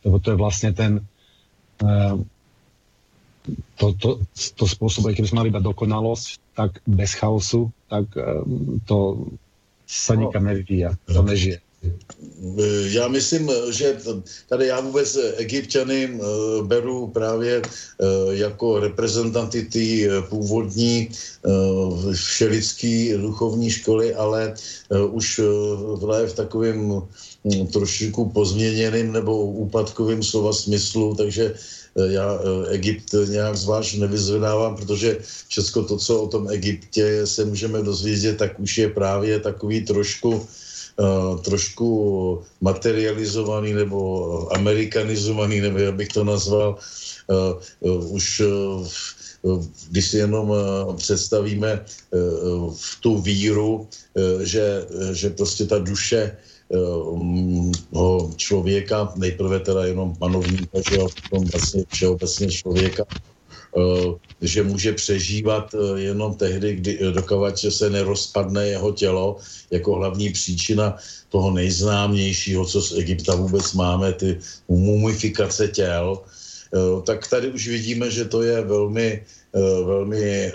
lebo 0.05 0.21
to 0.21 0.37
je 0.37 0.41
vlastne 0.41 0.71
ten 0.77 0.93
uh, 1.81 2.17
to, 3.77 3.87
to, 3.99 4.09
to 4.55 4.65
spôsobuje, 4.71 5.19
keby 5.19 5.29
sme 5.29 5.39
mali 5.43 5.51
iba 5.51 5.63
dokonalosť, 5.63 6.55
tak 6.55 6.79
bez 6.87 7.19
chaosu, 7.19 7.75
tak 7.91 8.07
um, 8.15 8.79
to 8.87 9.27
se 9.93 10.17
nikam 10.17 10.45
nevyvíja, 10.45 10.91
to 11.15 11.23
nežije. 11.23 11.61
Já 12.91 13.09
myslím, 13.09 13.51
že 13.71 13.97
tady 14.49 14.67
já 14.67 14.81
vůbec 14.81 15.19
egyptiany 15.37 16.09
eh, 16.15 16.19
beru 16.63 17.07
právě 17.07 17.63
eh, 17.63 18.07
jako 18.31 18.81
reprezentanty 18.81 19.63
té 19.63 20.23
původní 20.29 21.09
všelidské 22.15 23.19
duchovní 23.19 23.71
školy, 23.71 24.15
ale 24.15 24.55
už 25.11 25.41
v 26.27 26.33
takovém 26.35 27.03
trošičku 27.73 28.31
pozměněným 28.31 29.13
nebo 29.13 29.43
úpadkovým 29.45 30.23
slova 30.23 30.53
smyslu, 30.53 31.15
takže 31.15 31.55
já 31.97 32.39
Egypt 32.69 33.15
nějak 33.29 33.57
zvlášť 33.57 33.99
nevyzvedávám, 33.99 34.77
protože 34.77 35.19
všechno 35.49 35.85
to, 35.85 35.97
co 35.97 36.23
o 36.23 36.29
tom 36.29 36.51
Egyptě 36.51 37.27
se 37.27 37.45
můžeme 37.45 37.83
dozvědět, 37.83 38.37
tak 38.39 38.61
už 38.61 38.79
je 38.79 38.89
právě 38.89 39.41
takový 39.41 39.85
trošku 39.85 40.47
Uh, 40.93 41.41
trošku 41.41 41.89
materializovaný 42.61 43.73
nebo 43.73 43.97
amerikanizovaný, 44.53 45.61
nebo 45.61 45.79
jak 45.79 45.95
bych 45.95 46.09
to 46.09 46.25
nazval, 46.25 46.77
už 48.13 48.43
když 49.91 50.05
si 50.09 50.17
jenom 50.17 50.53
představíme 50.97 51.85
v 52.77 53.01
tu 53.01 53.19
víru, 53.19 53.89
že, 54.43 54.87
že 55.13 55.31
prostě 55.31 55.65
ta 55.65 55.79
duše 55.79 56.37
člověka, 58.37 59.13
nejprve 59.17 59.61
teda 59.61 59.85
jenom 59.85 60.17
panovníka, 60.17 60.81
že 60.81 60.95
jo, 60.95 61.09
potom 61.23 61.49
vlastně 61.53 61.85
všeobecně 61.91 62.49
člověka, 62.51 63.05
eh, 63.77 64.15
že 64.41 64.63
může 64.63 64.93
přežívat 64.93 65.75
eh, 65.75 66.01
jenom 66.01 66.35
tehdy, 66.35 66.77
kdy 66.77 66.99
dokovat, 67.13 67.59
že 67.59 67.71
se 67.71 67.91
nerozpadne 67.91 68.69
jeho 68.69 68.93
tělo 68.93 69.37
jako 69.71 69.95
hlavní 69.95 70.31
příčina 70.33 70.97
toho 71.29 71.51
nejznámějšího, 71.51 72.65
co 72.65 72.83
z 72.83 72.99
Egypta 72.99 73.35
vůbec 73.35 73.73
máme, 73.73 74.13
ty 74.13 74.39
mumifikace 74.69 75.69
těl, 75.69 76.21
tak 77.05 77.29
tady 77.29 77.53
už 77.53 77.69
vidíme, 77.69 78.11
že 78.11 78.25
to 78.25 78.43
je 78.43 78.65
velmi, 78.65 79.25
velmi 79.85 80.53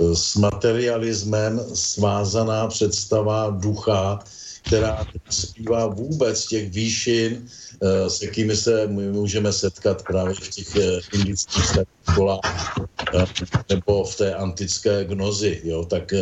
s 0.00 0.36
materialismem 0.36 1.60
svázaná 1.76 2.66
představa 2.66 3.50
ducha, 3.60 4.24
která 4.62 5.06
zpívá 5.30 5.86
vůbec 5.86 6.46
těch 6.46 6.70
výšin, 6.70 7.46
eh, 7.82 8.10
s 8.10 8.22
jakými 8.22 8.56
se 8.56 8.86
můžeme 8.86 9.52
setkat 9.52 10.02
právě 10.02 10.34
v 10.34 10.48
těch 10.48 10.76
eh, 10.76 11.00
indických 11.12 11.64
školách 12.10 12.74
eh, 13.14 13.24
nebo 13.70 14.04
v 14.04 14.16
té 14.16 14.34
antické 14.34 15.04
gnozi. 15.04 15.60
Jo? 15.64 15.84
Tak 15.84 16.14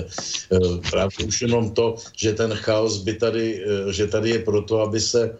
právě 0.90 1.26
už 1.26 1.42
jenom 1.42 1.70
to, 1.70 1.96
že 2.16 2.32
ten 2.32 2.54
chaos 2.54 3.02
by 3.02 3.14
tady, 3.14 3.64
že 3.90 4.06
tady 4.06 4.30
je 4.30 4.38
proto, 4.38 4.80
aby 4.80 5.00
se 5.00 5.38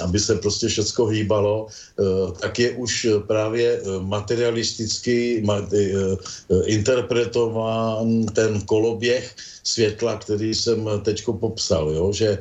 aby 0.00 0.18
se 0.20 0.34
prostě 0.36 0.68
všechno 0.68 1.06
hýbalo, 1.06 1.66
uh, 1.66 2.32
tak 2.38 2.58
je 2.58 2.70
už 2.70 3.06
právě 3.26 3.80
uh, 3.80 4.02
materialisticky 4.02 5.42
uh, 5.42 6.16
interpretován 6.66 8.26
ten 8.26 8.60
koloběh 8.60 9.36
světla, 9.64 10.16
který 10.16 10.54
jsem 10.54 10.88
teď 11.02 11.24
popsal, 11.40 11.90
jo? 11.90 12.12
že 12.12 12.38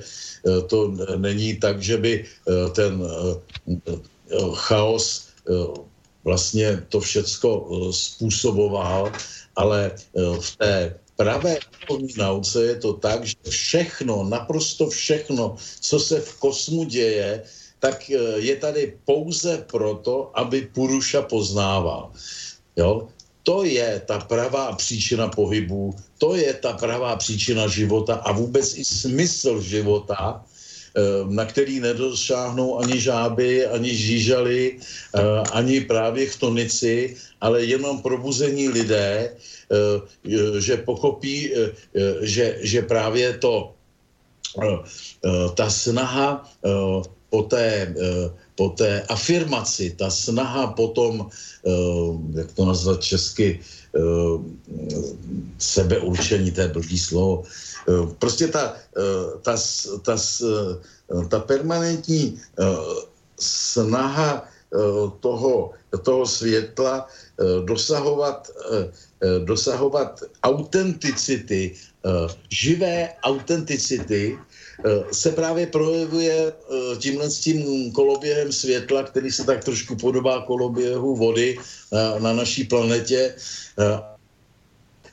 to 0.67 0.93
není 1.17 1.55
tak, 1.59 1.81
že 1.81 1.97
by 1.97 2.25
ten 2.73 3.03
chaos 4.53 5.27
vlastně 6.23 6.83
to 6.89 6.99
všecko 6.99 7.51
způsoboval, 7.91 9.11
ale 9.55 9.91
v 10.39 10.49
té 10.57 10.95
pravé 11.19 11.59
duchovní 11.59 12.15
nauce 12.15 12.65
je 12.65 12.75
to 12.79 12.93
tak, 12.93 13.27
že 13.27 13.35
všechno, 13.49 14.23
naprosto 14.23 14.87
všechno, 14.87 15.59
co 15.59 15.99
se 15.99 16.15
v 16.19 16.31
kosmu 16.39 16.83
děje, 16.87 17.43
tak 17.79 18.09
je 18.39 18.55
tady 18.55 18.95
pouze 19.03 19.67
proto, 19.67 20.31
aby 20.33 20.71
Puruša 20.71 21.27
poznával. 21.27 22.11
Jo? 22.79 23.11
To 23.43 23.63
je 23.63 24.01
ta 24.07 24.19
pravá 24.19 24.71
příčina 24.79 25.27
pohybu, 25.27 25.95
to 26.17 26.35
je 26.35 26.53
ta 26.53 26.73
pravá 26.79 27.15
příčina 27.15 27.67
života 27.67 28.15
a 28.23 28.31
vůbec 28.31 28.77
i 28.77 28.85
smysl 28.85 29.61
života, 29.61 30.39
eh, 30.39 31.01
na 31.27 31.45
který 31.45 31.79
nedosáhnou 31.79 32.79
ani 32.79 32.99
žáby, 32.99 33.65
ani 33.65 33.91
žížaly, 33.95 34.79
eh, 34.79 35.19
ani 35.51 35.81
právě 35.81 36.31
chtonici, 36.31 37.15
ale 37.41 37.63
jenom 37.63 38.03
probuzení 38.03 38.69
lidé, 38.69 39.33
eh, 39.33 39.58
že 40.57 40.77
pochopí, 40.77 41.53
že, 42.21 42.57
že 42.61 42.81
právě 42.81 43.37
to, 43.37 43.73
ta 45.53 45.69
snaha 45.69 46.49
po 47.29 47.41
té, 47.43 47.93
po 48.55 48.69
té 48.69 49.01
afirmaci, 49.01 49.93
ta 49.93 50.09
snaha 50.09 50.67
potom, 50.67 51.29
jak 52.33 52.51
to 52.51 52.65
nazvat 52.65 53.03
česky, 53.03 53.59
Eh, 53.89 54.37
sebeurčení, 55.57 56.51
to 56.51 56.61
je 56.61 56.67
blbý 56.67 56.97
slovo. 56.99 57.43
Eh, 57.89 58.05
prostě 58.19 58.47
ta, 58.47 58.77
eh, 58.97 59.41
ta, 59.41 59.57
ta, 60.05 60.15
ta 61.29 61.39
permanentní 61.39 62.37
snaha 63.39 64.45
toho, 65.19 65.71
toho 66.03 66.25
světla 66.25 67.07
dosahovat, 67.65 68.51
dosahovat 69.43 70.23
autenticity, 70.43 71.75
živé 72.49 73.09
autenticity, 73.23 74.37
se 75.11 75.31
právě 75.31 75.67
projevuje 75.67 76.53
tímhle 76.97 77.29
s 77.29 77.39
tím 77.39 77.91
koloběhem 77.91 78.51
světla, 78.51 79.03
který 79.03 79.31
se 79.31 79.43
tak 79.43 79.63
trošku 79.63 79.95
podobá 79.95 80.41
koloběhu 80.41 81.15
vody 81.15 81.57
na, 81.91 82.19
na 82.19 82.33
naší 82.33 82.63
planetě 82.63 83.35
Eh, 83.79 83.99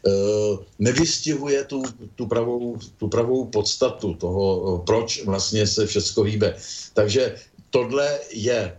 eh, 0.07 0.55
nevystihuje 0.79 1.65
tu, 1.65 1.83
tu, 2.15 2.27
pravou, 2.27 2.79
tu 2.99 3.09
pravou 3.09 3.47
podstatu 3.47 4.15
toho, 4.15 4.47
eh, 4.47 4.83
proč 4.87 5.25
vlastně 5.25 5.67
se 5.67 5.87
všechno 5.87 6.23
hýbe. 6.23 6.57
Takže 6.95 7.37
tohle 7.71 8.19
je 8.31 8.79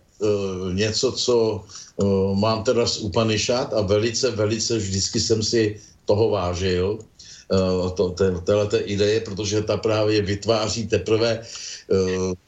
něco, 0.74 1.12
co 1.12 1.64
mám 2.34 2.64
teda 2.64 2.88
z 2.88 2.98
Upanishad 2.98 3.74
a 3.74 3.82
velice, 3.82 4.32
velice 4.32 4.78
vždycky 4.78 5.20
jsem 5.20 5.44
si 5.44 5.80
toho 6.06 6.30
vážil, 6.30 7.00
to, 7.96 8.16
téhleté 8.44 8.78
ideje, 8.78 9.22
protože 9.22 9.62
ta 9.62 9.78
právě 9.78 10.22
vytváří 10.22 10.88
teprve, 10.88 11.42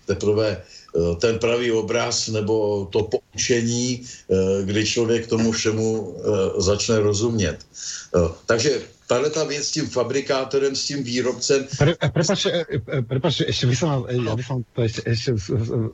teprve 0.05 0.63
Eh, 0.95 1.15
ten 1.15 1.39
pravý 1.39 1.71
obraz 1.71 2.27
nebo 2.27 2.87
to 2.89 3.03
poučení, 3.03 4.01
eh, 4.01 4.65
kdy 4.65 4.85
člověk 4.85 5.27
tomu 5.27 5.51
všemu 5.51 6.15
eh, 6.17 6.61
začne 6.61 6.99
rozumět. 6.99 7.57
Takže 8.45 8.81
tahle 9.09 9.29
ta 9.29 9.43
věc 9.43 9.65
s 9.65 9.71
tím 9.71 9.85
fabrikátorem, 9.89 10.75
s 10.75 10.85
tím 10.85 11.03
výrobcem... 11.03 11.65
Pre, 11.77 11.97
prepač, 11.97 12.45
prepač, 13.09 13.41
ešte 13.41 13.65
by 13.65 13.75
som, 13.75 14.05
ja 14.05 14.33
by 14.37 14.43
som 14.45 14.61
to 14.61 14.85
ešte, 14.85 15.01
ešte 15.01 15.29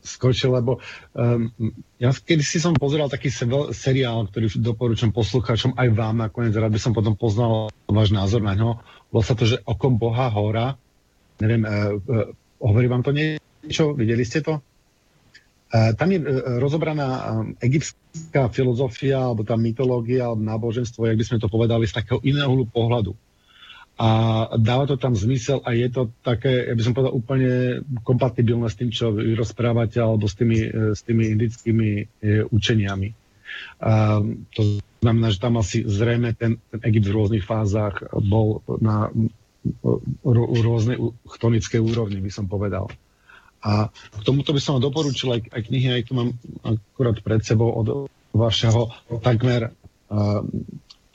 skočil, 0.04 0.52
lebo 0.52 0.84
um, 1.16 1.48
ja 1.96 2.12
kedy 2.12 2.44
si 2.44 2.60
som 2.60 2.76
pozeral 2.76 3.08
taký 3.08 3.32
seriál, 3.72 4.28
ktorý 4.28 4.52
doporučujem 4.60 5.16
poslucháčom 5.16 5.80
aj 5.80 5.88
vám, 5.96 6.28
nakoniec 6.28 6.52
rád 6.60 6.76
by 6.76 6.82
som 6.84 6.92
potom 6.92 7.16
poznal 7.16 7.72
váš 7.88 8.12
názor 8.12 8.44
na 8.44 8.52
ňo. 8.52 8.84
Bolo 9.08 9.24
sa 9.24 9.32
to, 9.32 9.48
že 9.48 9.64
okom 9.64 9.96
Boha 9.96 10.28
hora, 10.36 10.76
neviem, 11.40 11.64
uh, 11.64 11.96
uh, 11.96 12.36
hovorí 12.60 12.92
vám 12.92 13.08
to 13.08 13.16
niečo? 13.16 13.96
Videli 13.96 14.28
ste 14.28 14.44
to? 14.44 14.60
Tam 15.74 16.08
je 16.08 16.20
e, 16.22 16.26
rozobraná 16.62 17.10
e, 17.10 17.22
egyptská 17.66 18.48
filozofia, 18.54 19.18
alebo 19.18 19.42
tá 19.42 19.58
mytológia, 19.58 20.30
alebo 20.30 20.46
náboženstvo, 20.46 21.10
jak 21.10 21.18
by 21.18 21.26
sme 21.26 21.42
to 21.42 21.50
povedali, 21.50 21.90
z 21.90 21.98
takého 21.98 22.22
iného 22.22 22.64
pohľadu. 22.70 23.18
A 23.96 24.10
dáva 24.60 24.86
to 24.86 25.00
tam 25.00 25.16
zmysel 25.16 25.64
a 25.64 25.72
je 25.72 25.88
to 25.88 26.12
také, 26.20 26.68
ja 26.68 26.76
by 26.76 26.84
som 26.84 26.92
povedal, 26.92 27.16
úplne 27.16 27.80
kompatibilné 28.04 28.68
s 28.68 28.76
tým, 28.76 28.92
čo 28.92 29.16
vy 29.16 29.40
rozprávate, 29.40 30.04
alebo 30.04 30.28
s 30.28 30.36
tými, 30.36 30.68
s 30.92 31.00
tými 31.00 31.32
indickými 31.32 32.04
učeniami. 32.52 33.16
A 33.80 34.20
to 34.52 34.84
znamená, 35.00 35.32
že 35.32 35.40
tam 35.40 35.56
asi 35.64 35.88
zrejme 35.88 36.36
ten, 36.36 36.60
ten 36.68 36.80
Egypt 36.92 37.08
v 37.08 37.16
rôznych 37.16 37.46
fázach 37.48 38.04
bol 38.20 38.60
na 38.84 39.08
rôznej 40.28 41.00
chtonickej 41.32 41.80
úrovni, 41.80 42.20
by 42.20 42.32
som 42.36 42.52
povedal. 42.52 42.92
A 43.66 43.90
k 43.90 44.22
tomuto 44.22 44.54
by 44.54 44.62
som 44.62 44.78
vám 44.78 44.86
doporučil 44.86 45.34
aj, 45.34 45.42
aj 45.50 45.62
knihy, 45.66 45.90
aj 45.90 46.04
tu 46.06 46.14
mám 46.14 46.38
akurát 46.62 47.18
pred 47.18 47.42
sebou 47.42 47.74
od 47.74 48.06
vašeho 48.30 48.94
takmer, 49.26 49.74
uh, 50.14 50.46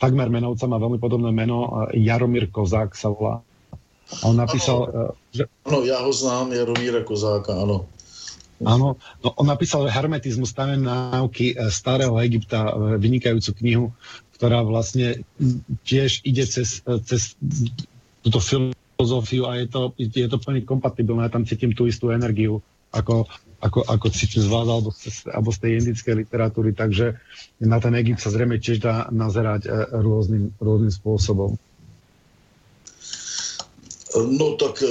takmer 0.03 0.27
menovca, 0.27 0.67
má 0.67 0.83
veľmi 0.83 0.99
podobné 0.99 1.31
meno, 1.31 1.71
uh, 1.71 1.71
Jaromír 1.95 2.51
Kozák 2.51 2.99
sa 2.99 3.15
volá. 3.15 3.39
A 4.19 4.27
on 4.27 4.35
napísal... 4.35 4.91
Ano, 4.91 5.15
uh, 5.15 5.31
že... 5.31 5.47
ano 5.63 5.87
já 5.87 6.03
ho 6.03 6.11
znám, 6.11 6.51
Jaromíra 6.51 7.07
Kozáka, 7.07 7.55
ano. 7.55 7.87
Áno, 8.61 9.01
no 9.25 9.29
on 9.41 9.47
napísal 9.49 9.89
hermetizmus 9.89 10.53
tajné 10.53 10.85
náuky 10.85 11.57
starého 11.73 12.13
Egypta, 12.21 12.77
vynikajúcu 13.01 13.51
knihu, 13.57 13.87
ktorá 14.37 14.61
vlastne 14.61 15.25
tiež 15.89 16.21
ide 16.29 16.45
cez, 16.45 16.85
cez 17.09 17.41
túto 18.21 18.37
film 18.43 18.77
filozofiu 19.01 19.49
a 19.49 19.57
je 19.57 19.67
to, 19.73 19.83
je 19.97 20.29
to 20.29 20.37
plne 20.37 20.61
kompatibilné. 20.69 21.33
Tam 21.33 21.49
cítim 21.49 21.73
tú 21.73 21.89
istú 21.89 22.13
energiu, 22.13 22.61
ako, 22.93 23.25
ako, 23.65 23.81
ako 23.89 24.07
cítim 24.13 24.45
z 24.45 24.49
vás 24.53 24.69
alebo 24.69 24.93
z, 24.93 25.25
alebo 25.33 25.49
z 25.49 25.59
tej 25.65 25.73
indickej 25.81 26.15
literatúry, 26.21 26.77
takže 26.77 27.17
na 27.65 27.81
ten 27.81 27.97
Egypt 27.97 28.21
sa 28.21 28.29
zrejme 28.29 28.61
tiež 28.61 28.85
dá 28.85 29.09
nazerať 29.09 29.65
e, 29.65 29.71
rôznym, 30.05 30.53
rôznym 30.61 30.93
spôsobom. 30.93 31.57
No 34.27 34.53
tak 34.57 34.83
e, 34.83 34.87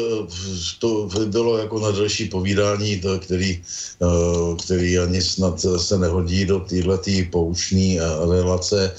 to 0.80 1.10
bylo 1.26 1.58
jako 1.58 1.80
na 1.80 1.92
další 1.92 2.26
povídání, 2.26 3.02
který, 3.20 3.52
e, 3.52 3.62
který 4.64 5.00
ani 5.00 5.22
snad 5.22 5.66
se 5.78 5.98
nehodí 5.98 6.46
do 6.46 6.60
této 6.60 7.30
poušní 7.32 8.00
relace. 8.30 8.92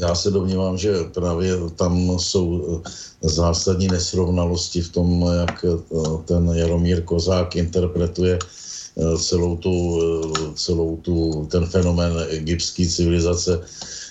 Já 0.00 0.14
se 0.14 0.30
domnívám, 0.30 0.78
že 0.78 1.04
právě 1.12 1.56
tam 1.76 2.18
jsou 2.18 2.80
zásadní 3.22 3.88
nesrovnalosti 3.88 4.80
v 4.80 4.92
tom, 4.92 5.24
jak 5.40 5.64
eh, 5.64 5.76
ten 6.24 6.48
Jaromír 6.54 7.02
Kozák 7.02 7.56
interpretuje 7.56 8.38
eh, 8.38 9.18
celou 9.18 9.56
tu, 9.56 9.74
eh, 10.00 10.52
celou 10.54 10.96
tu, 10.96 11.46
ten 11.50 11.66
fenomén 11.66 12.12
egyptské 12.28 12.88
civilizace. 12.88 13.60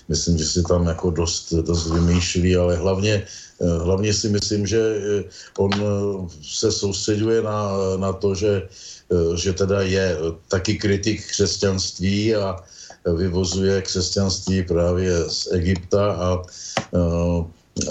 Myslím, 0.09 0.37
že 0.37 0.45
si 0.45 0.61
tam 0.63 0.87
jako 0.87 1.09
dost, 1.09 1.53
dost 1.53 1.89
vymýšlí, 1.89 2.55
ale 2.55 2.75
hlavně, 2.75 3.25
hlavně 3.59 4.13
si 4.13 4.29
myslím, 4.29 4.67
že 4.67 4.79
on 5.57 5.71
se 6.41 6.71
soustředuje 6.71 7.41
na, 7.41 7.71
na 7.97 8.13
to, 8.13 8.35
že, 8.35 8.67
že 9.35 9.53
teda 9.53 9.81
je 9.81 10.17
taky 10.47 10.77
kritik 10.77 11.27
křesťanství 11.27 12.35
a 12.35 12.55
vyvozuje 13.15 13.81
křesťanství 13.81 14.63
právě 14.63 15.29
z 15.29 15.51
Egypta 15.51 16.11
a 16.11 16.41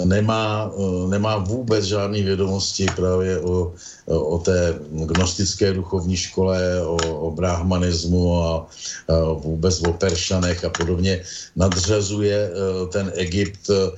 nemá, 0.05 0.71
eh, 0.73 1.07
nemá 1.09 1.37
vůbec 1.37 1.85
žádné 1.85 2.21
vědomosti 2.21 2.85
právě 2.95 3.39
o, 3.39 3.73
o 4.05 4.37
té 4.37 4.79
gnostické 5.05 5.73
duchovní 5.73 6.17
škole, 6.17 6.81
o, 6.85 6.97
o 7.27 7.31
brahmanismu 7.31 8.43
a, 8.43 8.67
a 9.07 9.33
vůbec 9.33 9.81
o 9.81 9.93
peršanech 9.93 10.65
a 10.65 10.69
podobně. 10.69 11.21
Nadřazuje 11.55 12.37
eh, 12.51 12.87
ten 12.91 13.11
Egypt 13.15 13.69
eh, 13.69 13.97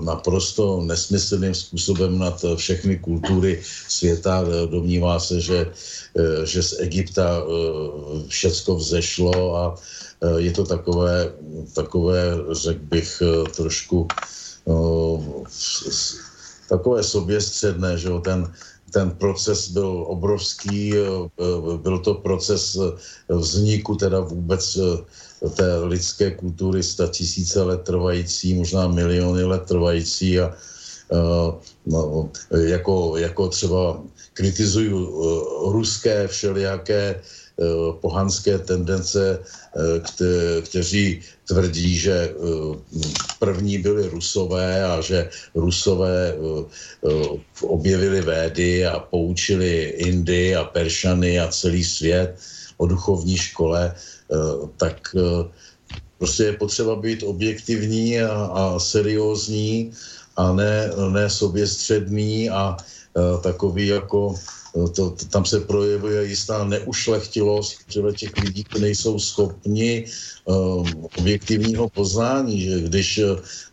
naprosto 0.00 0.80
nesmyslným 0.80 1.54
způsobem 1.54 2.18
nad 2.18 2.44
všechny 2.56 2.98
kultury 2.98 3.62
světa. 3.88 4.44
Domnívá 4.70 5.18
se, 5.18 5.40
že, 5.40 5.66
že 6.44 6.62
z 6.62 6.80
Egypta 6.80 7.42
všecko 8.28 8.76
vzešlo 8.76 9.56
a 9.56 9.74
je 10.36 10.52
to 10.52 10.64
takové, 10.64 11.32
takové 11.74 12.36
řekl 12.52 12.84
bych, 12.84 13.22
trošku 13.56 14.08
takové 16.68 17.02
soběstředné, 17.02 17.98
že 17.98 18.08
jo, 18.08 18.20
ten, 18.20 18.52
ten 18.90 19.10
proces 19.10 19.68
byl 19.70 20.04
obrovský, 20.08 20.94
eh, 20.96 21.76
byl 21.76 21.98
to 21.98 22.14
proces 22.14 22.76
eh, 22.76 23.34
vzniku 23.34 23.96
teda 23.96 24.20
vůbec 24.20 24.76
eh, 24.76 25.04
té 25.54 25.78
lidské 25.84 26.30
kultury 26.30 26.82
sta 26.82 27.06
tisíce 27.06 27.62
let 27.62 27.82
trvající, 27.82 28.54
možná 28.54 28.88
miliony 28.88 29.44
let 29.44 29.62
trvající 29.62 30.40
a 30.40 30.54
no, 31.86 32.30
jako, 32.56 33.16
jako 33.16 33.48
třeba 33.48 34.02
kritizují 34.34 34.90
ruské 35.70 36.28
všelijaké 36.28 37.20
pohanské 38.00 38.58
tendence, 38.58 39.38
kte, 40.02 40.62
kteří 40.62 41.20
tvrdí, 41.48 41.98
že 41.98 42.34
první 43.38 43.78
byli 43.78 44.08
rusové 44.08 44.84
a 44.84 45.00
že 45.00 45.30
rusové 45.54 46.34
objevili 47.62 48.20
védy 48.20 48.86
a 48.86 48.98
poučili 48.98 49.82
Indy 49.96 50.56
a 50.56 50.64
Peršany 50.64 51.40
a 51.40 51.48
celý 51.48 51.84
svět 51.84 52.36
o 52.76 52.86
duchovní 52.86 53.36
škole, 53.36 53.94
tak 54.76 55.14
Prostě 56.18 56.44
je 56.44 56.52
potřeba 56.52 56.96
být 56.96 57.22
objektivní 57.22 58.20
a, 58.20 58.32
a 58.32 58.78
seriózní 58.78 59.92
a 60.36 60.52
ne, 60.52 60.90
ne 61.12 61.30
soběstředný 61.30 62.50
a, 62.50 62.56
a 62.56 62.76
e, 63.16 63.40
takový 63.42 63.86
jako 63.86 64.34
to, 64.76 65.10
to, 65.10 65.24
tam 65.32 65.44
se 65.44 65.60
projevuje 65.60 66.24
jistá 66.24 66.64
neušlechtilost 66.64 67.78
těch 68.16 68.36
lidí, 68.36 68.64
kteří 68.64 68.82
nejsou 68.82 69.18
schopni 69.18 70.04
um, 70.44 71.08
objektivního 71.16 71.88
poznání, 71.88 72.60
že 72.60 72.80
když 72.80 73.20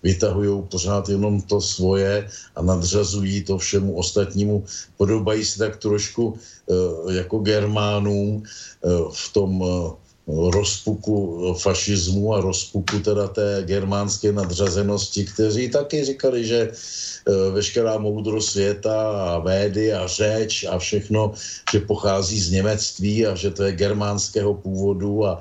vytahují 0.03 0.63
pořád 0.71 1.09
jenom 1.09 1.41
to 1.41 1.61
svoje 1.61 2.29
a 2.55 2.61
nadřazují 2.61 3.43
to 3.43 3.57
všemu 3.57 3.95
ostatnímu, 3.95 4.63
podobají 4.97 5.45
se 5.45 5.59
tak 5.59 5.75
trošku 5.77 6.39
uh, 6.65 7.11
jako 7.13 7.39
Germánům 7.39 8.43
uh, 8.81 9.11
v 9.11 9.33
tom 9.33 9.61
uh, 9.61 9.91
rozpuku 10.27 11.53
fašismu 11.59 12.33
a 12.33 12.41
rozpuku 12.41 12.99
teda 12.99 13.27
té 13.27 13.63
germánské 13.67 14.31
nadřazenosti, 14.31 15.25
kteří 15.25 15.69
taky 15.69 16.05
říkali, 16.05 16.45
že 16.45 16.59
eh, 16.71 17.51
veškerá 17.51 17.97
moudrost 17.97 18.49
světa 18.51 18.95
a 19.11 19.39
védy 19.39 19.93
a 19.93 20.07
řeč 20.07 20.63
a 20.63 20.79
všechno, 20.79 21.33
že 21.71 21.79
pochází 21.79 22.39
z 22.39 22.51
němectví 22.51 23.25
a 23.27 23.35
že 23.35 23.51
to 23.51 23.63
je 23.63 23.71
germánského 23.71 24.53
původu 24.53 25.25
a 25.25 25.39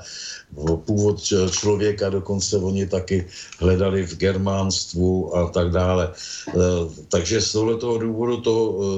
původ 0.85 1.23
člověka 1.51 2.11
dokonce 2.11 2.57
oni 2.57 2.87
taky 2.87 3.27
hledali 3.59 4.07
v 4.07 4.17
germánstvu 4.17 5.37
a 5.37 5.51
tak 5.51 5.71
dále. 5.71 6.11
Eh, 6.11 6.61
takže 7.09 7.41
z 7.41 7.53
tohoto 7.53 7.99
důvodu 7.99 8.41
to, 8.41 8.55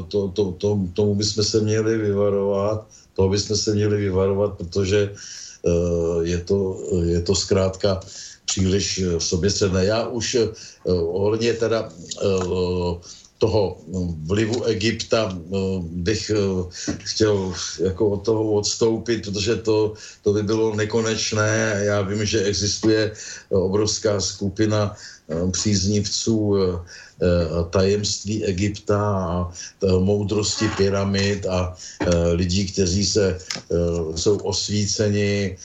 to, 0.09 0.29
to, 0.29 0.45
to, 0.53 0.69
tomu 0.95 1.15
bychom 1.15 1.45
se 1.45 1.61
měli 1.61 1.99
vyvarovat, 1.99 2.87
toho 3.15 3.29
bychom 3.29 3.57
se 3.57 3.75
měli 3.75 3.97
vyvarovat, 3.97 4.57
protože 4.57 5.13
Eh, 5.13 5.44
je 6.23 6.39
to, 6.39 6.81
je 7.05 7.21
to 7.21 7.35
zkrátka 7.35 8.01
příliš 8.45 9.03
v 9.19 9.25
sobě 9.25 9.51
sedné. 9.51 9.85
Já 9.85 10.07
už 10.09 10.35
eh, 10.35 10.49
ohledně 10.93 11.53
teda 11.53 11.89
eh, 11.89 12.29
toho 13.39 13.77
vlivu 14.25 14.65
Egypta 14.65 15.39
bych 15.81 16.31
chtěl 16.99 17.53
jako 17.81 18.09
od 18.09 18.25
toho 18.25 18.53
odstoupit, 18.53 19.25
protože 19.25 19.57
to, 19.57 19.95
to 20.23 20.33
by 20.33 20.43
bylo 20.43 20.77
nekonečné. 20.77 21.81
Já 21.85 22.01
vím, 22.03 22.25
že 22.25 22.45
existuje 22.45 23.13
obrovská 23.51 24.21
skupina 24.21 24.97
příznivců 25.51 26.57
Eh, 27.23 27.65
tajemství 27.71 28.45
Egypta 28.45 28.99
a 28.99 29.47
eh, 29.47 29.87
moudrosti 30.03 30.67
pyramid 30.77 31.47
a 31.47 31.71
eh, 31.71 32.33
lidí, 32.35 32.67
kteří 32.67 33.07
se, 33.07 33.39
jsou 34.15 34.37
osvíceni 34.37 35.57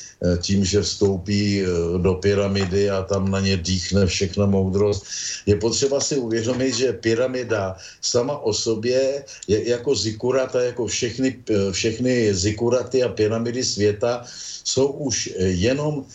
tím, 0.41 0.65
že 0.65 0.81
vstoupí 0.81 1.63
do 1.97 2.13
pyramidy 2.13 2.89
a 2.89 3.03
tam 3.03 3.31
na 3.31 3.39
ně 3.39 3.57
dýchne 3.57 4.05
všechna 4.05 4.45
moudrost. 4.45 5.03
Je 5.45 5.55
potřeba 5.55 5.99
si 5.99 6.17
uvědomit, 6.17 6.75
že 6.75 6.93
pyramida 6.93 7.75
sama 8.01 8.37
o 8.37 8.53
sobě 8.53 9.23
je 9.47 9.69
jako 9.69 9.95
zikurata, 9.95 10.61
jako 10.61 10.87
všechny, 10.87 11.43
všechny 11.71 12.33
zikuraty 12.33 13.03
a 13.03 13.09
pyramidy 13.09 13.63
světa 13.63 14.23
jsou 14.63 14.87
už 14.87 15.33
jenom 15.39 16.05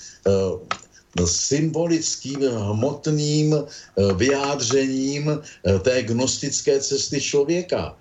symbolickým 1.23 2.43
hmotným 2.43 3.55
eh, 3.55 3.65
vyjádřením 4.15 5.31
eh, 5.31 5.79
té 5.79 6.03
gnostické 6.03 6.81
cesty 6.81 7.21
člověka. 7.21 7.97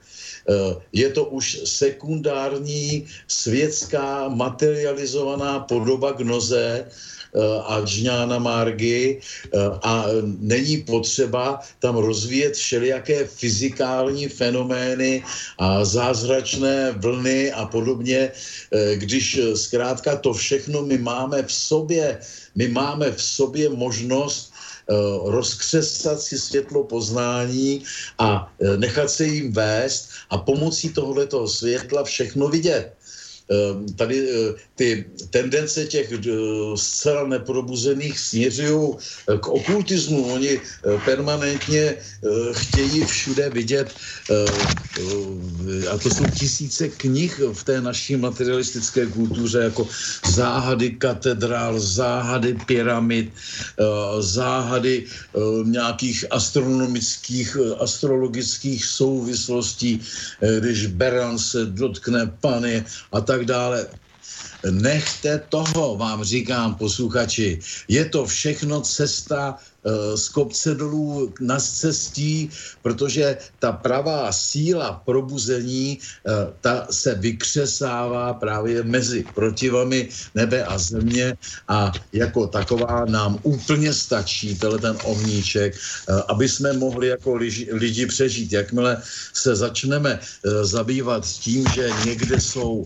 Eh, 0.50 0.76
je 0.94 1.10
to 1.10 1.26
už 1.26 1.62
sekundární 1.64 3.06
světská 3.28 4.28
materializovaná 4.30 5.60
podoba 5.60 6.12
gnoze, 6.12 6.90
a 7.66 7.82
Džňána 7.86 8.40
Margy 8.40 9.22
a 9.84 10.06
není 10.40 10.78
potřeba 10.78 11.60
tam 11.80 11.96
rozvíjet 11.98 12.54
všelijaké 12.54 13.26
fyzikální 13.26 14.28
fenomény 14.28 15.24
a 15.58 15.86
zázračné 15.86 16.92
vlny 16.98 17.52
a 17.52 17.66
podobně, 17.66 18.32
když 18.94 19.40
zkrátka 19.56 20.16
to 20.16 20.34
všechno 20.34 20.82
my 20.82 20.98
máme 20.98 21.44
v 21.44 21.54
sobě 21.54 22.20
my 22.56 22.68
máme 22.68 23.12
v 23.12 23.22
sobě 23.22 23.70
možnost 23.70 24.54
rozkřesat 25.26 26.22
si 26.22 26.38
světlo 26.38 26.84
poznání 26.84 27.84
a 28.20 28.54
nechat 28.78 29.10
se 29.10 29.26
jim 29.26 29.52
vést 29.54 30.10
a 30.30 30.38
pomocí 30.38 30.90
tohoto 30.94 31.48
světla 31.48 32.04
všechno 32.04 32.48
vidět. 32.48 32.94
Tady 33.96 34.30
eh, 34.30 34.54
ty 34.76 35.06
tendence 35.30 35.86
těch 35.86 36.12
eh, 36.12 36.18
zcela 36.76 37.28
neprobuzených 37.28 38.20
směřují 38.20 38.94
eh, 38.94 39.38
k 39.38 39.48
okultismu. 39.48 40.34
Oni 40.34 40.60
permanentně 41.06 41.96
chtějí 42.52 43.06
všude 43.06 43.50
vidět, 43.50 43.92
a 45.92 45.98
to 45.98 46.10
jsou 46.10 46.26
tisíce 46.40 46.90
knih 46.90 47.42
v 47.54 47.64
té 47.64 47.82
naší 47.82 48.16
materialistické 48.16 49.06
kultuře, 49.06 49.60
jako 49.60 49.88
záhady 50.28 50.92
katedrál, 50.92 51.80
záhady 51.80 52.58
pyramid, 52.66 53.34
záhady 54.20 55.06
nějakých 55.64 56.26
astronomických, 56.32 57.58
astrologických 57.80 58.86
souvislostí, 58.86 60.02
když 60.60 60.86
Beran 60.86 61.40
se 61.40 61.66
dotkne 61.66 62.32
Pany 62.42 62.84
a 63.12 63.22
tak 63.22 63.46
dále. 63.46 63.88
Nechte 64.72 65.40
toho, 65.50 65.98
vám 65.98 66.24
říkám 66.24 66.76
posluchači. 66.76 67.60
Je 67.88 68.06
to 68.06 68.26
všechno 68.26 68.82
cesta 68.82 69.60
z 70.16 70.30
kopce 70.30 70.76
dolů 70.76 71.34
na 71.40 71.60
cestí, 71.60 72.50
protože 72.82 73.38
ta 73.60 73.72
pravá 73.72 74.32
síla 74.32 75.02
probuzení, 75.06 76.00
eh, 76.00 76.32
ta 76.62 76.88
se 76.92 77.16
vykřesává 77.16 78.34
právě 78.34 78.84
mezi 78.84 79.26
protivami 79.36 80.10
nebe 80.36 80.64
a 80.64 80.78
země 80.78 81.38
a 81.68 81.92
jako 82.14 82.48
taková 82.48 83.06
nám 83.06 83.40
úplně 83.44 83.94
stačí 83.94 84.56
tenhle 84.56 84.80
ten 84.80 84.98
ohníček, 85.04 85.76
eh, 85.76 85.80
aby 86.28 86.50
jsme 86.50 86.74
mohli 86.74 87.08
jako 87.08 87.36
lidi 87.72 88.06
přežít. 88.08 88.54
Jakmile 88.54 89.02
se 89.34 89.56
začneme 89.56 90.20
zabývat 90.62 91.26
tím, 91.26 91.66
že 91.76 91.90
někde 92.06 92.40
jsou 92.40 92.86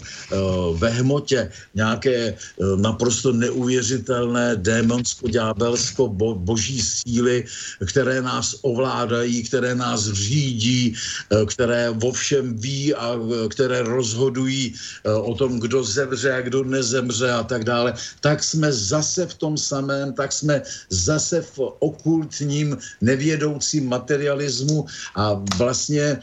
ve 0.78 0.90
hmotě 0.90 1.52
nějaké 1.76 2.34
naprosto 2.78 3.34
neuvěřitelné 3.34 4.56
démonsko-ďábelsko-boží 4.56 6.82
síly, 6.88 7.44
které 7.86 8.22
nás 8.22 8.56
ovládají, 8.62 9.44
které 9.44 9.76
nás 9.76 10.08
řídí, 10.08 10.96
eh, 10.96 11.46
které 11.46 11.92
vo 11.92 12.12
všem 12.12 12.56
ví 12.58 12.94
a 12.96 13.20
eh, 13.20 13.48
které 13.52 13.84
rozhodují 13.84 14.74
eh, 14.74 15.12
o 15.12 15.36
tom, 15.36 15.60
kdo 15.60 15.84
zemře 15.84 16.34
a 16.34 16.42
kdo 16.42 16.64
nezemře 16.64 17.32
a 17.32 17.44
tak 17.44 17.64
dále, 17.68 17.94
tak 18.24 18.44
jsme 18.44 18.72
zase 18.72 19.28
v 19.28 19.36
tom 19.36 19.58
samém, 19.58 20.14
tak 20.14 20.32
jsme 20.32 20.62
zase 20.90 21.42
v 21.42 21.60
okultním, 21.80 22.78
nevědoucím 23.02 23.90
materialismu 23.90 24.86
a 25.16 25.34
vlastně 25.58 26.20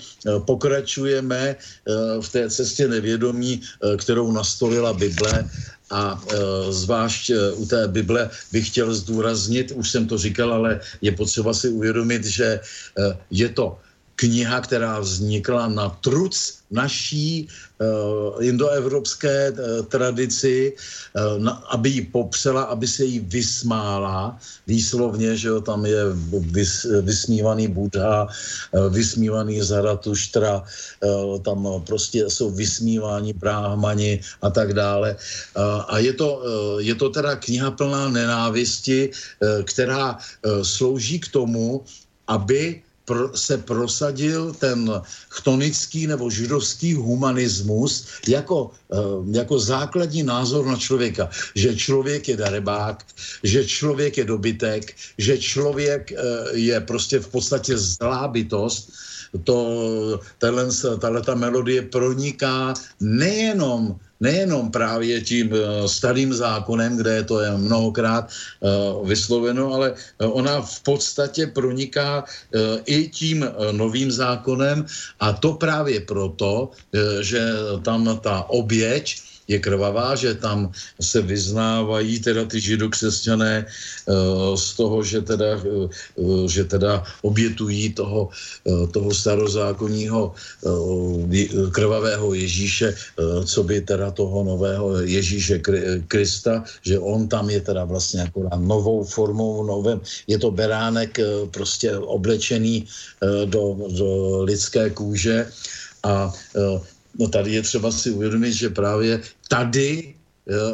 pokračujeme 0.47 1.57
v 2.21 2.29
té 2.29 2.51
cestě 2.51 2.89
nevědomí, 2.89 3.61
kterou 3.99 4.33
nastolila 4.33 4.93
Bible 4.93 5.45
a 5.95 6.19
e, 6.19 6.37
zvlášť 6.75 7.25
e, 7.31 7.53
u 7.53 7.65
té 7.67 7.89
Bible 7.89 8.31
bych 8.53 8.67
chtěl 8.69 8.95
zdůraznit, 8.95 9.73
už 9.79 9.91
jsem 9.91 10.07
to 10.11 10.19
říkal, 10.19 10.53
ale 10.53 10.81
je 11.01 11.13
potřeba 11.13 11.55
si 11.55 11.69
uvědomit, 11.69 12.27
že 12.27 12.59
e, 12.59 12.61
je 13.31 13.49
to 13.49 13.79
kniha, 14.17 14.61
která 14.61 14.99
vznikla 14.99 15.69
na 15.69 15.89
truc 15.89 16.65
naší 16.71 17.49
uh, 17.79 18.45
indoevropské 18.45 19.51
uh, 19.51 19.87
tradici, 19.87 20.75
uh, 20.75 21.39
na, 21.39 21.53
aby 21.71 21.89
ji 21.91 22.03
popřela, 22.03 22.62
aby 22.62 22.87
se 22.87 23.05
jí 23.05 23.21
vysmála, 23.21 24.39
výslovně, 24.67 25.37
že 25.37 25.49
jo, 25.49 25.61
tam 25.61 25.87
je 25.87 26.03
vys, 26.51 26.87
vysmívaný 27.03 27.69
Buddha, 27.69 28.27
uh, 28.27 28.91
vysmívaný 28.91 29.62
Zaratuštra, 29.62 30.62
uh, 30.62 31.39
tam 31.43 31.69
prostě 31.87 32.27
jsou 32.31 32.51
vysmíváni 32.51 33.33
bráhmani 33.33 34.21
a 34.43 34.51
tak 34.51 34.75
dále. 34.75 35.17
Uh, 35.57 35.83
a 35.89 35.99
je 35.99 36.12
to, 36.12 36.29
uh, 36.37 36.81
je 36.83 36.95
to 36.95 37.11
teda 37.11 37.37
kniha 37.37 37.71
plná 37.71 38.09
nenávisti, 38.09 39.11
uh, 39.11 39.62
která 39.62 40.19
uh, 40.19 40.62
slouží 40.62 41.21
k 41.21 41.29
tomu, 41.29 41.85
aby 42.27 42.84
pr- 43.07 43.33
se 43.35 43.59
prosadil 43.59 44.53
ten 44.53 44.91
chtonický 45.29 46.07
nebo 46.07 46.31
židovský 46.31 46.95
humanismus 46.95 48.07
jako, 48.29 48.71
eh, 48.93 48.97
jako 49.33 49.59
základní 49.59 50.23
názor 50.23 50.67
na 50.67 50.77
člověka. 50.77 51.31
Že 51.55 51.77
člověk 51.77 52.29
je 52.29 52.37
darebák, 52.37 53.05
že 53.43 53.65
člověk 53.65 54.19
je 54.19 54.25
dobytek, 54.25 54.97
že 55.19 55.39
člověk 55.39 56.13
eh, 56.13 56.17
je 56.53 56.81
prostě 56.81 57.19
v 57.21 57.29
podstatě 57.29 57.79
zlá 57.79 58.29
bytost, 58.29 58.93
to, 59.45 60.21
tahle 60.99 61.23
ta 61.23 61.35
melodie 61.35 61.83
proniká 61.83 62.75
nejenom 63.01 63.99
nejenom 64.25 64.72
právě 64.72 65.20
tím 65.20 65.53
eh, 65.53 65.85
starým 65.85 66.33
zákonem, 66.33 66.97
kde 66.97 67.12
je 67.20 67.25
to 67.25 67.37
je 67.41 67.51
mnohokrát 67.61 68.25
uh, 68.61 69.05
vysloveno, 69.05 69.77
ale 69.77 69.93
eh, 69.93 70.27
ona 70.27 70.64
v 70.64 70.81
podstatě 70.81 71.47
proniká 71.47 72.25
i 72.87 73.09
tím 73.09 73.45
novým 73.72 74.11
zákonem. 74.11 74.87
A 75.20 75.33
to 75.33 75.59
právě 75.61 76.01
proto, 76.01 76.70
že 77.20 77.41
tam 77.83 78.07
ta 78.22 78.47
oběť 78.49 79.34
je 79.49 79.59
krvavá, 79.59 80.15
že 80.15 80.35
tam 80.35 80.73
se 81.01 81.23
vyznávají 81.23 82.21
teda 82.21 82.45
ty 82.45 82.61
židokřesťané 82.61 83.67
uh, 83.67 84.57
z 84.57 84.67
toho, 84.75 85.03
že 85.03 85.21
teda, 85.21 85.61
uh, 86.17 86.49
že 86.49 86.65
teda 86.65 87.05
obětují 87.23 87.93
toho, 87.93 88.29
toho 88.93 89.15
starozákonního 89.15 90.35
krvavého 91.73 92.35
Ježíše, 92.35 92.95
co 93.45 93.61
by 93.63 93.81
teda 93.81 94.11
toho 94.11 94.45
nového 94.45 95.01
Ježíše 95.01 95.61
Krista, 96.09 96.65
že 96.83 96.99
on 96.99 97.29
tam 97.29 97.51
je 97.51 97.61
teda 97.61 97.85
vlastně 97.85 98.21
jako 98.21 98.49
novou 98.57 99.05
formou, 99.05 99.65
novém, 99.67 100.01
je 100.27 100.39
to 100.39 100.51
beránek 100.51 101.19
prostě 101.51 101.97
oblečený 101.97 102.87
do, 103.45 103.77
do 103.97 104.43
lidské 104.43 104.91
kůže 104.91 105.49
a 106.03 106.33
No 107.19 107.29
tady 107.29 107.53
je 107.53 107.62
třeba 107.62 107.93
si 107.93 108.11
uvědomit, 108.11 108.53
že 108.53 108.69
právě 108.69 109.21
tady 109.49 110.15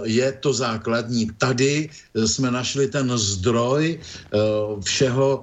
je 0.04 0.32
to 0.40 0.52
základní. 0.52 1.30
Tady 1.38 1.88
eh, 1.88 2.28
jsme 2.28 2.50
našli 2.50 2.88
ten 2.90 3.06
zdroj 3.18 3.98
eh, 3.98 4.38
všeho, 4.82 5.42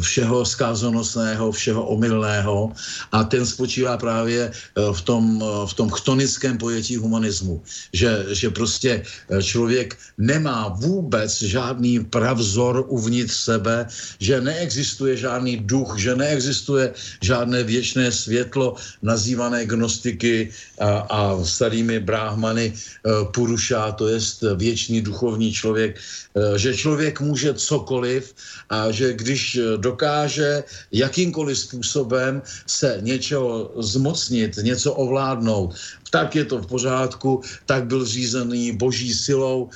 všeho 0.00 0.38
skázonosného, 0.44 1.52
všeho 1.52 1.82
omylného 1.86 2.72
a 3.12 3.24
ten 3.24 3.46
spočívá 3.46 3.96
právě 3.96 4.50
v 4.92 5.00
tom, 5.02 5.44
v 5.66 5.74
tom 5.74 5.90
chtonickém 5.90 6.58
pojetí 6.58 6.96
humanismu. 6.96 7.62
Že, 7.92 8.26
že 8.32 8.50
prostě 8.50 9.02
člověk 9.42 9.96
nemá 10.18 10.68
vůbec 10.68 11.42
žádný 11.42 12.04
pravzor 12.04 12.84
uvnitř 12.88 13.34
sebe, 13.34 13.86
že 14.20 14.40
neexistuje 14.40 15.16
žádný 15.16 15.56
duch, 15.56 15.98
že 15.98 16.16
neexistuje 16.16 16.92
žádné 17.22 17.62
věčné 17.62 18.12
světlo 18.12 18.74
nazývané 19.02 19.66
gnostiky 19.66 20.50
a, 20.80 20.88
a 20.98 21.20
starými 21.44 22.00
bráhmi 22.00 22.37
brahmany 22.38 22.70
eh, 22.70 23.10
Puruša, 23.34 23.98
to 23.98 24.08
je 24.08 24.18
věčný 24.54 25.02
duchovní 25.02 25.52
člověk, 25.52 25.98
eh, 25.98 26.58
že 26.58 26.74
člověk 26.74 27.20
může 27.20 27.54
cokoliv 27.54 28.34
a 28.70 28.90
že 28.94 29.18
když 29.18 29.58
eh, 29.58 29.76
dokáže 29.76 30.62
jakýmkoliv 30.94 31.58
způsobem 31.58 32.42
se 32.66 33.02
něčeho 33.02 33.74
zmocnit, 33.82 34.56
něco 34.62 34.94
ovládnout, 34.94 35.74
tak 36.10 36.38
je 36.38 36.44
to 36.44 36.62
v 36.62 36.66
pořádku, 36.66 37.42
tak 37.66 37.84
byl 37.84 38.06
řízený 38.06 38.72
boží 38.80 39.12
silou, 39.12 39.68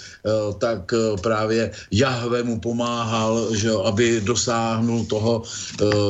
tak 0.57 0.89
právě 1.21 1.71
Jahve 1.93 2.41
mu 2.41 2.57
pomáhal, 2.57 3.53
že, 3.53 3.69
aby 3.85 4.25
dosáhnul 4.25 5.05
toho, 5.13 5.43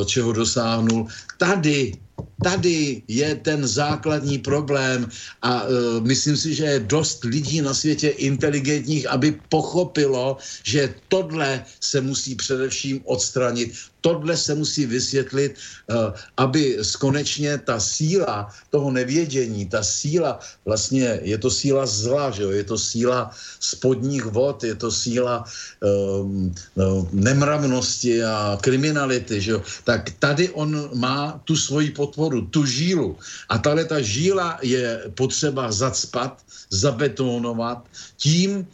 čeho 0.07 0.31
dosáhnul. 0.31 1.11
Tady 1.37 1.99
tady 2.43 3.03
je 3.07 3.35
ten 3.35 3.67
základní 3.67 4.39
problém 4.39 5.09
a 5.41 5.63
uh, 5.63 5.69
myslím 6.01 6.37
si, 6.37 6.55
že 6.55 6.65
je 6.65 6.79
dost 6.79 7.23
lidí 7.23 7.61
na 7.61 7.73
světě 7.73 8.09
inteligentních, 8.09 9.07
aby 9.09 9.39
pochopilo, 9.49 10.37
že 10.63 10.95
tohle 11.07 11.65
se 11.79 12.01
musí 12.01 12.35
především 12.35 13.01
odstranit 13.05 13.73
tohle 14.03 14.37
se 14.37 14.51
musí 14.55 14.85
vysvětlit, 14.85 15.55
eh, 15.55 15.95
aby 16.37 16.77
skonečně 16.83 17.57
ta 17.57 17.79
síla 17.79 18.51
toho 18.69 18.91
nevědění, 18.91 19.65
ta 19.71 19.79
síla, 19.79 20.39
vlastně 20.67 21.23
je 21.23 21.37
to 21.39 21.47
síla 21.47 21.87
zla, 21.87 22.31
že 22.35 22.43
jo? 22.43 22.51
je 22.51 22.63
to 22.67 22.77
síla 22.77 23.31
spodních 23.59 24.27
vod, 24.27 24.63
je 24.63 24.75
to 24.75 24.91
síla 24.91 25.47
um, 25.79 26.51
no, 26.75 27.07
nemravnosti 27.15 28.23
a 28.23 28.59
kriminality, 28.59 29.39
že 29.41 29.51
jo? 29.55 29.61
tak 29.87 30.11
tady 30.19 30.51
on 30.51 30.89
má 30.99 31.39
tu 31.47 31.55
svoji 31.55 31.95
potvoru, 31.95 32.51
tu 32.51 32.67
žílu. 32.67 33.15
A 33.49 33.57
tahle 33.57 33.87
ta 33.87 34.03
žíla 34.03 34.59
je 34.61 35.07
potřeba 35.15 35.71
zacpat, 35.71 36.43
zabetonovat 36.69 37.87
tím, 38.17 38.67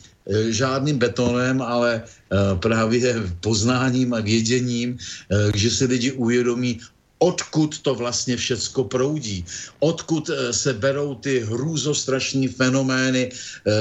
žádným 0.49 0.97
betonem, 0.97 1.61
ale 1.61 2.01
eh, 2.05 2.37
právě 2.61 3.15
poznáním 3.41 4.13
a 4.13 4.19
věděním, 4.19 4.97
eh, 4.97 5.51
že 5.57 5.69
si 5.69 5.85
lidi 5.85 6.11
uvědomí, 6.11 6.79
odkud 7.19 7.83
to 7.83 7.95
vlastně 7.95 8.37
všecko 8.39 8.83
proudí, 8.83 9.43
odkud 9.83 10.31
se 10.55 10.71
berou 10.73 11.19
ty 11.19 11.43
hrůzostrašní 11.43 12.47
fenomény 12.47 13.27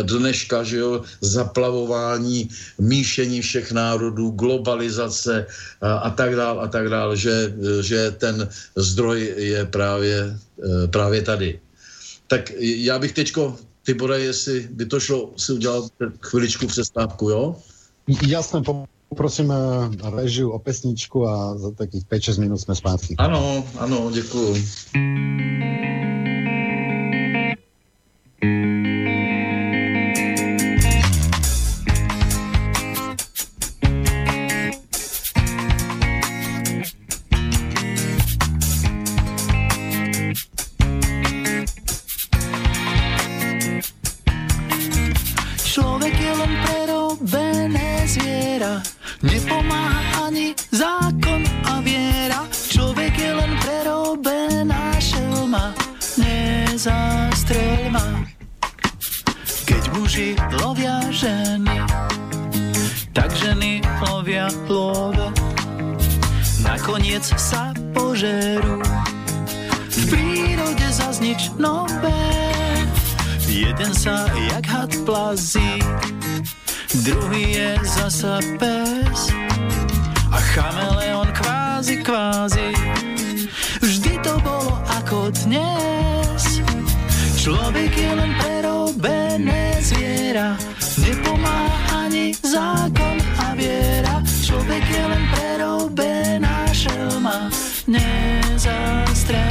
dneška, 0.03 0.66
že 0.66 0.82
jo, 0.82 1.07
zaplavování, 1.22 2.51
míšení 2.82 3.38
všech 3.38 3.70
národů, 3.70 4.34
globalizace 4.34 5.46
a, 5.80 5.86
a 5.96 6.11
tak 6.11 6.34
dále, 6.34 6.59
a 6.62 6.66
tak 6.66 6.90
dále, 6.90 7.14
že, 7.14 7.55
že 7.78 8.11
ten 8.18 8.42
zdroj 8.74 9.34
je 9.38 9.62
právě, 9.70 10.34
právě 10.90 11.22
tady. 11.22 11.51
Tak 12.26 12.51
já 12.59 12.99
bych 12.99 13.12
teďko 13.12 13.55
Tibore, 13.89 14.20
jestli 14.20 14.68
by 14.70 14.86
to 14.86 15.01
šlo 15.01 15.30
si 15.36 15.53
udělat 15.53 15.84
chviličku 16.20 16.66
přestávku, 16.66 17.30
jo? 17.30 17.57
Jasné, 18.26 18.62
poprosím 19.09 19.53
eh, 19.53 20.11
režiu 20.11 20.51
o 20.51 20.59
pesničku 20.59 21.28
a 21.28 21.59
za 21.59 21.70
takých 21.70 22.05
5-6 22.05 22.41
minut 22.41 22.59
jsme 22.59 22.74
zpátky. 22.74 23.14
Ano, 23.18 23.64
ano, 23.78 24.11
druhý 77.05 77.53
je 77.53 77.70
zase 77.85 78.39
pes 78.59 79.33
a 80.33 80.39
chameleon 80.55 81.29
kvázi 81.33 81.97
kvázi. 82.03 82.68
Vždy 83.81 84.18
to 84.24 84.35
bolo 84.43 84.74
ako 84.99 85.31
dnes. 85.47 86.61
Človek 87.39 87.93
je 87.95 88.11
len 88.12 88.33
prerobené 88.43 89.79
zviera, 89.81 90.59
nepomáha 91.01 92.07
ani 92.09 92.35
zákon 92.35 93.16
a 93.41 93.55
viera. 93.55 94.20
Človek 94.24 94.85
je 94.85 95.03
len 95.07 95.24
prerobená 95.33 96.66
šelma, 96.74 97.49
nezastrel. 97.87 99.49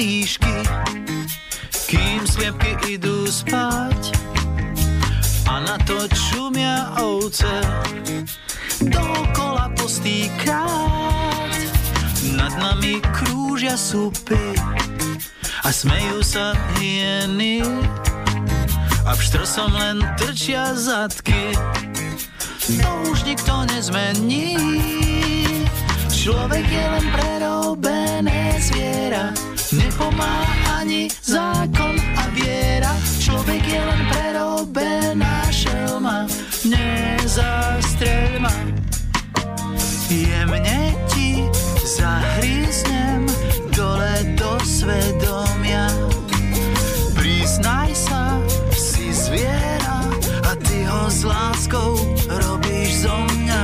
líšky, 0.00 0.56
kým 1.84 2.24
sliepky 2.24 2.96
idú 2.96 3.28
spať 3.28 4.16
a 5.44 5.60
na 5.60 5.76
to 5.84 6.08
čumia 6.08 6.88
ovce 6.96 7.52
dokola 8.80 9.68
postýkať. 9.76 11.52
Nad 12.32 12.56
nami 12.56 13.04
krúžia 13.12 13.76
supy 13.76 14.56
a 15.60 15.68
smejú 15.68 16.24
sa 16.24 16.56
hieny 16.80 17.60
a 19.04 19.12
pštrosom 19.12 19.68
len 19.76 20.00
trčia 20.16 20.72
zadky. 20.72 21.52
To 22.80 22.90
už 23.12 23.28
nikto 23.28 23.68
nezmení. 23.68 24.56
Človek 26.08 26.64
je 26.64 26.84
len 26.88 27.06
prerobené 27.12 28.56
zviera 28.64 29.49
nepomáha 29.72 30.82
ani 30.82 31.06
zákon 31.22 31.94
a 32.16 32.24
viera. 32.34 32.90
Človek 33.20 33.62
je 33.62 33.80
len 33.80 34.02
prerobená 34.10 35.46
šelma, 35.50 36.26
nezastrel 36.66 38.42
ma. 38.42 38.54
Jemne 40.10 40.90
ti 41.14 41.46
zahryznem 41.86 43.30
dole 43.70 44.34
do 44.34 44.58
svedomia. 44.66 45.86
Priznaj 47.14 47.94
sa, 47.94 48.42
si 48.74 49.14
zviera 49.14 50.02
a 50.50 50.52
ty 50.58 50.82
ho 50.82 51.06
s 51.06 51.22
láskou 51.22 51.94
robíš 52.26 53.06
zo 53.06 53.14
mňa. 53.14 53.62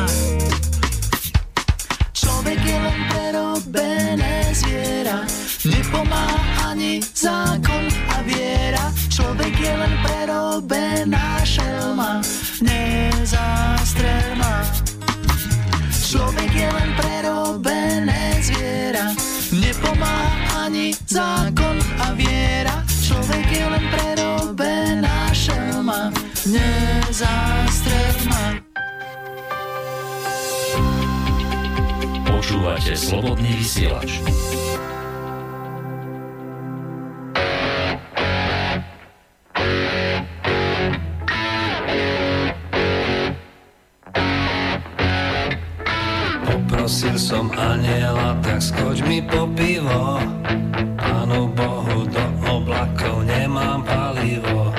Človek 2.14 2.60
je 2.62 2.78
len 2.78 3.00
prerobené 3.10 4.54
zviera, 4.54 5.26
nepomáha 5.66 6.70
ani 6.70 7.02
zákon 7.14 7.84
a 8.14 8.22
viera. 8.22 8.92
Človek 9.10 9.54
je 9.58 9.72
len 9.74 9.94
prerobená 10.02 11.42
šelma, 11.42 12.22
nezastrel 12.62 14.38
ma. 14.38 14.62
Človek 15.90 16.50
je 16.54 16.68
len 16.70 16.90
prerobené 16.96 18.38
zviera, 18.40 19.12
nepomáha 19.50 20.70
ani 20.70 20.94
zákon 21.06 21.76
a 22.00 22.14
viera. 22.14 22.86
Človek 23.02 23.46
je 23.50 23.64
len 23.66 23.84
prerobená 23.90 25.34
šelma, 25.34 26.14
nezastrel 26.46 28.16
ma. 28.30 28.44
Počúvate 32.26 32.94
slobodný 32.94 33.58
vysielač. 33.58 34.22
Poprosil 46.86 47.18
som 47.18 47.50
aniela, 47.58 48.38
tak 48.46 48.62
skoč 48.62 49.02
mi 49.10 49.18
po 49.18 49.50
pivo. 49.58 50.22
Pánu 50.94 51.50
Bohu 51.50 52.06
do 52.06 52.26
oblakov 52.46 53.26
nemám 53.26 53.82
palivo. 53.82 54.70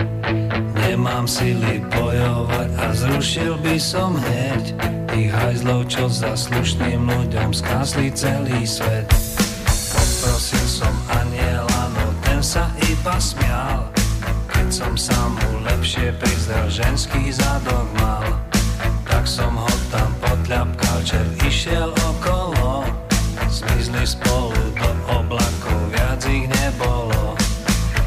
Nemám 0.72 1.28
sily 1.28 1.84
bojovať 1.92 2.70
a 2.80 2.86
zrušil 2.96 3.60
by 3.60 3.76
som 3.76 4.16
hneď 4.16 4.72
tých 5.12 5.36
hajzlov, 5.36 5.84
čo 5.92 6.08
za 6.08 6.32
slušným 6.32 7.12
ľuďom 7.12 7.52
skásli 7.52 8.08
celý 8.16 8.64
svet. 8.64 9.12
Poprosil 9.92 10.64
som 10.64 10.96
aniela, 11.12 11.92
no 11.92 12.08
ten 12.24 12.40
sa 12.40 12.72
iba 12.88 13.20
smial. 13.20 13.84
Keď 14.48 14.68
som 14.72 14.96
sa 14.96 15.28
mu 15.28 15.60
lepšie 15.60 16.16
prizrel, 16.16 16.72
ženský 16.72 17.36
zadok 17.36 17.92
mal. 18.00 18.24
Tak 19.04 19.28
som 19.28 19.60
ho 19.60 19.76
tam 19.92 20.08
potľapkal, 20.48 21.04
čer 21.04 21.28
išiel 21.44 21.92
okolo. 21.92 22.88
Zmizli 23.52 24.08
spolu 24.08 24.56
do 24.80 24.90
oblakov, 25.12 25.76
viac 25.92 26.24
ich 26.24 26.48
nebolo. 26.48 27.36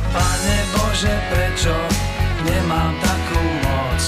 Pane 0.08 0.56
Bože, 0.72 1.12
prečo 1.28 1.76
nemám 2.48 2.96
takú 3.04 3.44
moc? 3.60 4.04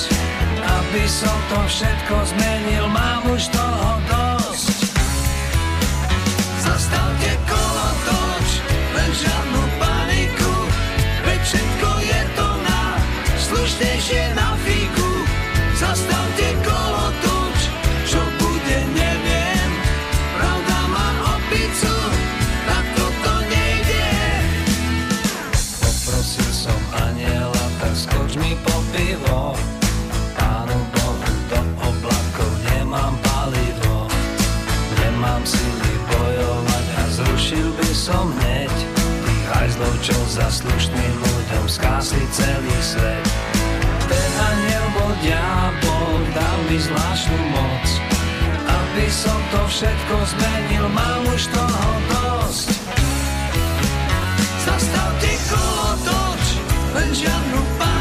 Aby 0.64 1.04
som 1.04 1.36
to 1.52 1.60
všetko 1.68 2.14
zmenil, 2.32 2.88
mám 2.88 3.20
už 3.28 3.52
toho 3.52 4.00
dosť. 4.08 4.21
Čo 40.02 40.16
za 40.26 40.46
slušným 40.50 41.14
ľuďom 41.22 41.64
skásli 41.70 42.22
celý 42.34 42.76
svet. 42.82 43.26
Ten 44.10 44.32
aniel 44.38 44.86
bol 44.98 45.12
diabol, 45.22 46.12
dal 46.34 46.58
mi 46.68 46.78
zvláštnu 46.78 47.40
moc. 47.54 47.86
Aby 48.66 49.06
som 49.08 49.38
to 49.54 49.60
všetko 49.70 50.14
zmenil, 50.36 50.86
mám 50.90 51.22
už 51.30 51.42
toho 51.50 51.88
dosť. 52.10 52.68
Zastavte 54.66 55.32
kolo 55.50 55.90
toč, 56.06 56.44
len 56.94 57.10
žiadnu 57.14 57.60
paniku, 57.78 57.91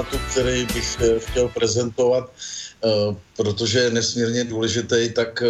tématu, 0.00 0.18
který 0.30 0.64
bych 0.64 0.98
chtěl 1.18 1.48
prezentovat, 1.48 2.32
protože 3.36 3.78
je 3.78 3.90
nesmírně 3.90 4.44
důležitý, 4.44 5.12
tak 5.12 5.42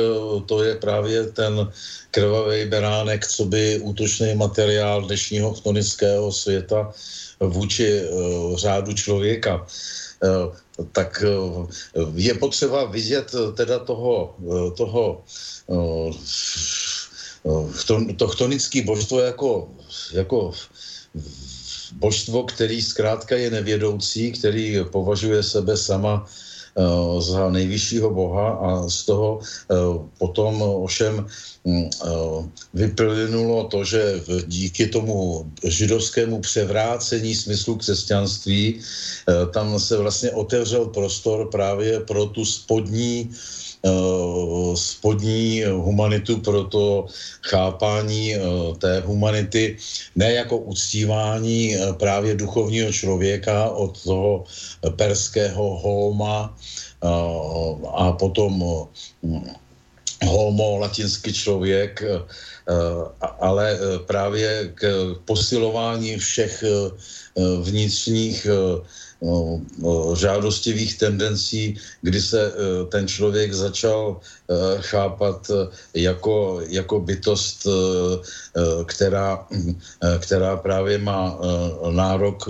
to 0.46 0.62
je 0.64 0.74
právě 0.74 1.26
ten 1.26 1.72
krvavý 2.10 2.64
beránek, 2.64 3.26
co 3.26 3.44
by 3.44 3.78
útočný 3.82 4.34
materiál 4.34 5.02
dnešního 5.02 5.54
chtonického 5.54 6.32
světa 6.32 6.92
vůči 7.40 8.02
řádu 8.54 8.92
člověka. 8.92 9.66
Tak 10.92 11.24
je 12.14 12.34
potřeba 12.34 12.84
vidět 12.84 13.34
teda 13.54 13.78
toho, 13.78 14.34
toho 14.76 15.24
to 18.16 18.28
chtonické 18.28 18.82
božstvo 18.82 19.20
jako, 19.20 19.68
jako 20.12 20.52
božstvo, 21.92 22.42
který 22.42 22.82
zkrátka 22.82 23.36
je 23.36 23.50
nevědoucí, 23.50 24.32
který 24.32 24.78
považuje 24.90 25.42
sebe 25.42 25.76
sama 25.76 26.26
uh, 26.74 27.20
za 27.20 27.50
nejvyššího 27.50 28.10
boha 28.10 28.48
a 28.50 28.88
z 28.88 29.04
toho 29.04 29.38
uh, 29.38 30.06
potom 30.18 30.62
ovšem 30.62 31.26
uh, 31.64 32.46
vyplynulo 32.74 33.64
to, 33.64 33.84
že 33.84 34.20
díky 34.46 34.86
tomu 34.86 35.46
židovskému 35.64 36.40
převrácení 36.40 37.34
smyslu 37.34 37.76
křesťanství 37.76 38.80
tam 39.52 39.78
se 39.80 39.96
vlastně 39.96 40.30
otevřel 40.30 40.86
prostor 40.86 41.50
právě 41.50 42.00
pro 42.00 42.26
tu 42.26 42.44
spodní 42.44 43.30
Eh, 43.30 43.59
spodní 44.74 45.64
humanitu 45.64 46.40
pro 46.40 46.64
to 46.64 47.06
chápání 47.42 48.34
eh, 48.34 48.40
té 48.78 49.00
humanity 49.00 49.76
ne 50.16 50.32
jako 50.32 50.58
uctívání 50.58 51.76
eh, 51.76 51.92
právě 51.92 52.34
duchovního 52.34 52.92
člověka 52.92 53.70
od 53.70 54.04
toho 54.04 54.44
perského 54.96 55.78
holma 55.78 56.56
a 57.92 58.12
potom 58.12 58.60
homo, 60.24 60.78
latinský 60.78 61.32
člověk, 61.32 62.02
ale 63.40 63.78
právě 64.06 64.72
k 64.74 65.14
posilování 65.24 66.16
všech 66.16 66.64
vnitřních 67.62 68.46
žádostivých 70.14 70.98
tendencí, 70.98 71.76
kdy 72.02 72.20
se 72.22 72.52
uh, 72.52 72.88
ten 72.88 73.08
člověk 73.08 73.52
začal 73.52 74.16
uh, 74.16 74.56
chápat 74.80 75.50
uh, 75.50 75.68
jako, 75.94 76.62
jako 76.68 77.00
bytost, 77.00 77.66
která, 78.86 79.46
která 80.18 80.56
právě 80.56 80.98
má 80.98 81.38
nárok 81.90 82.48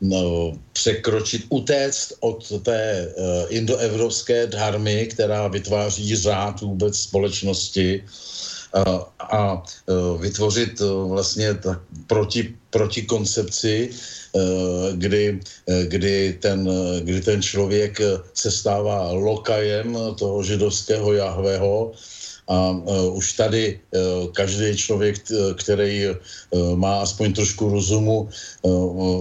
no, 0.00 0.52
překročit, 0.72 1.46
utéct 1.48 2.12
od 2.20 2.52
té 2.62 3.08
indoevropské 3.48 4.46
dharmy, 4.46 5.06
která 5.06 5.48
vytváří 5.48 6.16
řád 6.16 6.60
vůbec 6.60 6.98
společnosti, 6.98 8.04
a, 8.72 9.12
a 9.20 9.62
vytvořit 10.18 10.80
vlastně 11.08 11.54
tak 11.54 11.78
proti, 12.06 12.54
proti 12.70 13.02
koncepci, 13.02 13.90
kdy, 14.92 15.40
eh, 15.68 15.84
kdy, 15.86 16.38
ten, 16.40 16.68
kdy 17.00 17.20
ten 17.20 17.42
člověk 17.42 18.00
se 18.34 18.50
stává 18.50 19.12
lokajem 19.12 19.98
toho 20.18 20.42
židovského 20.42 21.12
Jahveho. 21.12 21.92
A 22.48 22.70
uh, 22.70 23.16
už 23.16 23.32
tady 23.32 23.78
uh, 23.78 24.26
každý 24.34 24.76
člověk, 24.76 25.22
který 25.56 26.10
uh, 26.10 26.74
má 26.74 27.00
aspoň 27.00 27.32
trošku 27.32 27.70
rozumu 27.70 28.28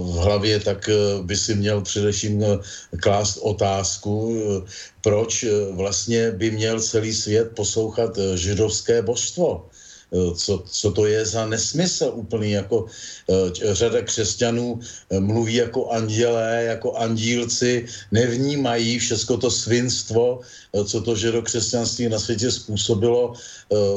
v 0.04 0.16
hlavě, 0.26 0.60
tak 0.60 0.90
by 1.22 1.36
si 1.38 1.56
měl 1.56 1.82
především 1.82 2.44
klást 3.00 3.38
otázku, 3.38 4.34
proč 5.02 5.46
vlastně 5.72 6.32
by 6.32 6.52
měl 6.52 6.82
celý 6.82 7.14
svět 7.14 7.54
poslouchat 7.56 8.18
židovské 8.36 9.02
božstvo. 9.02 9.70
Eh, 9.70 9.71
co, 10.36 10.64
co 10.68 10.92
to 10.92 11.06
je 11.06 11.26
za 11.26 11.46
nesmysl 11.46 12.12
úplný, 12.16 12.52
jako 12.52 12.78
uh, 12.82 13.52
řada 13.72 14.02
křesťanů 14.02 14.74
uh, 14.74 15.20
mluví 15.20 15.54
jako 15.54 15.90
andělé, 15.90 16.64
jako 16.64 16.94
andílci, 16.94 17.86
nevnímají 18.12 19.00
všechno 19.00 19.38
to 19.38 19.52
svinstvo, 19.52 20.40
co 20.86 21.02
to 21.02 21.16
židokřesťanství 21.16 22.10
na 22.10 22.20
světě 22.20 22.52
způsobilo. 22.52 23.34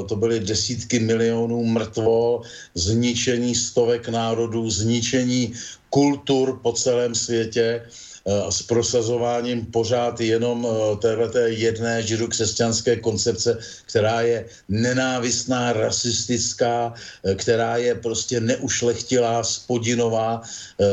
To 0.09 0.17
byly 0.17 0.41
desítky 0.41 0.99
milionů 0.99 1.65
mrtvo, 1.65 2.43
zničení 2.75 3.55
stovek 3.55 4.09
národů, 4.09 4.71
zničení 4.71 5.55
kultur 5.91 6.59
po 6.63 6.73
celém 6.73 7.15
světě 7.15 7.83
Eh, 7.83 8.14
s 8.27 8.63
prosazováním 8.63 9.67
pořád 9.67 10.21
jenom 10.21 10.65
eh, 10.65 10.97
téhleté 10.97 11.51
jedné 11.51 12.03
židokřesťanské 12.03 12.97
koncepce, 12.97 13.59
která 13.87 14.21
je 14.21 14.45
nenávistná, 14.69 15.73
rasistická, 15.73 16.95
eh, 16.97 17.35
která 17.35 17.77
je 17.77 17.95
prostě 17.95 18.41
neušlechtilá, 18.41 19.45
spodinová, 19.45 20.43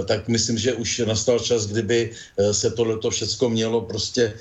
tak 0.07 0.27
myslím, 0.27 0.57
že 0.57 0.73
už 0.73 1.01
nastal 1.07 1.39
čas, 1.39 1.65
kdyby 1.65 2.11
se 2.51 2.71
tohleto 2.71 3.09
všecko 3.09 3.49
mělo 3.49 3.81
prostě 3.81 4.33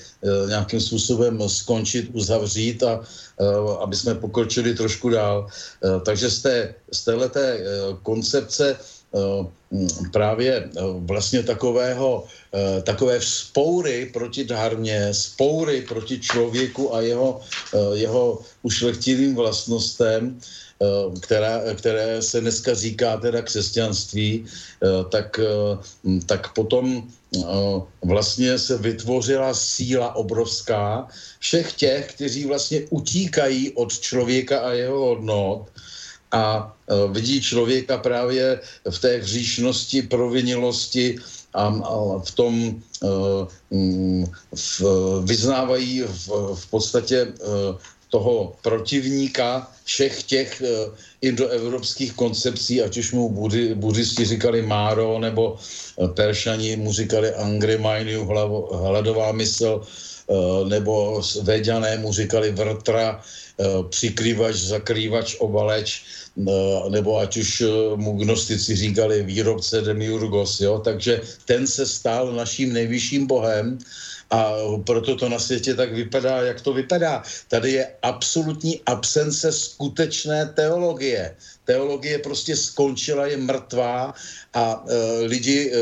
nějakým 0.48 0.80
způsobem 0.80 1.42
skončit, 1.48 2.10
uzavřít 2.12 2.82
a 2.82 3.04
aby 3.80 3.96
jsme 3.96 4.14
pokročili 4.14 4.74
trošku 4.74 5.08
dál. 5.10 5.48
Takže 6.04 6.30
z, 6.30 6.38
té, 6.42 6.74
z 6.92 7.04
téhleté 7.04 7.60
koncepce 8.02 8.76
Eh, 8.76 8.99
právě 10.12 10.54
eh, 10.54 10.80
vlastně 10.98 11.42
takového, 11.42 12.24
eh, 12.54 12.82
takové 12.82 13.18
vzpoury 13.18 14.10
proti 14.12 14.44
dharmě, 14.44 15.14
spoury 15.14 15.82
proti 15.82 16.20
člověku 16.20 16.94
a 16.94 17.00
jeho, 17.00 17.40
jeho 17.94 18.38
ušlechtilým 18.62 19.34
vlastnostem, 19.34 20.38
která, 21.20 21.60
které 21.76 22.22
se 22.22 22.40
dneska 22.40 22.74
říká 22.74 23.16
teda 23.16 23.42
křesťanství, 23.42 24.44
tak, 25.12 25.40
tak 26.26 26.56
potom 26.56 27.04
vlastně 28.00 28.58
se 28.58 28.78
vytvořila 28.80 29.54
síla 29.54 30.16
obrovská 30.16 31.08
všech 31.38 31.72
těch, 31.72 32.02
kteří 32.16 32.46
vlastně 32.46 32.88
utíkají 32.90 33.76
od 33.76 33.92
člověka 33.92 34.58
a 34.60 34.72
jeho 34.72 34.98
hodnot 34.98 35.68
a 36.32 36.76
e, 36.88 37.12
vidí 37.12 37.40
člověka 37.40 37.98
právě 37.98 38.60
v 38.90 38.98
té 38.98 39.16
hříšnosti, 39.16 40.02
provinilosti 40.02 41.18
a, 41.54 41.68
v 42.24 42.30
tom 42.30 42.82
uh, 43.02 43.48
v, 44.54 44.82
vyznávají 45.24 46.02
v, 46.02 46.28
v 46.54 46.66
podstatě 46.70 47.26
uh, 47.26 47.76
toho 48.10 48.52
protivníka 48.62 49.70
všech 49.84 50.22
těch 50.22 50.62
indoevropských 51.22 52.12
koncepcí, 52.12 52.82
ať 52.82 52.98
už 52.98 53.12
mu 53.12 53.28
budi, 53.28 53.74
buddhisti 53.74 54.24
říkali 54.24 54.62
Máro, 54.62 55.18
nebo 55.18 55.58
Peršani 56.14 56.76
mu 56.76 56.92
říkali 56.92 57.34
Angry 57.34 57.78
Mainiu, 57.78 58.26
hladová 58.72 59.32
mysl, 59.32 59.82
nebo 60.68 61.22
Veďané 61.42 61.98
mu 61.98 62.12
říkali 62.12 62.50
Vrtra, 62.50 63.22
přikrývač, 63.90 64.56
zakrývač, 64.56 65.36
obaleč 65.38 66.02
nebo 66.88 67.18
ať 67.18 67.36
už 67.36 67.50
eh, 67.60 67.66
mu 67.96 68.12
gnostici 68.12 68.76
říkali 68.76 69.22
výrobce 69.22 69.80
Demiurgos, 69.80 70.60
jo, 70.60 70.78
takže 70.78 71.20
ten 71.44 71.66
se 71.66 71.86
stal 71.86 72.32
naším 72.32 72.72
nejvyšším 72.72 73.26
bohem 73.26 73.78
a 74.30 74.52
proto 74.86 75.16
to 75.16 75.28
na 75.28 75.38
světě 75.38 75.74
tak 75.74 75.92
vypadá, 75.92 76.42
jak 76.42 76.60
to 76.60 76.72
vypadá. 76.72 77.22
Tady 77.48 77.72
je 77.72 77.88
absolutní 78.02 78.80
absence 78.86 79.52
skutečné 79.52 80.46
teologie. 80.54 81.36
Teologie 81.70 82.18
prostě 82.18 82.56
skončila, 82.56 83.26
je 83.26 83.36
mrtvá 83.36 84.14
a 84.54 84.64
e, 84.74 84.94
lidi 85.30 85.70
e, 85.70 85.74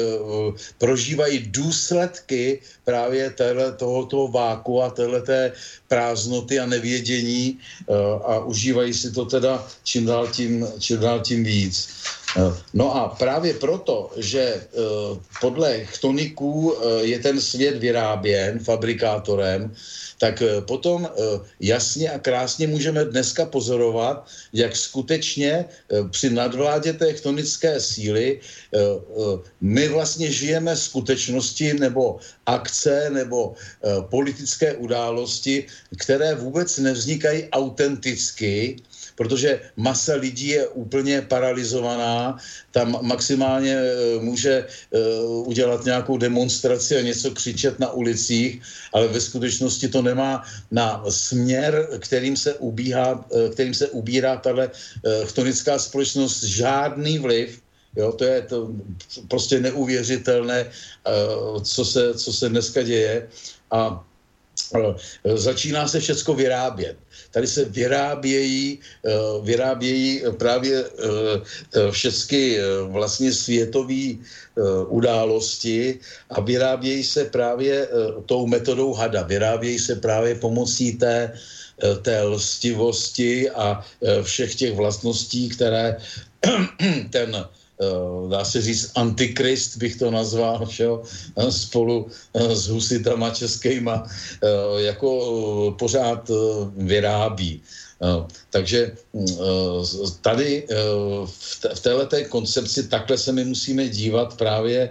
prožívají 0.78 1.48
důsledky 1.48 2.60
právě 2.84 3.30
téhle, 3.30 3.72
tohoto 3.72 4.28
váku 4.28 4.82
a 4.82 4.90
téhleté 4.90 5.52
prázdnoty 5.88 6.60
a 6.60 6.66
nevědění 6.66 7.56
e, 7.56 7.94
a 8.20 8.44
užívají 8.44 8.92
si 8.94 9.12
to 9.16 9.24
teda 9.24 9.64
čím 9.84 10.04
dál 10.06 10.28
tím, 10.28 10.66
čím 10.78 11.00
dál 11.00 11.20
tím 11.24 11.44
víc. 11.44 11.88
Eh, 12.36 12.52
no 12.74 12.96
a 12.96 13.08
právě 13.08 13.54
proto, 13.54 14.10
že 14.16 14.40
eh, 14.40 14.68
podle 15.40 15.84
chtoniků 15.84 16.76
eh, 16.76 17.04
je 17.04 17.18
ten 17.18 17.40
svět 17.40 17.78
vyráběn 17.78 18.58
fabrikátorem, 18.58 19.74
tak 20.18 20.42
potom 20.66 21.08
jasně 21.60 22.10
a 22.10 22.18
krásně 22.18 22.66
můžeme 22.66 23.04
dneska 23.04 23.46
pozorovat, 23.46 24.26
jak 24.52 24.76
skutečně 24.76 25.64
při 26.10 26.30
nadvládě 26.30 26.92
té 26.92 27.12
chtonické 27.12 27.80
síly 27.80 28.40
my 29.60 29.88
vlastně 29.88 30.32
žijeme 30.32 30.76
skutečnosti 30.76 31.74
nebo 31.74 32.18
akce 32.46 33.10
nebo 33.10 33.54
politické 34.00 34.74
události, 34.74 35.66
které 35.98 36.34
vůbec 36.34 36.78
nevznikají 36.78 37.48
autenticky, 37.50 38.76
protože 39.18 39.60
masa 39.76 40.14
lidí 40.14 40.48
je 40.48 40.68
úplně 40.68 41.22
paralizovaná, 41.22 42.38
tam 42.70 42.98
maximálně 43.02 43.74
eh, 43.74 44.22
může 44.22 44.66
udělat 45.44 45.84
nějakou 45.84 46.16
demonstraci 46.16 46.96
a 46.96 47.02
něco 47.02 47.30
křičet 47.30 47.78
na 47.78 47.90
ulicích, 47.92 48.62
ale 48.94 49.08
ve 49.08 49.20
skutečnosti 49.20 49.88
to 49.88 50.02
nemá 50.02 50.42
na 50.70 51.04
směr, 51.08 51.88
kterým 51.98 52.36
se, 52.36 52.54
ubíhá, 52.54 53.24
kterým 53.52 53.74
se 53.74 53.88
ubírá 53.88 54.36
tahle 54.36 54.70
chtonická 55.24 55.78
společnost 55.78 56.42
žádný 56.42 57.18
vliv, 57.18 57.60
Jo, 57.96 58.12
to 58.12 58.24
je 58.24 58.42
to 58.42 58.70
prostě 59.28 59.60
neuvěřitelné, 59.60 60.70
co 61.62 61.84
se, 61.84 62.14
co 62.14 62.32
se 62.32 62.48
dneska 62.48 62.82
děje. 62.82 63.28
A 63.70 64.04
začíná 65.34 65.88
se 65.88 66.00
všecko 66.00 66.34
vyrábět. 66.34 66.96
Tady 67.30 67.46
se 67.46 67.64
vyrábějí, 67.64 68.78
vyrábějí 69.42 70.22
právě 70.38 70.84
všechny 71.90 72.58
vlastně 72.88 73.32
světové 73.32 74.14
události 74.88 75.98
a 76.30 76.40
vyrábějí 76.40 77.04
se 77.04 77.24
právě 77.24 77.88
tou 78.26 78.46
metodou 78.46 78.92
hada. 78.92 79.22
Vyrábějí 79.22 79.78
se 79.78 79.96
právě 79.96 80.34
pomocí 80.34 80.92
té 80.92 81.32
té 82.02 82.22
lstivosti 82.22 83.50
a 83.50 83.84
všech 84.22 84.54
těch 84.54 84.74
vlastností, 84.74 85.48
které 85.48 85.96
ten 87.10 87.44
dá 88.30 88.44
se 88.44 88.62
říct, 88.62 88.90
antikrist 88.94 89.76
bych 89.76 89.96
to 89.96 90.10
nazval, 90.10 90.66
že 90.70 90.84
jo, 90.84 91.02
eh, 91.36 91.52
spolu 91.52 92.10
uh, 92.32 92.52
s 92.52 92.68
husitama 92.68 93.30
českýma, 93.30 94.06
jako 94.76 95.10
pořád 95.78 96.30
vyrábí. 96.76 97.62
Takže 98.50 98.92
tady 100.22 100.66
v, 101.74 101.80
této 101.80 102.16
koncepci 102.28 102.88
takhle 102.88 103.18
se 103.18 103.32
my 103.32 103.44
musíme 103.44 103.88
dívat 103.88 104.36
právě 104.38 104.90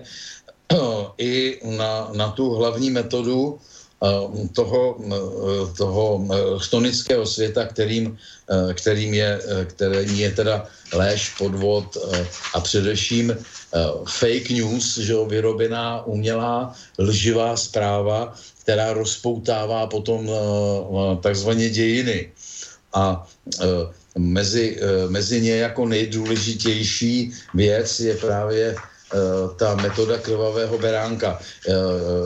i 1.17 1.59
na, 1.63 2.11
na 2.13 2.31
tu 2.31 2.49
hlavní 2.49 2.89
metodu, 2.89 3.59
toho, 4.53 4.97
toho 5.77 6.27
chtonického 6.57 7.25
světa, 7.25 7.65
kterým, 7.65 8.17
kterým, 8.73 9.13
je, 9.13 9.39
kterým 9.65 10.15
je 10.15 10.31
teda 10.31 10.65
léž, 10.93 11.29
podvod 11.37 11.97
a 12.53 12.59
především 12.59 13.37
fake 14.05 14.49
news, 14.49 14.97
že 14.97 15.13
jo, 15.13 15.25
vyrobená 15.25 16.05
umělá 16.05 16.75
lživá 16.99 17.57
zpráva, 17.57 18.33
která 18.61 18.93
rozpoutává 18.93 19.87
potom 19.87 20.29
takzvaně 21.21 21.69
dějiny. 21.69 22.31
A 22.93 23.27
mezi, 24.17 24.79
mezi 25.07 25.41
ně 25.41 25.55
jako 25.55 25.85
nejdůležitější 25.85 27.33
věc 27.53 27.99
je 27.99 28.15
právě 28.15 28.75
ta 29.57 29.75
metoda 29.75 30.17
krvavého 30.17 30.77
beránka. 30.77 31.39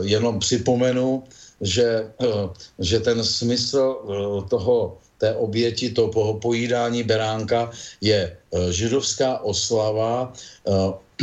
Jenom 0.02 0.38
připomenu, 0.38 1.24
že, 1.62 2.10
eh, 2.20 2.46
že 2.78 3.00
ten 3.00 3.24
smysl 3.24 3.96
eh, 4.02 4.48
toho, 4.50 4.98
té 5.18 5.34
oběti, 5.34 5.90
toho 5.90 6.34
pojídání 6.42 7.02
beránka 7.02 7.70
je 8.02 8.20
eh, 8.26 8.72
židovská 8.72 9.38
oslava 9.38 10.32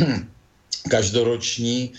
každoroční 0.90 1.92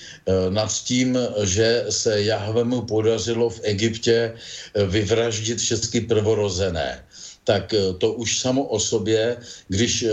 nad 0.49 0.73
tím, 0.73 1.17
že 1.45 1.85
se 1.89 2.23
Jahvemu 2.23 2.81
podařilo 2.81 3.49
v 3.49 3.59
Egyptě 3.63 4.33
vyvraždit 4.73 5.59
všechny 5.59 6.01
prvorozené 6.01 7.05
tak 7.43 7.73
eh, 7.73 7.93
to 7.97 8.13
už 8.13 8.39
samo 8.39 8.63
o 8.63 8.79
sobě, 8.79 9.37
když 9.67 10.03
eh, 10.03 10.09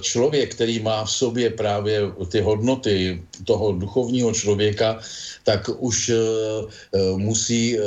člověk, 0.00 0.54
který 0.54 0.80
má 0.80 1.04
v 1.04 1.10
sobě 1.10 1.50
právě 1.50 2.00
ty 2.28 2.40
hodnoty 2.40 3.22
toho 3.44 3.72
duchovního 3.72 4.32
člověka, 4.32 5.00
tak 5.44 5.68
už 5.78 6.08
eh, 6.08 6.18
musí 7.16 7.78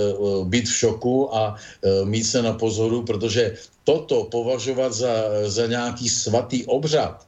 být 0.44 0.66
v 0.68 0.76
šoku 0.76 1.36
a 1.36 1.56
mít 2.04 2.24
se 2.24 2.42
na 2.42 2.54
pozoru, 2.54 3.04
protože 3.04 3.56
toto 3.84 4.24
považovat 4.32 4.94
za, 4.94 5.14
za 5.46 5.68
nějaký 5.68 6.10
svatý 6.10 6.66
obřad, 6.66 7.26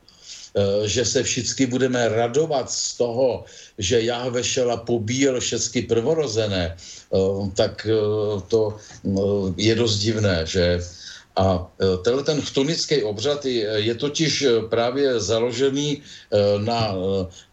že 0.85 1.05
se 1.05 1.23
všichni 1.23 1.65
budeme 1.65 2.09
radovat 2.09 2.71
z 2.71 2.97
toho, 2.97 3.43
že 3.77 4.01
Jahve 4.01 4.41
a 4.71 4.77
pobíjel 4.77 5.39
všechny 5.39 5.81
prvorozené, 5.81 6.77
tak 7.55 7.87
to 8.47 8.77
je 9.57 9.75
dost 9.75 9.99
divné, 9.99 10.45
že 10.47 10.79
a 11.35 11.71
e, 11.81 11.97
tenhle 11.97 12.23
ten 12.23 12.41
chtonický 12.41 13.03
obřad 13.03 13.45
je, 13.45 13.95
totiž 13.95 14.41
e, 14.41 14.61
právě 14.71 15.19
založený 15.19 15.99
e, 15.99 15.99
na 16.59 16.95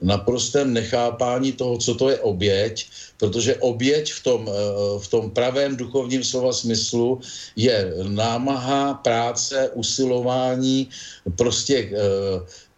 naprostém 0.01 0.73
nechápání 0.73 1.53
toho, 1.53 1.79
co 1.79 1.95
to 1.95 2.09
je 2.09 2.19
oběť, 2.19 2.87
protože 3.19 3.57
oběť 3.57 4.13
v 4.13 4.23
tom, 4.23 4.51
v 4.99 5.07
tom 5.09 5.31
pravém 5.31 5.77
duchovním 5.77 6.25
slova 6.25 6.53
smyslu 6.53 7.21
je 7.57 7.95
námaha, 8.03 8.95
práce, 8.95 9.71
usilování, 9.75 10.89
prostě 11.37 11.91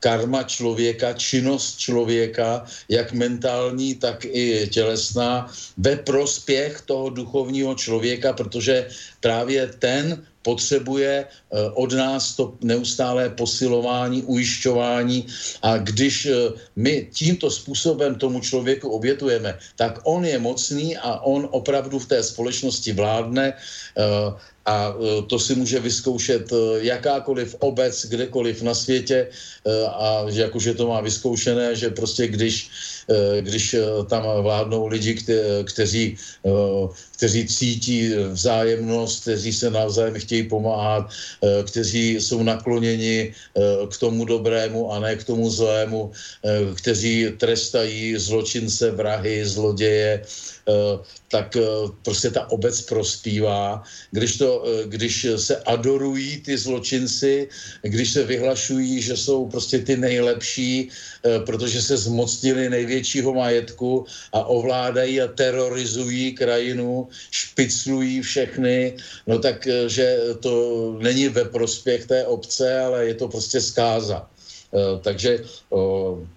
karma 0.05 0.45
člověka, 0.45 1.17
činnost 1.17 1.81
člověka, 1.81 2.69
jak 2.93 3.17
mentální, 3.17 3.97
tak 3.97 4.29
i 4.29 4.69
tělesná, 4.69 5.49
ve 5.81 5.97
prospěch 5.97 6.85
toho 6.85 7.09
duchovního 7.09 7.73
člověka, 7.75 8.37
protože 8.37 8.89
právě 9.25 9.67
ten 9.81 10.21
potřebuje 10.45 11.25
eh, 11.25 11.71
od 11.73 11.93
nás 11.97 12.37
to 12.37 12.53
neustálé 12.61 13.33
posilování, 13.33 14.29
ujišťování. 14.29 15.27
A 15.65 15.81
když 15.81 16.29
eh, 16.29 16.53
my 16.77 17.09
tímto 17.09 17.49
způsobem 17.49 18.21
tomu 18.21 18.45
člověku 18.45 18.93
obětujeme, 18.93 19.57
tak 19.81 20.05
on 20.05 20.29
je 20.29 20.37
mocný 20.37 21.01
a 21.01 21.25
on 21.25 21.49
opravdu 21.49 21.97
v 21.97 22.07
té 22.13 22.21
společnosti 22.21 22.93
vládne 22.93 23.57
eh, 23.57 24.05
a 24.67 24.95
to 25.29 25.39
si 25.39 25.55
může 25.55 25.81
vyzkoušet 25.81 26.53
jakákoliv 26.81 27.57
obec, 27.59 28.07
kdekoliv 28.07 28.63
na 28.63 28.75
světě 28.75 29.29
a 29.89 30.25
že 30.29 30.41
jakože 30.41 30.75
to 30.75 30.89
má 30.89 31.01
vyzkoušené, 31.01 31.77
že 31.77 31.91
prostě 31.91 32.27
když, 32.27 32.71
když 33.41 33.77
tam 34.09 34.23
vládnou 34.43 34.87
lidi, 34.87 35.15
kte, 35.15 35.65
kteří 35.65 36.17
kteří 37.17 37.49
cítí 37.49 38.13
vzájemnost, 38.37 39.23
kteří 39.23 39.53
se 39.53 39.71
navzájem 39.71 40.21
chtějí 40.21 40.43
pomáhat, 40.53 41.09
eh, 41.09 41.63
kteří 41.65 42.21
jsou 42.21 42.43
nakloněni 42.43 43.33
eh, 43.33 43.61
k 43.89 43.95
tomu 43.97 44.25
dobrému 44.25 44.93
a 44.93 45.01
ne 45.01 45.17
k 45.17 45.25
tomu 45.25 45.51
zlému, 45.51 46.13
eh, 46.45 46.75
kteří 46.75 47.33
trestají 47.41 48.21
zločince, 48.21 48.91
vrahy, 48.91 49.47
zloděje, 49.47 50.23
tak 51.29 51.57
prostě 52.01 52.33
ta 52.33 52.49
obec 52.49 52.73
prospívá. 52.89 53.85
Když, 54.17 54.41
to, 54.41 54.65
když 54.89 55.37
se 55.37 55.61
adorují 55.69 56.41
ty 56.41 56.57
zločinci, 56.57 57.53
když 57.85 58.09
se 58.17 58.25
vyhlašují, 58.25 58.97
že 59.05 59.13
jsou 59.13 59.53
prostě 59.53 59.85
ty 59.85 59.93
nejlepší, 59.93 60.89
protože 61.45 61.83
se 61.85 62.09
zmocnili 62.09 62.73
největšího 62.95 63.35
majetku 63.35 64.07
a 64.33 64.47
ovládají 64.47 65.21
a 65.21 65.27
terorizují 65.35 66.33
krajinu, 66.39 67.09
špiclují 67.31 68.23
všechny, 68.23 68.95
no 69.27 69.39
tak, 69.43 69.67
eh, 69.67 69.91
že 69.91 70.39
to 70.41 70.55
není 71.03 71.29
ve 71.29 71.45
prospěch 71.51 72.07
té 72.07 72.23
obce, 72.31 72.79
ale 72.79 73.11
je 73.11 73.15
to 73.19 73.27
prostě 73.29 73.59
zkáza. 73.61 74.31
Eh, 74.75 74.99
takže 75.03 75.43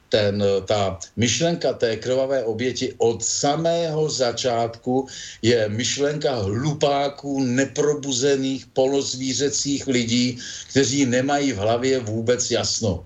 ten, 0.09 0.39
ta 0.65 0.97
myšlenka 1.17 1.73
té 1.73 1.97
krvavé 1.99 2.45
oběti 2.45 2.93
od 2.97 3.19
samého 3.19 4.09
začátku 4.09 5.07
je 5.41 5.69
myšlenka 5.69 6.47
hlupáků, 6.47 7.43
neprobuzených, 7.43 8.71
polozvířecích 8.71 9.87
lidí, 9.87 10.39
kteří 10.69 11.05
nemají 11.05 11.51
v 11.53 11.59
hlavě 11.59 11.99
vůbec 11.99 12.39
jasno. 12.51 13.03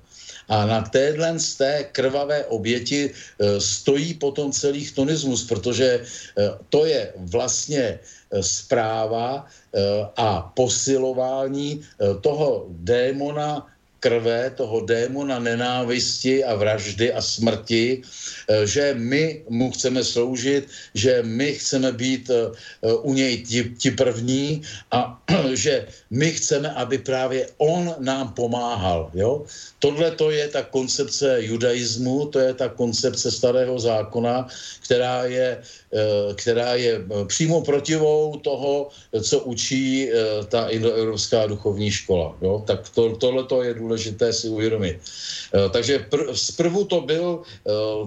A 0.52 0.66
na 0.66 0.82
téhle 0.82 1.40
z 1.40 1.56
té 1.56 1.74
krvavé 1.92 2.46
oběti 2.46 3.08
e, 3.08 3.62
stojí 3.62 4.14
potom 4.14 4.52
celý 4.52 4.84
chtonismus, 4.84 5.48
protože 5.48 5.88
e, 5.88 6.02
to 6.70 6.86
je 6.86 7.14
vlastně 7.32 7.84
e, 7.84 8.00
zpráva 8.44 9.48
a 10.18 10.52
posilování 10.56 11.82
toho 12.22 12.68
démona 12.84 13.68
krve, 14.00 14.52
toho 14.60 14.84
démona 14.84 15.40
nenávisti 15.40 16.44
a 16.44 16.56
vraždy 16.56 17.14
a 17.14 17.22
smrti, 17.22 18.02
že 18.66 18.94
my 18.98 19.48
mu 19.50 19.72
chceme 19.72 20.04
sloužit, 20.04 20.68
že 20.94 21.24
my 21.24 21.54
chceme 21.56 21.92
být 21.92 22.32
u 22.84 23.14
něj 23.14 23.38
ti, 23.48 23.60
ti 23.78 23.92
první 23.92 24.62
a 24.92 25.22
že 25.54 25.88
my 26.12 26.32
chceme, 26.32 26.72
aby 26.76 26.98
právě 26.98 27.48
on 27.58 27.96
nám 28.00 28.34
pomáhal. 28.34 29.12
Jo? 29.14 29.44
Tohle 29.80 30.12
to 30.12 30.32
je 30.32 30.48
ta 30.48 30.62
koncepce 30.62 31.38
judaismu, 31.40 32.26
to 32.26 32.40
je 32.40 32.54
ta 32.54 32.70
koncepce 32.70 33.32
starého 33.32 33.80
zákona, 33.80 34.48
která 34.84 35.26
je, 35.26 35.58
eh, 35.58 36.34
která 36.36 36.76
je 36.76 37.02
přímo 37.28 37.62
protivou 37.62 38.36
toho, 38.44 38.90
co 39.24 39.40
učí 39.40 40.12
ta 40.48 40.68
indoevropská 40.68 41.48
duchovní 41.48 41.92
škola. 41.92 42.36
Jo? 42.42 42.64
Tak 42.68 42.90
to, 42.90 43.16
tohle 43.16 43.44
to 43.44 43.64
je 43.64 43.74
důležité 43.74 44.34
si 44.34 44.48
uvědomit. 44.48 45.00
Takže 45.72 46.08
pr- 46.10 46.32
zprvu 46.32 46.84
to 46.84 47.02
byl 47.02 47.44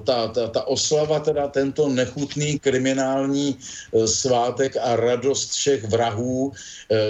ta, 0.05 0.29
ta, 0.29 0.49
ta 0.49 0.63
oslava, 0.67 1.21
teda 1.21 1.49
tento 1.49 1.89
nechutný 1.89 2.59
kriminální 2.59 3.57
svátek 4.05 4.77
a 4.81 4.97
radost 4.97 5.53
všech 5.53 5.85
vrahů, 5.85 6.53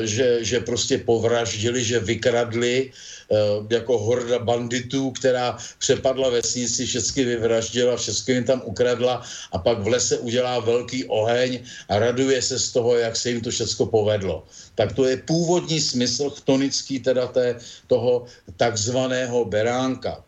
že, 0.03 0.45
že 0.45 0.61
prostě 0.61 0.84
povraždili, 0.99 1.85
že 1.85 2.01
vykradli 2.01 2.91
eh, 2.91 3.37
jako 3.71 3.99
horda 3.99 4.39
banditů, 4.39 5.11
která 5.11 5.59
přepadla 5.79 6.29
vesnici, 6.29 6.87
všechny 6.87 7.25
vyvraždila, 7.25 7.97
všechny 7.97 8.35
jim 8.35 8.45
tam 8.45 8.63
ukradla 8.65 9.23
a 9.53 9.59
pak 9.59 9.79
v 9.81 9.89
lese 9.89 10.19
udělá 10.19 10.61
velký 10.61 11.05
oheň 11.05 11.61
a 11.89 11.99
raduje 11.99 12.43
se 12.43 12.59
z 12.59 12.69
toho, 12.73 12.97
jak 12.97 13.17
se 13.17 13.31
jim 13.31 13.41
to 13.41 13.51
všechno 13.51 13.87
povedlo. 13.87 14.45
Tak 14.75 14.93
to 14.93 15.05
je 15.05 15.17
původní 15.17 15.81
smysl 15.81 16.31
chtonický 16.31 17.01
teda 17.01 17.27
té, 17.27 17.57
toho 17.87 18.25
takzvaného 18.57 19.45
beránka 19.45 20.25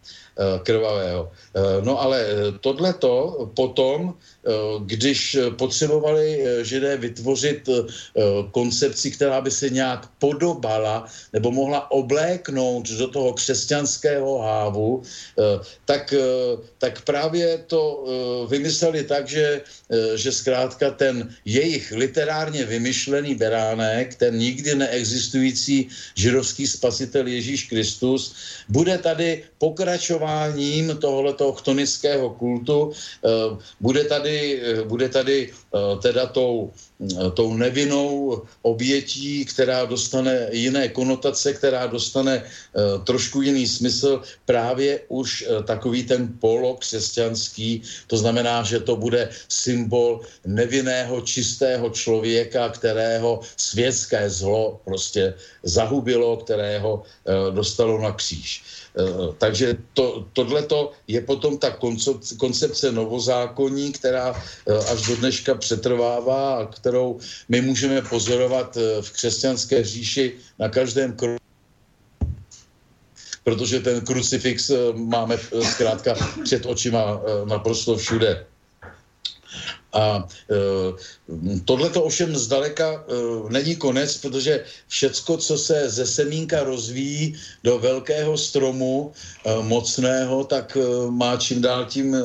krvavého. 0.62 1.32
Eh, 1.32 1.60
no 1.80 2.00
ale 2.00 2.26
tohleto 2.60 3.48
potom 3.56 4.14
Eh, 4.46 4.52
když 4.86 5.36
potřebovali 5.58 6.26
eh, 6.38 6.64
židé 6.64 6.96
vytvořit 6.96 7.68
eh, 7.68 7.82
koncepci, 8.50 9.10
která 9.10 9.40
by 9.40 9.50
se 9.50 9.70
nějak 9.70 10.06
podobala 10.18 11.10
nebo 11.32 11.50
mohla 11.50 11.90
obléknout 11.90 12.86
do 12.88 13.08
toho 13.08 13.32
křesťanského 13.32 14.38
hávu, 14.38 15.02
tak, 15.84 16.14
tak 16.78 17.02
právě 17.02 17.58
to 17.66 18.04
vymysleli 18.48 19.04
tak, 19.04 19.28
že, 19.28 19.60
že 20.14 20.32
zkrátka 20.32 20.90
ten 20.90 21.34
jejich 21.44 21.92
literárně 21.92 22.64
vymyšlený 22.64 23.34
beránek, 23.34 24.14
ten 24.14 24.38
nikdy 24.38 24.74
neexistující 24.74 25.88
židovský 26.14 26.66
spasitel 26.66 27.26
Ježíš 27.26 27.62
Kristus, 27.68 28.34
bude 28.68 28.98
tady 28.98 29.42
pokračováním 30.26 30.96
tohoto 30.96 31.52
chtonického 31.52 32.30
kultu, 32.30 32.92
bude 33.80 34.04
tady 34.04 34.56
Eh, 34.66 34.82
bude 34.82 35.08
tady 35.08 35.50
eh, 35.50 35.78
teda 36.02 36.26
tou, 36.26 36.72
eh, 37.00 37.30
tou 37.30 37.54
nevinnou 37.54 38.42
obětí, 38.62 39.44
která 39.44 39.84
dostane 39.84 40.48
jiné 40.50 40.88
konotace, 40.88 41.52
která 41.52 41.86
dostane 41.86 42.42
trošku 43.04 43.42
jiný 43.42 43.66
smysl, 43.66 44.22
právě 44.44 45.00
už 45.08 45.44
takový 45.64 46.04
ten 46.04 46.28
polokřesťanský, 46.40 47.82
to 48.06 48.16
znamená, 48.16 48.62
že 48.62 48.80
to 48.80 48.96
bude 48.96 49.28
symbol 49.48 50.20
nevinného, 50.44 51.20
čistého 51.20 51.90
člověka, 51.90 52.68
kterého 52.68 53.40
světské 53.56 54.30
zlo 54.30 54.80
prostě 54.84 55.34
zahubilo, 55.62 56.36
kterého 56.36 57.02
dostalo 57.52 58.00
na 58.00 58.12
kříž. 58.12 58.62
Eh, 58.96 59.32
takže 59.38 59.76
to, 59.92 60.24
tohleto 60.32 60.92
je 61.08 61.20
potom 61.20 61.58
ta 61.58 61.76
koncepce 62.38 62.92
novozákonní, 62.92 63.92
která 63.92 64.32
eh, 64.32 64.72
až 64.92 65.06
do 65.06 65.16
dneška 65.16 65.54
přetrvává 65.54 66.58
a 66.58 66.66
kterou 66.66 67.20
my 67.48 67.60
můžeme 67.60 68.02
pozorovat 68.02 68.76
eh, 68.76 69.02
v 69.02 69.10
křesťanské 69.10 69.84
říši 69.84 70.34
na 70.58 70.68
každém 70.68 71.12
kroku 71.12 71.36
protože 73.44 73.80
ten 73.80 74.00
krucifix 74.00 74.70
máme 74.94 75.38
zkrátka 75.62 76.14
před 76.44 76.66
očima 76.66 77.22
naprosto 77.44 77.96
všude. 77.96 78.46
A 79.92 80.28
e, 80.50 80.56
tohle 81.64 81.90
to 81.90 82.02
ovšem 82.02 82.36
zdaleka 82.36 82.92
e, 82.92 83.52
není 83.52 83.76
konec, 83.76 84.16
protože 84.16 84.64
všecko, 84.88 85.36
co 85.36 85.58
se 85.58 85.90
ze 85.90 86.06
semínka 86.06 86.64
rozvíjí 86.64 87.36
do 87.64 87.78
velkého 87.78 88.38
stromu 88.38 89.12
e, 89.12 89.62
mocného, 89.62 90.44
tak 90.44 90.76
e, 90.76 91.10
má 91.10 91.36
čím 91.36 91.62
dál 91.62 91.84
tím 91.84 92.14
e, 92.14 92.20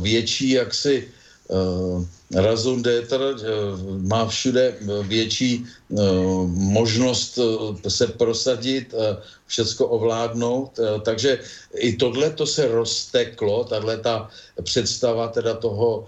větší 0.00 0.50
jaksi 0.50 1.08
e, 1.50 2.19
razon 2.34 2.82
d'être 2.82 3.12
eh, 3.12 3.46
má 4.06 4.26
všude 4.26 4.74
větší 5.02 5.66
eh, 5.66 5.96
možnost 6.54 7.38
eh, 7.38 7.90
se 7.90 8.06
prosadit, 8.06 8.94
všecko 9.46 9.86
ovládnout, 9.86 10.78
takže 11.02 11.38
i 11.74 11.96
tohle 11.96 12.30
to 12.30 12.46
se 12.46 12.68
rozteklo, 12.68 13.64
tahle 13.64 13.96
ta 13.98 14.30
představa 14.62 15.28
teda 15.28 15.54
toho, 15.54 16.06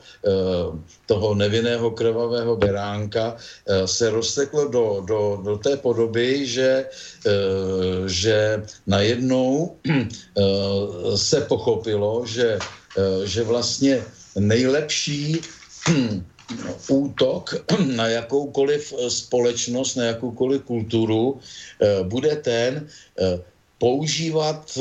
toho 1.07 1.35
nevinného 1.35 1.91
krvavého 1.91 2.57
beránka 2.57 3.37
se 3.87 4.11
rozteklo 4.11 4.69
do, 4.69 5.03
do, 5.07 5.43
do 5.45 5.59
té 5.59 5.77
podoby, 5.77 6.47
že, 6.47 6.87
že 8.07 8.63
najednou 8.87 9.77
se 11.17 11.41
pochopilo, 11.41 12.23
že, 12.27 12.59
že 13.25 13.43
vlastně 13.43 14.05
nejlepší 14.39 15.43
útok 16.89 17.55
na 17.97 18.09
jakoukoliv 18.09 18.93
eh, 18.93 19.11
společnost, 19.11 19.97
na 19.97 20.05
jakoukoliv 20.05 20.63
kulturu 20.63 21.41
eh, 21.81 22.05
bude 22.05 22.37
ten 22.37 22.87
eh, 23.19 23.41
používat 23.79 24.79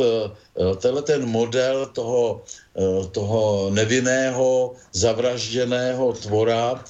tenhle 0.77 1.01
ten 1.01 1.25
model 1.25 1.89
toho, 1.89 2.45
toho 3.11 3.69
nevinného, 3.73 4.77
zavražděného 4.93 6.13
tvora 6.13 6.85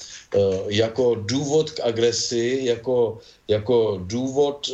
jako 0.67 1.15
důvod 1.15 1.71
k 1.71 1.79
agresi, 1.79 2.59
jako, 2.67 3.17
jako 3.47 4.03
důvod 4.03 4.67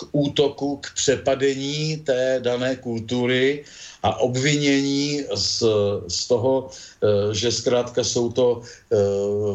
k 0.00 0.08
útoku, 0.12 0.76
k 0.76 0.94
přepadení 0.94 1.96
té 1.96 2.40
dané 2.42 2.76
kultury 2.76 3.64
a 4.02 4.16
obvinění 4.20 5.24
z, 5.34 5.62
z 6.08 6.20
toho, 6.28 6.70
eh, 6.72 7.34
že 7.34 7.52
zkrátka 7.52 8.04
jsou 8.04 8.32
to 8.32 8.62
eh, 8.64 8.96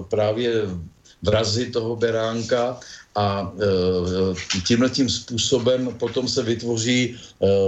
právě 0.10 0.70
vrazy 1.26 1.74
toho 1.74 1.96
beránka 1.96 2.78
a 3.16 3.50
e, 3.58 4.62
tímhle 4.68 4.89
tím 4.89 5.10
způsobem 5.10 5.89
potom 5.98 6.28
se 6.28 6.43
vytvoří 6.43 7.18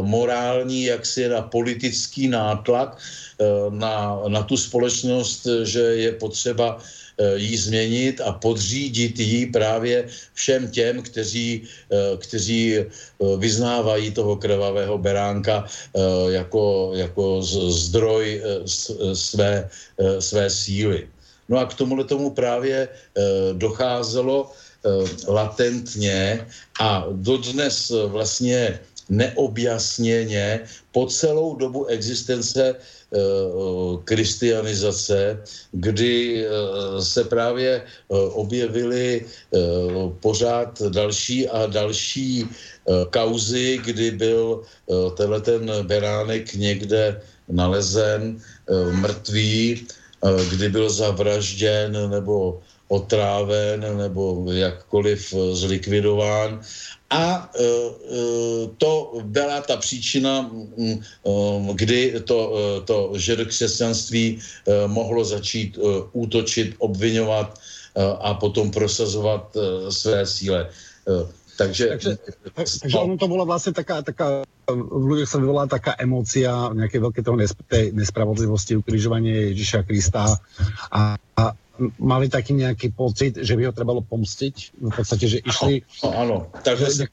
morální, 0.02 0.84
jaksi 0.84 1.30
na 1.30 1.42
politický 1.42 2.28
nátlak 2.28 3.00
na, 3.70 4.20
na 4.28 4.44
tu 4.44 4.58
společnost, 4.58 5.48
že 5.64 5.80
je 5.80 6.12
potřeba 6.12 6.78
Eh, 6.78 7.07
ji 7.36 7.58
změnit 7.58 8.22
a 8.22 8.32
podřídit 8.32 9.20
ji 9.20 9.46
právě 9.46 10.08
všem 10.34 10.72
těm, 10.72 11.02
kteří, 11.02 11.64
eh, 11.92 12.18
kteří 12.18 12.78
eh, 12.78 12.86
vyznávají 13.38 14.12
toho 14.12 14.36
krvavého 14.36 14.98
beránka 14.98 15.66
jako, 16.30 16.92
jako 16.94 17.42
zdroj 17.72 18.42
své, 19.14 19.70
své 20.20 20.50
síly. 20.50 21.08
No 21.50 21.58
a 21.58 21.66
k 21.66 21.74
tomuhle 21.74 22.06
tomu 22.06 22.30
právě 22.30 22.88
docházelo 23.54 24.52
latentně 25.28 26.48
a 26.80 27.06
dodnes 27.12 27.92
vlastně 28.08 28.80
neobjasněně 29.10 30.60
po 30.92 31.06
celou 31.06 31.56
dobu 31.56 31.86
existence 31.86 32.76
Eh, 33.08 34.04
kristianizace, 34.04 35.40
kdy 35.72 36.44
eh, 36.44 36.50
se 37.00 37.24
právě 37.24 37.80
eh, 37.80 37.84
objevily 38.36 39.26
pořád 40.20 40.82
další 40.92 41.48
a 41.48 41.66
další 41.72 42.48
kauzy, 43.10 43.80
kdy 43.86 44.12
byl 44.12 44.64
tenhle 45.18 45.42
ten 45.42 45.72
beránek 45.88 46.54
někde 46.54 47.22
nalezen 47.48 48.40
mrtvý, 48.92 49.88
kdy 50.52 50.70
byl 50.70 50.90
zavražděn 50.90 52.10
nebo 52.10 52.60
otráven 52.88 53.98
nebo 53.98 54.46
jakkoliv 54.52 55.34
zlikvidován 55.52 56.62
a 57.10 57.52
e, 57.56 57.64
e, 57.64 57.70
to 58.78 59.14
byla 59.24 59.62
ta 59.62 59.78
příčina, 59.78 60.52
e, 60.80 61.00
kdy 61.74 62.20
to, 62.26 62.54
to 62.86 63.12
židokřesťanství 63.16 64.40
mohlo 64.88 65.24
začít 65.24 65.80
útočit, 66.12 66.76
obvinovat 66.78 67.60
a 68.20 68.34
potom 68.34 68.72
prosazovat 68.72 69.58
své 69.90 70.26
síle. 70.26 70.70
Takže, 71.58 71.88
takže, 71.88 72.18
takže 72.54 72.98
ono 72.98 73.18
to 73.18 73.26
bola 73.26 73.42
vlastne 73.42 73.74
taká, 73.74 74.06
taká 74.06 74.46
v 74.70 75.04
ľuďoch 75.10 75.26
sa 75.26 75.42
vyvolá 75.42 75.66
taká 75.66 75.98
emócia 75.98 76.54
nejaké 76.76 77.02
veľké 77.02 77.26
toho 77.26 77.40
nesp- 77.40 77.66
nespravodlivosti, 77.72 78.78
ukrižovanie 78.78 79.58
Ježiša 79.58 79.88
Krista 79.88 80.38
a, 80.94 81.18
a 81.18 81.44
mali 82.00 82.30
taký 82.30 82.54
nejaký 82.54 82.94
pocit, 82.94 83.38
že 83.38 83.54
by 83.56 83.70
ho 83.70 83.74
trebalo 83.74 84.02
pomstiť? 84.02 84.56
V 84.82 84.94
podstate, 84.94 85.26
že 85.28 85.38
išli... 85.42 85.86
Áno, 86.04 86.14
áno. 86.14 86.38
Takže 86.64 87.08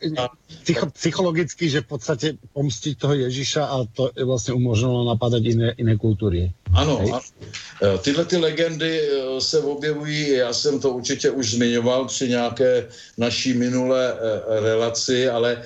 psycho, 0.65 0.87
psychologicky, 0.93 1.69
že 1.69 1.85
v 1.85 1.89
podstate 1.89 2.27
pomstiť 2.53 2.95
toho 2.99 3.15
Ježíša 3.15 3.63
a 3.65 3.77
to 3.93 4.11
vlastně 4.25 4.55
umožnilo 4.55 5.05
napadat 5.05 5.43
iné, 5.45 5.75
iné 5.77 5.97
kultury. 5.97 6.53
Ano, 6.75 6.99
a 7.15 7.21
e, 7.83 7.99
tyhle 7.99 8.25
ty 8.25 8.37
legendy 8.37 9.01
e, 9.01 9.41
se 9.41 9.59
objevují, 9.59 10.31
já 10.31 10.53
jsem 10.53 10.81
to 10.81 10.91
určitě 10.91 11.31
už 11.31 11.51
zmiňoval 11.51 12.07
při 12.07 12.29
nějaké 12.29 12.89
naší 13.19 13.55
minulé 13.55 14.13
e, 14.13 14.61
relaci, 14.61 15.29
ale 15.29 15.63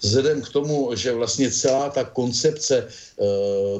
vzhledem 0.00 0.42
k 0.42 0.48
tomu, 0.48 0.90
že 0.94 1.12
vlastně 1.12 1.50
celá 1.50 1.90
ta 1.90 2.04
koncepce 2.04 2.88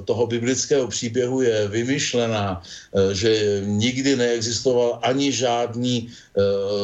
toho 0.04 0.26
biblického 0.26 0.88
příběhu 0.88 1.42
je 1.42 1.68
vymyšlená, 1.68 2.62
že 3.12 3.60
nikdy 3.64 4.16
neexistoval 4.16 4.98
ani 5.02 5.32
žádný 5.32 6.10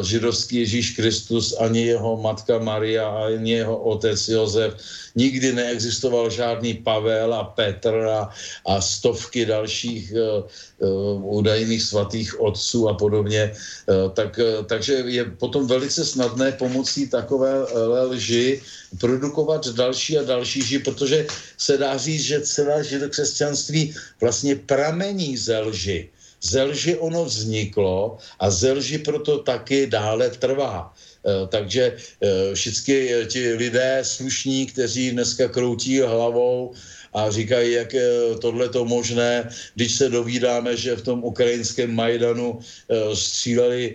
židovský 0.03 0.57
Ježíš 0.65 0.97
Kristus, 0.97 1.53
ani 1.61 1.93
jeho 1.93 2.17
matka 2.17 2.59
Maria, 2.59 3.05
ani 3.09 3.61
jeho 3.61 3.77
otec 3.77 4.17
Josef, 4.29 4.75
nikdy 5.15 5.53
neexistoval 5.53 6.31
žádný 6.31 6.75
Pavel 6.75 7.35
a 7.35 7.45
Petr 7.45 7.95
a, 7.95 8.33
a 8.67 8.81
stovky 8.81 9.47
dalších 9.47 10.13
uh, 10.13 10.49
uh, 10.81 11.37
údajných 11.37 11.83
svatých 11.83 12.41
otců 12.41 12.89
a 12.89 12.95
podobně. 12.95 13.53
Uh, 13.53 14.11
tak, 14.17 14.41
uh, 14.41 14.65
takže 14.65 14.93
je 15.07 15.25
potom 15.25 15.67
velice 15.67 16.05
snadné 16.05 16.53
pomocí 16.53 17.09
takové 17.09 17.65
lži 18.09 18.63
produkovat 19.01 19.69
další 19.69 20.19
a 20.19 20.23
další 20.25 20.63
ži, 20.63 20.79
protože 20.79 21.27
se 21.59 21.79
dá 21.79 21.97
říct, 21.97 22.23
že 22.25 22.41
celé 22.41 22.85
židokřesťanství 22.85 23.95
vlastně 24.21 24.57
pramení 24.57 25.37
ze 25.37 25.59
lži. 25.61 26.09
Ze 26.43 26.65
lži 26.65 26.97
ono 26.99 27.25
vzniklo 27.25 28.19
a 28.39 28.51
ze 28.51 28.73
lži 28.73 28.99
proto 28.99 29.39
taky 29.39 29.87
dále 29.87 30.31
trvá. 30.31 30.91
Eh, 31.23 31.47
takže 31.47 31.95
eh, 31.95 32.55
všichni 32.55 32.99
eh, 33.15 33.27
ti 33.27 33.53
lidé 33.55 34.03
slušní, 34.03 34.67
kteří 34.67 35.11
dneska 35.11 35.49
kroutí 35.49 36.01
hlavou 36.01 36.75
a 37.15 37.31
říkají, 37.31 37.73
jak 37.73 37.95
je 37.95 38.09
tohle 38.41 38.69
to 38.69 38.85
možné, 38.85 39.49
když 39.75 39.95
se 39.95 40.09
dovídáme, 40.09 40.77
že 40.77 40.97
v 40.97 41.03
tom 41.03 41.25
ukrajinském 41.25 41.95
Majdanu 41.95 42.59
stříleli 43.15 43.95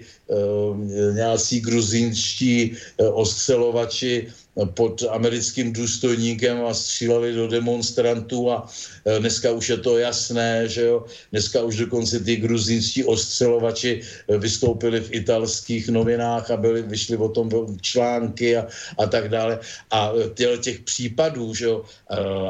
nějací 1.13 1.59
gruzínští 1.61 2.77
ostřelovači 2.97 4.29
pod 4.65 5.03
americkým 5.09 5.73
důstojníkem 5.73 6.65
a 6.65 6.73
stříleli 6.73 7.33
do 7.33 7.47
demonstrantů 7.47 8.51
a 8.51 8.69
e, 9.05 9.19
dneska 9.19 9.51
už 9.51 9.69
je 9.69 9.77
to 9.77 9.97
jasné, 9.97 10.67
že 10.67 10.81
jo, 10.81 11.05
dneska 11.31 11.63
už 11.63 11.75
dokonce 11.75 12.19
ty 12.19 12.35
gruzínští 12.35 13.05
ostřelovači 13.05 14.01
e, 14.01 14.37
vystoupili 14.37 15.01
v 15.01 15.13
italských 15.13 15.89
novinách 15.89 16.51
a 16.51 16.57
byli, 16.57 16.81
vyšli 16.81 17.17
o 17.17 17.29
tom 17.29 17.49
články 17.81 18.57
a, 18.57 18.67
a 18.97 19.05
tak 19.05 19.29
dále. 19.29 19.59
A 19.91 20.11
e, 20.17 20.29
těle 20.33 20.57
těch 20.57 20.79
případů, 20.79 21.53
že 21.53 21.65
jo, 21.65 21.85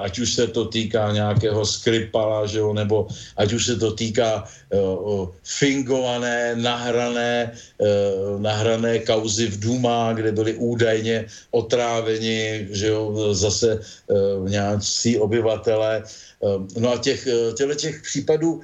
ať 0.01 0.19
už 0.19 0.33
se 0.33 0.47
to 0.47 0.65
týká 0.65 1.11
nějakého 1.11 1.65
Skripala, 1.65 2.45
že 2.45 2.59
jo, 2.59 2.73
nebo 2.73 3.07
ať 3.37 3.53
už 3.53 3.65
se 3.65 3.75
to 3.75 3.91
týká 3.91 4.43
uh, 4.73 5.27
fingované, 5.43 6.55
nahrané, 6.55 7.51
uh, 7.77 8.41
nahrané 8.41 8.99
kauzy 8.99 9.47
v 9.47 9.59
Duma, 9.59 10.13
kde 10.13 10.31
byly 10.31 10.53
údajně 10.53 11.25
otrávení 11.51 11.96
otráveni, 11.97 12.67
že 12.71 12.87
jo, 12.87 13.33
zase 13.33 13.79
uh, 14.07 14.49
nějací 14.49 15.17
obyvatele. 15.17 16.03
Uh, 16.39 16.67
no 16.77 16.93
a 16.93 16.97
těch, 16.97 17.27
uh, 17.27 17.55
těle 17.55 17.75
těch 17.75 18.01
případů 18.01 18.53
uh, 18.53 18.61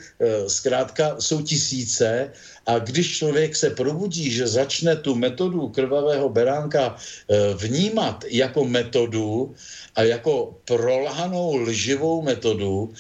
zkrátka 0.48 1.16
jsou 1.20 1.42
tisíce 1.42 2.30
a 2.66 2.80
když 2.80 3.18
člověk 3.18 3.56
se 3.56 3.70
probudí, 3.70 4.32
že 4.32 4.48
začne 4.48 4.96
tu 4.96 5.16
metodu 5.16 5.68
krvavého 5.70 6.30
beránka 6.30 6.96
uh, 6.96 7.58
vnímat 7.58 8.24
jako 8.30 8.66
metodu, 8.66 9.56
a 9.96 10.04
jako 10.04 10.58
prolhanou 10.66 11.70
lživou 11.70 12.26
metodu, 12.26 12.94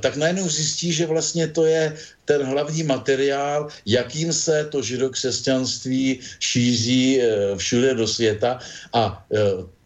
tak 0.00 0.16
najednou 0.16 0.48
zjistí, 0.48 0.92
že 0.92 1.06
vlastně 1.06 1.48
to 1.48 1.68
je 1.68 1.92
ten 2.28 2.44
hlavní 2.44 2.82
materiál, 2.82 3.68
jakým 3.86 4.32
se 4.32 4.68
to 4.68 4.82
židokřesťanství 4.82 6.20
šíří 6.40 7.20
všude 7.56 7.94
do 7.94 8.06
světa. 8.06 8.60
A 8.92 9.24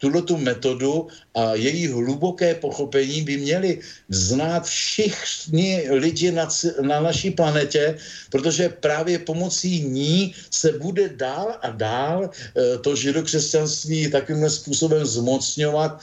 tuto 0.03 0.23
tu 0.23 0.37
metodu 0.37 1.07
a 1.35 1.55
její 1.55 1.87
hluboké 1.87 2.59
pochopení 2.59 3.23
by 3.23 3.37
měli 3.37 3.79
znát 4.11 4.67
všichni 4.67 5.87
lidi 5.95 6.35
na, 6.35 6.51
na 6.83 7.01
naší 7.01 7.31
planetě, 7.31 7.95
protože 8.31 8.69
právě 8.83 9.23
pomocí 9.23 9.87
ní 9.87 10.35
se 10.51 10.73
bude 10.83 11.15
dál 11.15 11.55
a 11.63 11.71
dál 11.71 12.27
e, 12.27 12.79
to 12.83 12.97
židokřesťanství 12.97 14.11
takovým 14.11 14.51
způsobem 14.51 15.07
zmocňovat 15.07 16.03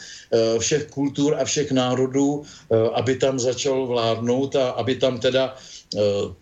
všech 0.60 0.94
kultur 0.94 1.36
a 1.36 1.44
všech 1.45 1.72
národů, 1.72 2.45
aby 2.94 3.18
tam 3.18 3.40
začalo 3.40 3.88
vládnout 3.88 4.56
a 4.56 4.70
aby 4.78 4.95
tam 4.95 5.18
teda 5.20 5.57
Eh, 5.57 5.79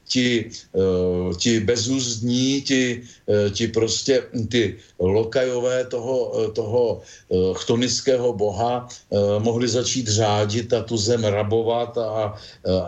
ti, 0.07 0.51
eh, 0.75 1.33
ti 1.39 1.59
bezúzdní, 1.59 2.61
ti, 2.61 3.01
eh, 3.27 3.49
ti 3.49 3.67
prostě 3.67 4.23
ty 4.51 4.75
lokajové 4.99 5.85
toho, 5.85 6.33
toho 6.51 7.01
chtonického 7.53 8.33
boha 8.33 8.87
mohli 9.39 9.67
začít 9.67 10.07
řádit 10.07 10.73
a 10.73 10.83
tu 10.83 10.97
zem 10.97 11.23
rabovat 11.23 11.97
a, 11.97 12.35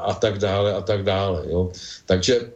a 0.02 0.14
tak 0.14 0.40
dále 0.40 0.74
a 0.74 0.82
tak 0.82 1.04
dále. 1.04 1.46
Jo. 1.50 1.72
Takže 2.06 2.52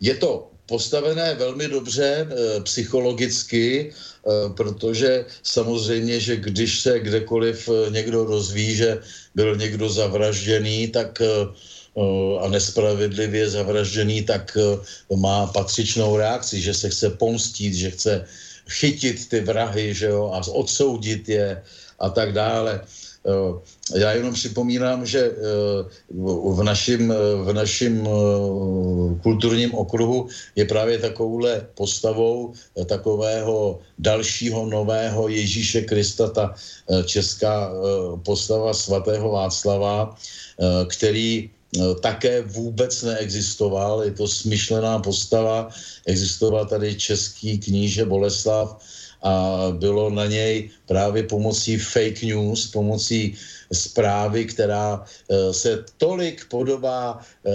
je 0.00 0.14
to 0.14 0.50
postavené 0.66 1.34
velmi 1.34 1.68
dobře 1.68 2.26
psychologicky, 2.62 3.92
protože 4.56 5.24
samozřejmě, 5.42 6.20
že 6.20 6.36
když 6.36 6.80
se 6.80 7.00
kdekoliv 7.00 7.68
někdo 7.90 8.24
rozví, 8.24 8.74
že 8.74 8.98
byl 9.34 9.56
někdo 9.56 9.88
zavražděný, 9.88 10.88
tak 10.88 11.22
Eh, 11.22 11.75
a 12.40 12.48
nespravedlivě 12.48 13.50
zavražděný, 13.50 14.22
tak 14.22 14.58
eh, 14.60 15.16
má 15.16 15.46
patřičnou 15.46 16.16
reakci, 16.16 16.60
že 16.60 16.74
se 16.74 16.90
chce 16.90 17.10
pomstit, 17.10 17.74
že 17.74 17.90
chce 17.90 18.24
chytit 18.68 19.28
ty 19.28 19.40
vrahy 19.40 19.94
že 19.94 20.06
jo, 20.06 20.30
a 20.34 20.40
odsoudit 20.52 21.28
je 21.28 21.62
a 21.98 22.10
tak 22.10 22.32
dále. 22.32 22.80
Eh, 23.26 23.98
já 23.98 24.12
jenom 24.12 24.34
připomínám, 24.34 25.06
že 25.06 25.30
v 26.54 26.62
našem, 26.62 27.14
v 27.42 27.52
našem 27.52 28.08
kulturním 29.22 29.74
okruhu 29.74 30.28
je 30.56 30.64
právě 30.64 30.98
takovouhle 30.98 31.66
postavou 31.74 32.52
takového 32.86 33.78
dalšího 33.98 34.66
nového 34.66 35.28
Ježíše 35.28 35.82
Krista, 35.82 36.28
ta 36.28 36.54
česká 37.04 37.70
postava 38.22 38.74
svatého 38.74 39.30
Václava, 39.30 40.14
který 40.90 41.50
Eh, 41.50 41.55
také 42.00 42.42
vůbec 42.42 43.02
neexistoval. 43.02 44.04
Je 44.04 44.10
to 44.10 44.28
smyšlená 44.28 44.98
postava. 44.98 45.68
Existoval 46.06 46.66
tady 46.66 46.94
český 46.94 47.58
kníže 47.58 48.04
Boleslav 48.04 48.78
a 49.22 49.66
bylo 49.78 50.10
na 50.10 50.26
něj 50.26 50.70
právě 50.86 51.22
pomocí 51.22 51.78
fake 51.78 52.22
news, 52.22 52.66
pomocí 52.66 53.34
zprávy, 53.72 54.44
která 54.44 55.04
eh, 55.04 55.52
se 55.52 55.84
tolik 55.96 56.48
podobá 56.48 57.20
eh, 57.20 57.50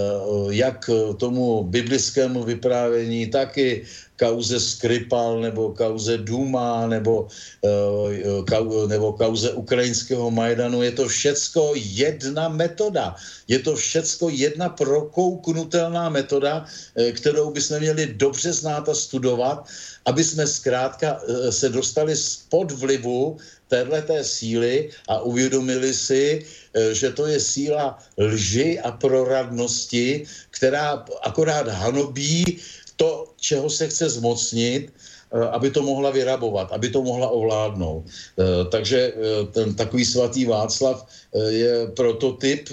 jak 0.49 0.89
tomu 1.17 1.63
biblickému 1.63 2.43
vyprávění, 2.43 3.27
tak 3.27 3.57
i 3.57 3.85
kauze 4.21 4.61
Skripal 4.61 5.41
nebo 5.41 5.73
kauze 5.73 6.21
Duma 6.21 6.85
nebo, 6.85 7.25
uh, 7.65 8.85
nebo 8.85 9.17
kauze 9.17 9.49
ukrajinského 9.57 10.29
Majdanu. 10.29 10.85
Je 10.85 10.93
to 10.93 11.09
všecko 11.09 11.73
jedna 11.73 12.53
metoda. 12.53 13.17
Je 13.49 13.57
to 13.59 13.73
všecko 13.73 14.29
jedna 14.29 14.69
prokouknutelná 14.69 16.13
metoda, 16.13 16.69
eh, 16.95 17.11
kterou 17.11 17.49
bychom 17.51 17.81
měli 17.81 18.13
dobře 18.13 18.53
znát 18.53 18.85
a 18.85 18.93
studovat, 18.93 19.65
aby 20.05 20.23
jsme 20.23 20.47
zkrátka 20.47 21.19
eh, 21.19 21.51
se 21.51 21.69
dostali 21.73 22.15
spod 22.15 22.71
vlivu 22.71 23.41
téhleté 23.71 24.19
síly 24.23 24.91
a 25.07 25.23
uvědomili 25.23 25.95
si, 25.95 26.43
že 26.91 27.15
to 27.15 27.25
je 27.25 27.39
síla 27.39 27.95
lži 28.19 28.79
a 28.83 28.91
proradnosti, 28.91 30.27
která 30.51 31.07
akorát 31.23 31.67
hanobí 31.67 32.59
to, 33.01 33.33
čeho 33.39 33.69
se 33.69 33.87
chce 33.87 34.09
zmocnit, 34.09 34.93
eh, 34.93 35.47
aby 35.57 35.71
to 35.71 35.81
mohla 35.81 36.13
vyrabovat, 36.13 36.69
aby 36.69 36.93
to 36.93 37.01
mohla 37.01 37.33
ovládnout. 37.33 38.05
Eh, 38.05 38.69
takže 38.69 38.99
eh, 39.09 39.45
ten 39.55 39.73
takový 39.73 40.05
svatý 40.05 40.45
Václav 40.45 41.07
je 41.33 41.87
prototyp 41.95 42.69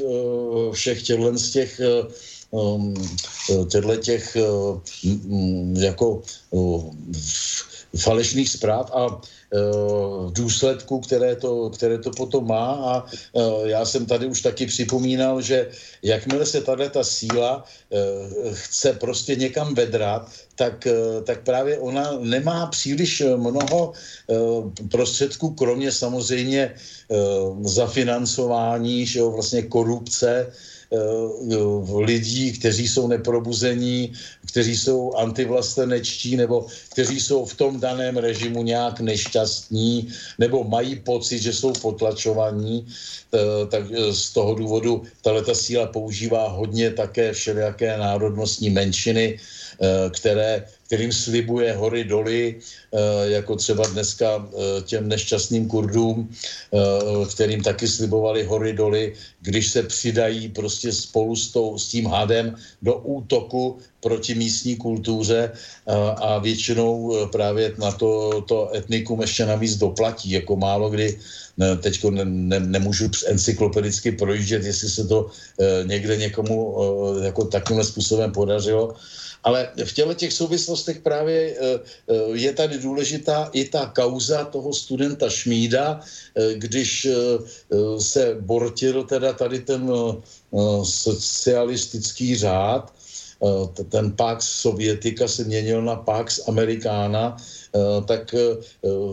všech 0.73 1.03
těchto 1.03 1.39
z 1.39 1.47
těch 1.51 1.73
um, 2.51 2.95
těchto 3.71 3.97
těch 3.97 4.37
jako 5.79 6.23
falešných 7.97 8.51
zpráv 8.51 8.91
a 8.91 9.21
v 9.53 10.33
důsledku, 10.33 11.01
které 11.01 11.37
to, 11.37 11.71
které 11.71 11.99
to 11.99 12.11
potom 12.11 12.47
má. 12.47 12.73
A 12.75 13.05
já 13.65 13.85
jsem 13.85 14.07
tady 14.07 14.27
už 14.27 14.43
taky 14.43 14.67
připomínal, 14.67 15.41
že 15.43 15.69
jakmile 16.03 16.47
se 16.47 16.61
tady 16.61 16.89
ta 16.91 17.05
síla 17.05 17.65
chce 18.53 18.93
prostě 18.93 19.37
někam 19.37 19.75
vedrat, 19.75 20.29
tak, 20.55 20.87
tak 21.25 21.43
právě 21.43 21.79
ona 21.79 22.19
nemá 22.21 22.67
příliš 22.67 23.23
mnoho 23.37 23.93
prostředků, 24.91 25.51
kromě 25.51 25.93
samozřejmě 25.93 26.75
zafinancování, 27.65 29.07
že 29.07 29.19
jo, 29.19 29.31
vlastně 29.31 29.63
korupce, 29.63 30.53
lidí, 32.01 32.53
kteří 32.53 32.89
jsou 32.89 33.09
neprobuzení, 33.09 34.13
kteří 34.49 34.77
jsou 34.77 35.15
antivlastenečtí 35.15 36.37
nebo 36.37 36.67
kteří 36.93 37.21
jsou 37.21 37.45
v 37.45 37.55
tom 37.55 37.81
daném 37.81 38.17
režimu 38.17 38.63
nějak 38.63 39.01
nešťastní 39.01 40.09
nebo 40.39 40.65
mají 40.65 40.97
pocit, 40.97 41.39
že 41.39 41.53
jsou 41.53 41.73
potlačovaní, 41.73 42.87
eh, 43.35 43.39
tak 43.69 43.85
eh, 43.93 44.13
z 44.13 44.33
toho 44.33 44.55
důvodu 44.55 45.03
tato 45.23 45.55
síla 45.55 45.87
používá 45.87 46.49
hodně 46.49 46.91
také 46.91 47.33
všelijaké 47.33 47.99
národnostní 47.99 48.71
menšiny, 48.71 49.39
které 50.11 50.65
kterým 50.89 51.13
slibuje 51.13 51.77
hory 51.77 52.05
doly, 52.05 52.57
eh, 52.57 52.99
jako 53.37 53.57
třeba 53.61 53.85
dneska 53.93 54.41
eh, 54.41 54.83
těm 54.89 55.05
nešťastným 55.09 55.69
Kurdům, 55.69 56.25
eh, 56.25 56.79
kterým 57.29 57.61
taky 57.61 57.85
slibovali 57.85 58.49
hory 58.49 58.73
doly, 58.73 59.13
když 59.45 59.65
se 59.69 59.83
přidají 59.85 60.49
prostě 60.49 60.89
spolu 60.93 61.37
s, 61.37 61.53
tou, 61.53 61.77
s 61.77 61.93
tím 61.93 62.09
hadem 62.09 62.57
do 62.81 63.05
útoku 63.05 63.85
proti 64.01 64.35
místní 64.35 64.77
kultuře 64.77 65.53
a 66.17 66.39
většinou 66.39 67.17
právě 67.33 67.75
na 67.79 67.93
to, 67.93 68.41
to 68.49 68.71
etnikum 68.77 69.21
ještě 69.21 69.47
navíc 69.47 69.77
doplatí, 69.77 70.31
jako 70.31 70.57
málo 70.57 70.91
kdy 70.91 71.19
teď 71.83 72.05
ne, 72.05 72.25
ne, 72.25 72.61
nemůžu 72.61 73.11
encyklopedicky 73.27 74.13
projíždět, 74.13 74.65
jestli 74.65 74.89
se 74.89 75.05
to 75.05 75.31
někde 75.85 76.17
někomu 76.17 76.77
jako 77.23 77.45
takovým 77.45 77.85
způsobem 77.85 78.33
podařilo, 78.33 78.95
ale 79.45 79.69
v 79.85 79.93
těle 79.93 80.15
těch 80.15 80.33
souvislostech 80.33 81.01
právě 81.01 81.57
je 82.33 82.53
tady 82.53 82.79
důležitá 82.79 83.51
i 83.53 83.65
ta 83.65 83.87
kauza 83.87 84.45
toho 84.45 84.75
studenta 84.75 85.31
Šmída, 85.31 86.01
když 86.55 87.09
se 87.99 88.37
bortil 88.41 89.05
teda 89.05 89.33
tady 89.33 89.59
ten 89.61 89.91
socialistický 90.83 92.37
řád, 92.37 92.93
ten 93.89 94.13
Pax 94.13 94.47
Sovietika 94.47 95.29
se 95.29 95.45
měnil 95.45 95.83
na 95.83 95.97
Pax 95.97 96.49
Americana, 96.49 97.37
Eh, 97.69 98.03
tak 98.05 98.35
eh, 98.35 98.57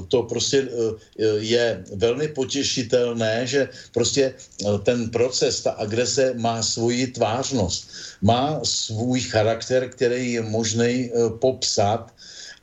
to 0.07 0.23
prostě 0.23 0.67
eh, 0.67 1.23
je 1.39 1.83
velmi 1.95 2.27
potěšitelné, 2.27 3.47
že 3.47 3.69
prostě 3.91 4.33
ten 4.83 5.09
proces, 5.09 5.61
ta 5.61 5.71
agrese 5.71 6.33
má 6.37 6.63
svoji 6.63 7.07
tvářnost, 7.07 7.89
má 8.21 8.59
svůj 8.63 9.21
charakter, 9.21 9.89
který 9.89 10.33
je 10.33 10.41
možný 10.41 11.11
popsat 11.39 12.14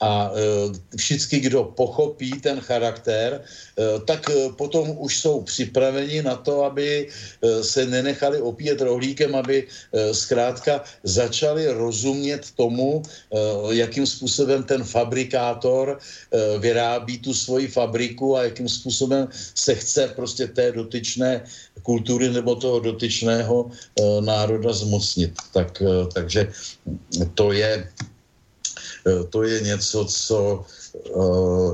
a 0.03 0.35
e, 0.35 0.97
všichni, 0.99 1.41
kdo 1.41 1.65
pochopí 1.79 2.35
ten 2.43 2.61
charakter, 2.61 3.39
e, 3.39 3.43
tak 4.03 4.27
e, 4.31 4.51
potom 4.59 4.99
už 4.99 5.21
jsou 5.21 5.47
připraveni 5.47 6.23
na 6.23 6.37
to, 6.37 6.65
aby 6.65 7.09
se 7.63 7.87
nenechali 7.87 8.41
opíjet 8.41 8.81
rohlíkem, 8.81 9.35
aby 9.35 9.67
zkrátka 10.13 10.85
začali 11.03 11.67
rozumět 11.71 12.51
tomu, 12.57 13.03
jakým 13.71 14.07
způsobem 14.07 14.63
ten 14.63 14.85
fabrikátor 14.85 15.99
vyrábí 16.59 17.19
tu 17.19 17.35
svoji 17.35 17.69
fabriku 17.69 18.37
a 18.37 18.45
jakým 18.45 18.69
způsobem 18.69 19.29
se 19.55 19.75
chce 19.75 20.09
prostě 20.17 20.47
té 20.47 20.73
dotyčné 20.73 21.45
kultury 21.83 22.31
nebo 22.31 22.55
toho 22.57 22.81
dotyčného 22.81 23.71
národa 24.21 24.73
zmocnit. 24.73 25.35
Tak, 25.53 25.83
takže 26.15 26.53
to 27.35 27.53
je 27.53 27.89
to 29.31 29.43
je 29.43 29.61
něco, 29.61 30.05
co, 30.05 30.65
eh, 30.97 31.73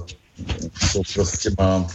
co 0.92 0.98
prostě 1.14 1.50
má 1.59 1.86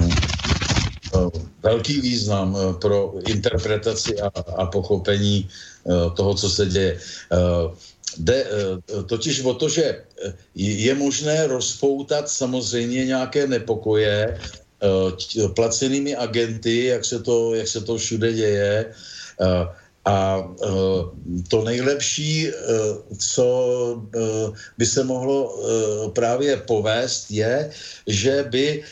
eh, 0.00 1.30
velký 1.62 2.00
význam 2.00 2.56
pro 2.80 3.14
interpretaci 3.26 4.20
a, 4.20 4.28
a 4.56 4.66
pochopení 4.66 5.48
toho, 6.16 6.34
co 6.34 6.50
se 6.50 6.66
děje. 6.66 7.00
Jde 8.18 8.46
totiž 9.06 9.40
o 9.40 9.54
to, 9.54 9.68
že 9.68 10.04
je 10.54 10.94
možné 10.94 11.46
rozpoutat 11.46 12.28
samozřejmě 12.28 13.06
nějaké 13.06 13.46
nepokoje 13.46 14.38
placenými 15.54 16.16
agenty, 16.16 16.84
jak 16.84 17.04
se 17.04 17.22
to, 17.22 17.54
jak 17.54 17.68
se 17.68 17.80
to 17.80 17.98
všude 17.98 18.32
děje. 18.32 18.94
A 20.06 20.38
uh, 20.38 21.10
to 21.48 21.64
nejlepší, 21.64 22.46
uh, 22.48 22.54
co 23.18 23.46
uh, 23.94 24.54
by 24.78 24.86
se 24.86 25.04
mohlo 25.04 25.58
právě 26.14 26.56
povést, 26.56 27.30
je, 27.30 27.70
že 28.06 28.46
by 28.50 28.82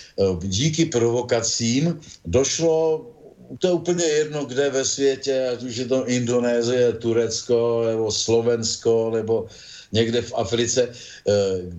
díky 0.43 0.85
provokacím 0.85 2.01
došlo 2.27 3.11
to 3.59 3.67
je 3.67 3.73
úplně 3.73 4.05
jedno, 4.05 4.45
kde 4.45 4.71
ve 4.71 4.85
světě, 4.85 5.49
ať 5.53 5.63
už 5.63 5.77
je 5.77 5.87
to 5.87 6.09
Indonésie, 6.09 6.93
Turecko, 6.93 7.85
nebo 7.87 8.13
Slovensko, 8.13 9.11
nebo 9.15 9.47
někde 9.93 10.23
v 10.23 10.33
Africe, 10.35 10.89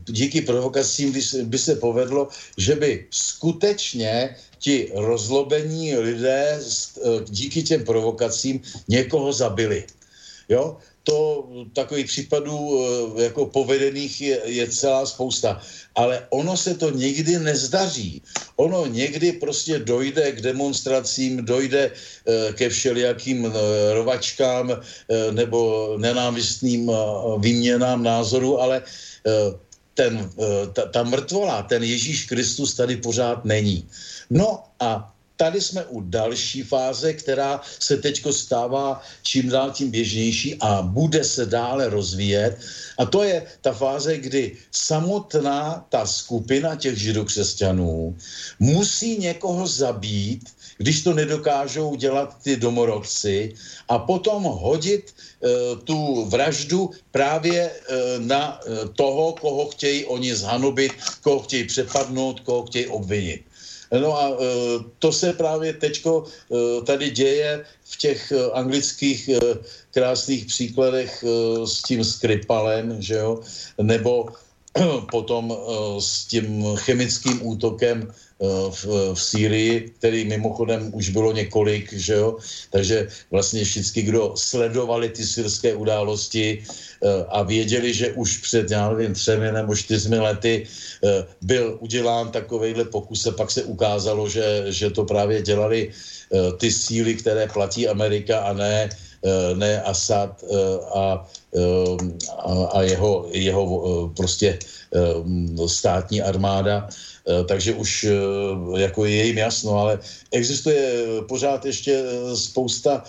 díky 0.06 0.42
provokacím 0.42 1.14
by 1.44 1.58
se 1.58 1.76
povedlo, 1.76 2.28
že 2.58 2.76
by 2.76 3.08
skutečně 3.12 4.36
ti 4.66 4.90
rozlobení 4.98 5.94
lidé 5.94 6.58
eh, 6.58 7.02
díky 7.30 7.62
těm 7.64 7.86
provokacím 7.86 8.62
někoho 8.90 9.30
zabili. 9.30 9.86
Jo? 10.50 10.78
To 11.06 11.46
takových 11.78 12.06
případů 12.06 12.58
eh, 12.58 13.30
jako 13.30 13.46
povedených 13.54 14.22
je, 14.22 14.38
je 14.46 14.66
celá 14.74 15.06
spousta. 15.06 15.62
Ale 15.96 16.26
ono 16.34 16.58
se 16.58 16.74
to 16.82 16.90
nikdy 16.90 17.38
nezdaří. 17.40 18.26
Ono 18.58 18.90
někdy 18.90 19.38
prostě 19.38 19.80
dojde 19.86 20.32
k 20.32 20.42
demonstracím, 20.42 21.46
dojde 21.46 21.94
eh, 21.94 22.54
ke 22.58 22.66
všelijakým 22.70 23.54
rovačkám 23.94 24.82
nebo 25.32 25.94
nenávistným 26.02 26.90
výměnám 27.38 28.02
názoru, 28.04 28.58
ale 28.62 28.82
ten, 29.94 30.30
ta, 30.74 30.86
ta 30.90 31.02
mrtvola, 31.04 31.64
ten 31.70 31.84
Ježíš 31.84 32.26
Kristus 32.26 32.74
tady 32.74 32.98
pořád 32.98 33.46
není. 33.46 33.86
No 34.30 34.64
a 34.80 35.16
tady 35.38 35.62
jsme 35.62 35.86
u 35.86 36.02
další 36.02 36.64
fáze, 36.64 37.14
která 37.14 37.62
se 37.80 37.98
teď 37.98 38.24
stává 38.32 39.02
čím 39.24 39.50
dál 39.50 39.72
tím 39.72 39.92
běžnější 39.92 40.56
a 40.60 40.82
bude 40.82 41.24
se 41.24 41.46
dále 41.46 41.90
rozvíjet. 41.90 42.60
A 42.98 43.06
to 43.06 43.24
je 43.24 43.44
ta 43.62 43.74
fáze, 43.74 44.18
kdy 44.18 44.58
samotná 44.72 45.86
ta 45.90 46.06
skupina 46.06 46.76
těch 46.76 46.98
židokřesťanů 46.98 48.16
musí 48.60 49.18
někoho 49.18 49.68
zabít, 49.68 50.50
když 50.78 51.04
to 51.04 51.14
nedokážou 51.14 51.96
dělat 51.96 52.38
ty 52.44 52.56
domorodci 52.56 53.54
a 53.88 54.00
potom 54.00 54.44
hodit 54.44 55.12
e, 55.12 55.76
tu 55.84 56.26
vraždu 56.26 56.92
právě 57.12 57.62
e, 57.62 57.74
na 58.20 58.60
e, 58.60 58.88
toho, 58.88 59.34
koho 59.34 59.68
chtějí 59.68 60.06
oni 60.06 60.36
zhanobit, 60.36 60.92
koho 61.22 61.40
chtějí 61.40 61.64
přepadnout, 61.64 62.40
koho 62.40 62.66
chtějí 62.66 62.88
obvinit. 62.88 63.45
No 64.00 64.18
a 64.20 64.30
e, 64.30 64.36
to 65.00 65.12
se 65.12 65.34
právě 65.34 65.74
teďko 65.74 66.24
e, 66.26 66.82
tady 66.86 67.10
děje 67.10 67.66
v 67.84 67.98
těch 67.98 68.32
e, 68.32 68.52
anglických 68.52 69.30
krásných 69.92 70.46
příkladech 70.46 71.24
s 71.66 71.84
tím 71.84 72.04
Skripalem, 72.04 73.02
že 73.02 73.16
jo, 73.16 73.40
nebo 73.82 74.26
potom 75.12 75.58
s 76.00 76.26
tím 76.26 76.76
chemickým 76.76 77.48
útokem 77.48 78.14
v, 78.70 79.14
v 79.14 79.22
Sýrii, 79.22 79.90
který 79.98 80.26
mimochodem 80.26 80.92
už 80.94 81.10
bylo 81.10 81.32
několik, 81.32 81.94
že 81.94 82.14
jo? 82.14 82.38
takže 82.70 83.08
vlastně 83.32 83.64
všichni, 83.66 84.02
kdo 84.02 84.34
sledovali 84.36 85.10
ty 85.10 85.26
syrské 85.26 85.74
události 85.74 86.64
a 87.30 87.44
věděli, 87.44 87.94
že 87.94 88.12
už 88.12 88.38
před, 88.38 88.72
já 88.72 88.90
nevím, 88.90 89.14
třemi 89.14 89.52
nebo 89.52 89.76
čtyřmi 89.76 90.20
lety 90.20 90.68
byl 91.42 91.78
udělán 91.80 92.32
takovejhle 92.32 92.86
pokus 92.86 93.26
a 93.26 93.32
pak 93.32 93.52
se 93.52 93.64
ukázalo, 93.64 94.30
že, 94.30 94.66
že 94.68 94.90
to 94.90 95.06
právě 95.06 95.42
dělali 95.42 95.92
ty 96.58 96.72
síly, 96.72 97.16
které 97.16 97.48
platí 97.48 97.88
Amerika 97.88 98.40
a 98.40 98.54
ne 98.54 98.90
ne 99.54 99.82
Assad 99.82 100.44
a, 100.94 101.28
a 102.72 102.82
jeho, 102.82 103.28
jeho 103.32 103.66
prostě 104.18 104.60
státní 105.68 106.22
armáda, 106.22 106.90
takže 107.46 107.74
už 107.74 108.06
jako 108.78 109.06
je 109.06 109.26
jim 109.26 109.38
jasno, 109.38 109.78
ale 109.78 110.00
existuje 110.32 111.06
pořád 111.28 111.66
ještě 111.66 112.04
spousta 112.36 113.04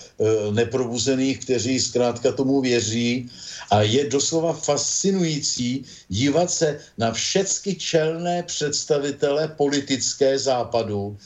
neprobuzených, 0.51 1.39
kteří 1.39 1.81
zkrátka 1.81 2.33
tomu 2.33 2.61
věří. 2.61 3.29
A 3.71 3.83
je 3.83 4.09
doslova 4.09 4.53
fascinující 4.53 5.85
dívat 6.09 6.51
se 6.51 6.79
na 6.99 7.13
všechny 7.13 7.75
čelné 7.75 8.43
představitele 8.43 9.49
politické 9.49 10.39
západu, 10.39 11.17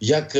jak 0.00 0.36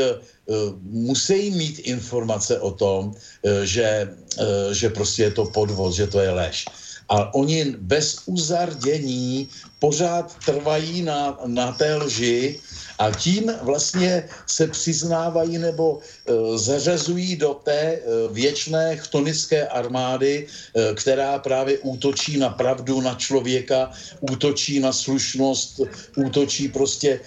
musí 0.82 1.50
mít 1.50 1.78
informace 1.78 2.60
o 2.60 2.70
tom, 2.70 3.06
uh, 3.08 3.14
že, 3.62 4.08
uh, 4.40 4.72
že 4.72 4.88
prostě 4.88 5.22
je 5.22 5.30
to 5.30 5.44
podvod, 5.44 5.92
že 5.92 6.06
to 6.06 6.20
je 6.20 6.30
lež. 6.30 6.64
A 7.08 7.34
oni 7.34 7.74
bez 7.78 8.20
uzardění 8.26 9.48
pořád 9.78 10.36
trvají 10.44 11.02
na, 11.02 11.38
na 11.46 11.72
té 11.72 11.96
lži 11.96 12.60
a 12.98 13.10
tím 13.10 13.52
vlastně 13.62 14.28
se 14.46 14.66
přiznávají 14.66 15.58
nebo 15.58 15.98
e, 15.98 16.58
zařazují 16.58 17.36
do 17.36 17.54
té 17.54 17.80
e, 17.80 18.00
věčné 18.32 18.96
chtonické 18.96 19.68
armády, 19.68 20.46
e, 20.46 20.94
která 20.94 21.38
právě 21.38 21.78
útočí 21.78 22.36
na 22.36 22.50
pravdu, 22.50 23.00
na 23.00 23.14
člověka, 23.14 23.90
útočí 24.20 24.80
na 24.80 24.92
slušnost, 24.92 25.80
útočí 26.16 26.68
prostě 26.68 27.20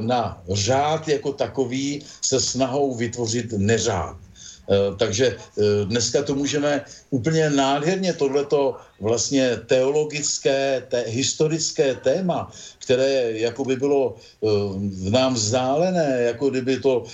na 0.00 0.42
řád 0.48 1.08
jako 1.08 1.32
takový 1.32 2.02
se 2.22 2.40
snahou 2.40 2.94
vytvořit 2.94 3.52
neřád. 3.52 4.16
E, 4.68 4.96
takže 4.96 5.26
e, 5.26 5.36
dneska 5.84 6.22
to 6.22 6.34
můžeme 6.34 6.84
úplně 7.10 7.50
nádherně 7.50 8.12
tohleto 8.12 8.76
vlastně 9.00 9.56
teologické, 9.66 10.82
te, 10.88 11.04
historické 11.08 11.94
téma, 11.94 12.50
které 12.78 13.32
jako 13.38 13.64
by 13.64 13.76
bylo 13.76 14.16
uh, 14.40 14.82
nám 15.10 15.34
vzdálené, 15.34 16.34
jako 16.34 16.50
kdyby 16.50 16.80
to 16.80 17.04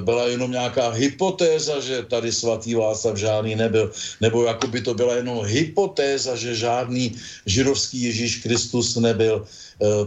byla 0.00 0.28
jenom 0.28 0.50
nějaká 0.50 0.90
hypotéza, 0.90 1.80
že 1.80 2.02
tady 2.02 2.32
svatý 2.32 2.74
Václav 2.74 3.16
žádný 3.16 3.54
nebyl, 3.54 3.92
nebo 4.20 4.44
jako 4.44 4.66
by 4.66 4.80
to 4.80 4.94
byla 4.94 5.14
jenom 5.14 5.44
hypotéza, 5.44 6.36
že 6.36 6.54
žádný 6.54 7.12
židovský 7.46 8.02
Ježíš 8.02 8.36
Kristus 8.36 8.96
nebyl, 8.96 9.44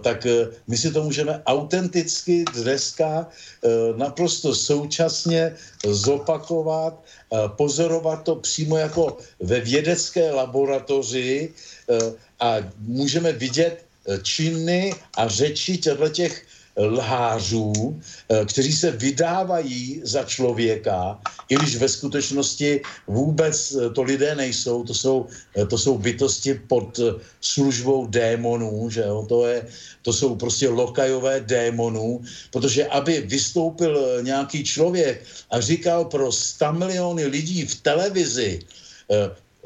tak 0.02 0.26
uh, 0.26 0.54
my 0.68 0.78
si 0.78 0.92
to 0.92 1.04
můžeme 1.04 1.42
autenticky 1.46 2.46
dneska 2.54 3.28
uh, 3.28 3.98
naprosto 3.98 4.56
současně 4.56 5.56
zopakovat, 5.86 7.04
pozorovat 7.48 8.24
to 8.24 8.36
přímo 8.36 8.78
jako 8.78 9.18
ve 9.40 9.60
vědecké 9.60 10.32
laboratoři 10.32 11.52
eh, 11.90 12.14
a 12.40 12.56
můžeme 12.80 13.34
vidět 13.34 13.86
eh, 14.08 14.20
činy 14.24 14.94
a 15.18 15.28
řeči 15.28 15.78
těchto 15.78 16.10
těch 16.10 16.46
lhářů, 16.78 17.74
eh, 18.30 18.46
kteří 18.46 18.74
se 18.74 18.92
vydávají 18.92 20.02
za 20.04 20.24
člověka, 20.24 21.20
i 21.50 21.56
když 21.56 21.76
ve 21.76 21.90
skutečnosti 21.90 22.82
vůbec 23.08 23.76
to 23.96 24.02
lidé 24.04 24.36
nejsou, 24.36 24.84
to 24.84 24.94
jsou, 24.94 25.26
to 25.70 25.78
jsou 25.78 25.98
bytosti 25.98 26.54
pod 26.68 27.00
službou 27.42 28.08
démonů, 28.08 28.90
že 28.90 29.02
jo? 29.02 29.26
To, 29.30 29.48
je, 29.48 29.68
to 30.02 30.14
jsou 30.14 30.36
prostě 30.36 30.70
lokajové 30.70 31.40
démonů, 31.40 32.22
protože 32.52 32.88
aby 32.88 33.22
vystoupil 33.22 34.22
nějaký 34.22 34.64
člověk 34.64 35.26
a 35.52 35.62
říkal 35.62 36.06
pro 36.06 36.32
100 36.32 36.74
miliony 36.74 37.26
lidí 37.26 37.66
v 37.66 37.76
televizi, 37.82 38.60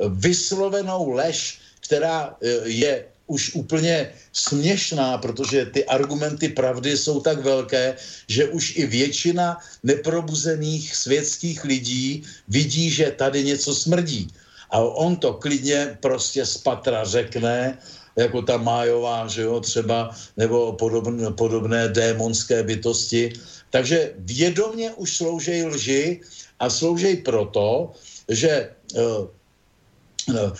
vyslovenou 0.09 1.11
lež, 1.11 1.59
která 1.81 2.35
je 2.63 3.05
už 3.31 3.55
úplně 3.55 4.11
směšná, 4.35 5.17
protože 5.17 5.71
ty 5.71 5.87
argumenty 5.87 6.51
pravdy 6.51 6.99
jsou 6.99 7.23
tak 7.23 7.39
velké, 7.39 7.95
že 8.27 8.51
už 8.51 8.75
i 8.75 8.83
většina 8.85 9.57
neprobuzených 9.87 10.95
světských 10.95 11.63
lidí 11.63 12.27
vidí, 12.51 12.91
že 12.91 13.15
tady 13.15 13.43
něco 13.55 13.71
smrdí. 13.71 14.27
A 14.75 14.83
on 14.83 15.15
to 15.15 15.39
klidně 15.39 15.97
prostě 16.03 16.43
z 16.43 16.57
patra 16.59 17.07
řekne, 17.07 17.79
jako 18.19 18.41
ta 18.43 18.59
Májová, 18.59 19.27
že 19.27 19.47
jo, 19.47 19.59
třeba, 19.63 20.11
nebo 20.35 20.75
podobné, 20.75 21.31
podobné 21.31 21.87
démonské 21.87 22.63
bytosti. 22.63 23.31
Takže 23.71 24.13
vědomě 24.27 24.91
už 24.99 25.17
sloužej 25.17 25.65
lži 25.65 26.19
a 26.59 26.67
sloužej 26.67 27.23
proto, 27.23 27.95
že 28.27 28.75
No, 28.95 29.31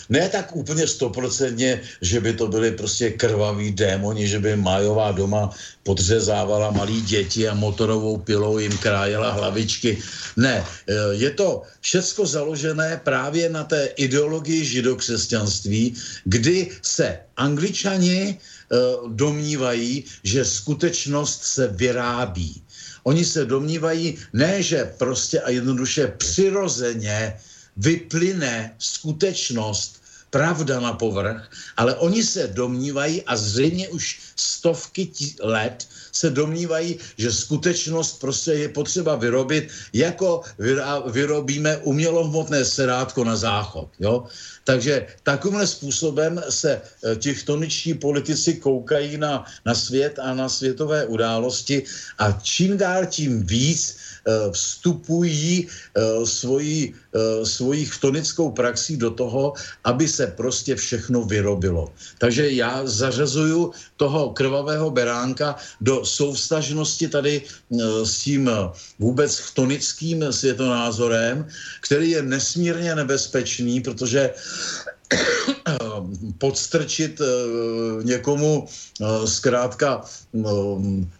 ne 0.09 0.29
tak 0.29 0.55
úplně 0.55 0.87
stoprocentně, 0.87 1.81
že 2.01 2.19
by 2.19 2.33
to 2.33 2.47
byly 2.47 2.71
prostě 2.71 3.09
krvaví 3.09 3.71
démoni, 3.71 4.27
že 4.27 4.39
by 4.39 4.55
Majová 4.55 5.11
doma 5.11 5.49
podřezávala 5.83 6.71
malí 6.71 7.01
děti 7.01 7.47
a 7.47 7.53
motorovou 7.53 8.17
pilou 8.17 8.57
jim 8.57 8.77
krájela 8.77 9.31
hlavičky. 9.31 9.97
Ne, 10.37 10.63
e, 10.63 10.93
je 11.11 11.31
to 11.31 11.61
všecko 11.81 12.25
založené 12.25 13.01
právě 13.03 13.49
na 13.49 13.63
té 13.63 13.85
ideologii 13.95 14.65
židokřesťanství, 14.65 15.95
kdy 16.25 16.69
se 16.81 17.19
angličani 17.37 18.21
e, 18.21 18.37
domnívají, 19.07 20.03
že 20.23 20.45
skutečnost 20.45 21.43
se 21.43 21.67
vyrábí. 21.67 22.61
Oni 23.03 23.25
se 23.25 23.45
domnívají, 23.45 24.17
ne, 24.33 24.63
že 24.63 24.93
prostě 24.97 25.41
a 25.41 25.49
jednoduše 25.49 26.07
přirozeně 26.17 27.33
vyplyne 27.77 28.75
skutečnost, 28.79 30.01
pravda 30.31 30.79
na 30.79 30.93
povrch, 30.93 31.51
ale 31.77 31.95
oni 31.95 32.23
se 32.23 32.47
domnívají 32.47 33.21
a 33.27 33.35
zřejmě 33.35 33.89
už 33.89 34.19
stovky 34.35 35.05
tí 35.05 35.35
let 35.43 35.87
se 36.11 36.29
domnívají, 36.29 36.99
že 37.17 37.31
skutečnost 37.31 38.19
prostě 38.19 38.51
je 38.51 38.69
potřeba 38.69 39.15
vyrobit, 39.15 39.67
jako 39.93 40.41
vyrobíme 41.11 41.77
umělohmotné 41.77 42.65
serátko 42.65 43.23
na 43.23 43.35
záchod. 43.35 43.89
Jo? 43.99 44.23
Takže 44.63 45.07
takovým 45.23 45.67
způsobem 45.67 46.41
se 46.49 46.81
ti 47.19 47.33
chtoničtí 47.35 47.93
politici 47.93 48.53
koukají 48.53 49.17
na, 49.17 49.45
na 49.65 49.75
svět 49.75 50.19
a 50.19 50.33
na 50.33 50.49
světové 50.49 51.05
události 51.05 51.83
a 52.17 52.31
čím 52.31 52.77
dál 52.77 53.05
tím 53.05 53.43
víc 53.43 53.97
vstupují 54.51 55.67
eh, 55.67 56.25
svojí, 56.25 56.93
eh, 56.93 57.45
svojí 57.45 57.85
chtonickou 57.85 58.51
praxí 58.51 58.97
do 58.97 59.11
toho, 59.11 59.53
aby 59.83 60.07
se 60.07 60.27
prostě 60.27 60.75
všechno 60.75 61.23
vyrobilo. 61.25 61.93
Takže 62.17 62.51
já 62.51 62.85
zařazuju 62.85 63.71
toho 63.97 64.29
krvavého 64.29 64.91
beránka 64.91 65.55
do 65.81 66.05
souvstažnosti 66.05 67.07
tady 67.07 67.41
s 68.03 68.17
tím 68.23 68.49
vůbec 68.99 69.37
chtonickým 69.37 70.33
světonázorem, 70.33 71.47
který 71.81 72.09
je 72.09 72.21
nesmírně 72.21 72.95
nebezpečný, 72.95 73.81
protože 73.81 74.33
podstrčit 76.37 77.21
někomu 78.03 78.67
zkrátka 79.25 80.01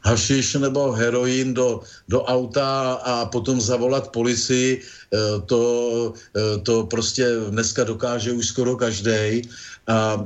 hašiš 0.01 0.53
nebo 0.53 0.91
heroin 0.91 1.53
do, 1.53 1.81
do 2.09 2.23
auta 2.23 2.93
a 2.93 3.25
potom 3.25 3.61
zavolat 3.61 4.11
policii, 4.11 4.81
to, 5.45 6.13
to 6.63 6.83
prostě 6.83 7.27
dneska 7.49 7.83
dokáže 7.83 8.31
už 8.31 8.47
skoro 8.47 8.75
každý 8.75 9.41
a 9.87 10.25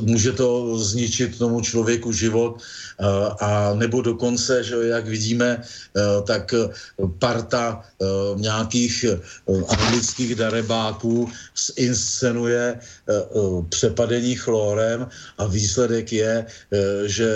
může 0.00 0.32
to 0.32 0.78
zničit 0.78 1.38
tomu 1.38 1.60
člověku 1.60 2.12
život 2.12 2.62
a 3.40 3.74
nebo 3.74 4.02
dokonce, 4.02 4.64
že 4.64 4.74
jak 4.82 5.06
vidíme, 5.06 5.62
tak 6.26 6.54
parta 7.18 7.84
nějakých 8.36 9.04
anglických 9.68 10.34
darebáků 10.34 11.28
zinscenuje 11.76 12.78
přepadení 13.68 14.34
chlorem 14.34 15.06
a 15.38 15.46
výsledek 15.46 16.12
je, 16.12 16.46
že, 17.06 17.30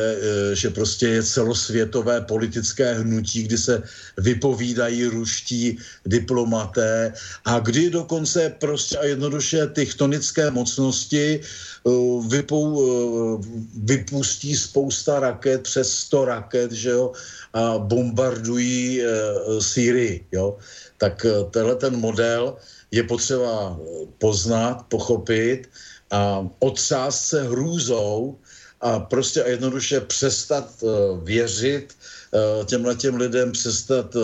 že 0.55 0.71
prostě 0.71 1.09
je 1.09 1.23
celosvětové 1.23 2.21
politické 2.21 2.95
hnutí, 2.95 3.43
kdy 3.43 3.59
se 3.59 3.83
vypovídají 4.17 5.07
ruští 5.07 5.79
diplomaté 6.07 7.13
a 7.45 7.59
kdy 7.59 7.91
dokonce 7.91 8.55
prostě 8.59 8.99
a 8.99 9.05
jednoduše 9.05 9.67
ty 9.67 9.87
chtonické 9.87 10.51
mocnosti 10.51 11.41
eh, 11.41 11.91
vypou, 12.29 12.67
eh, 12.77 13.39
vypustí 13.85 14.57
spousta 14.57 15.21
raket, 15.21 15.56
přes 15.59 15.93
100 15.93 16.25
raket, 16.25 16.73
že 16.73 16.91
jo, 16.91 17.13
a 17.53 17.79
bombardují 17.79 19.03
eh, 19.03 19.09
Sýrii, 19.61 20.27
jo. 20.33 20.59
Tak 20.99 21.27
tenhle 21.51 21.77
ten 21.77 21.97
model 21.97 22.57
je 22.91 23.03
potřeba 23.03 23.79
poznat, 24.19 24.87
pochopit 24.89 25.69
a 26.11 26.49
otřást 26.59 27.27
se 27.27 27.43
hrůzou 27.43 28.39
a, 28.81 28.99
prostě 29.01 29.45
a 29.45 29.49
jednoduše 29.49 30.01
přestat 30.01 30.85
věřit 31.23 31.97
těmhle 32.67 32.95
těm 32.95 33.17
lidem, 33.17 33.53
přestat 33.53 34.17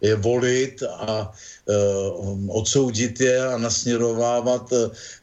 je 0.00 0.14
volit 0.16 0.82
a 0.82 1.32
odsoudit 2.48 3.20
je 3.20 3.46
a 3.46 3.58
nasměrovávat 3.58 4.72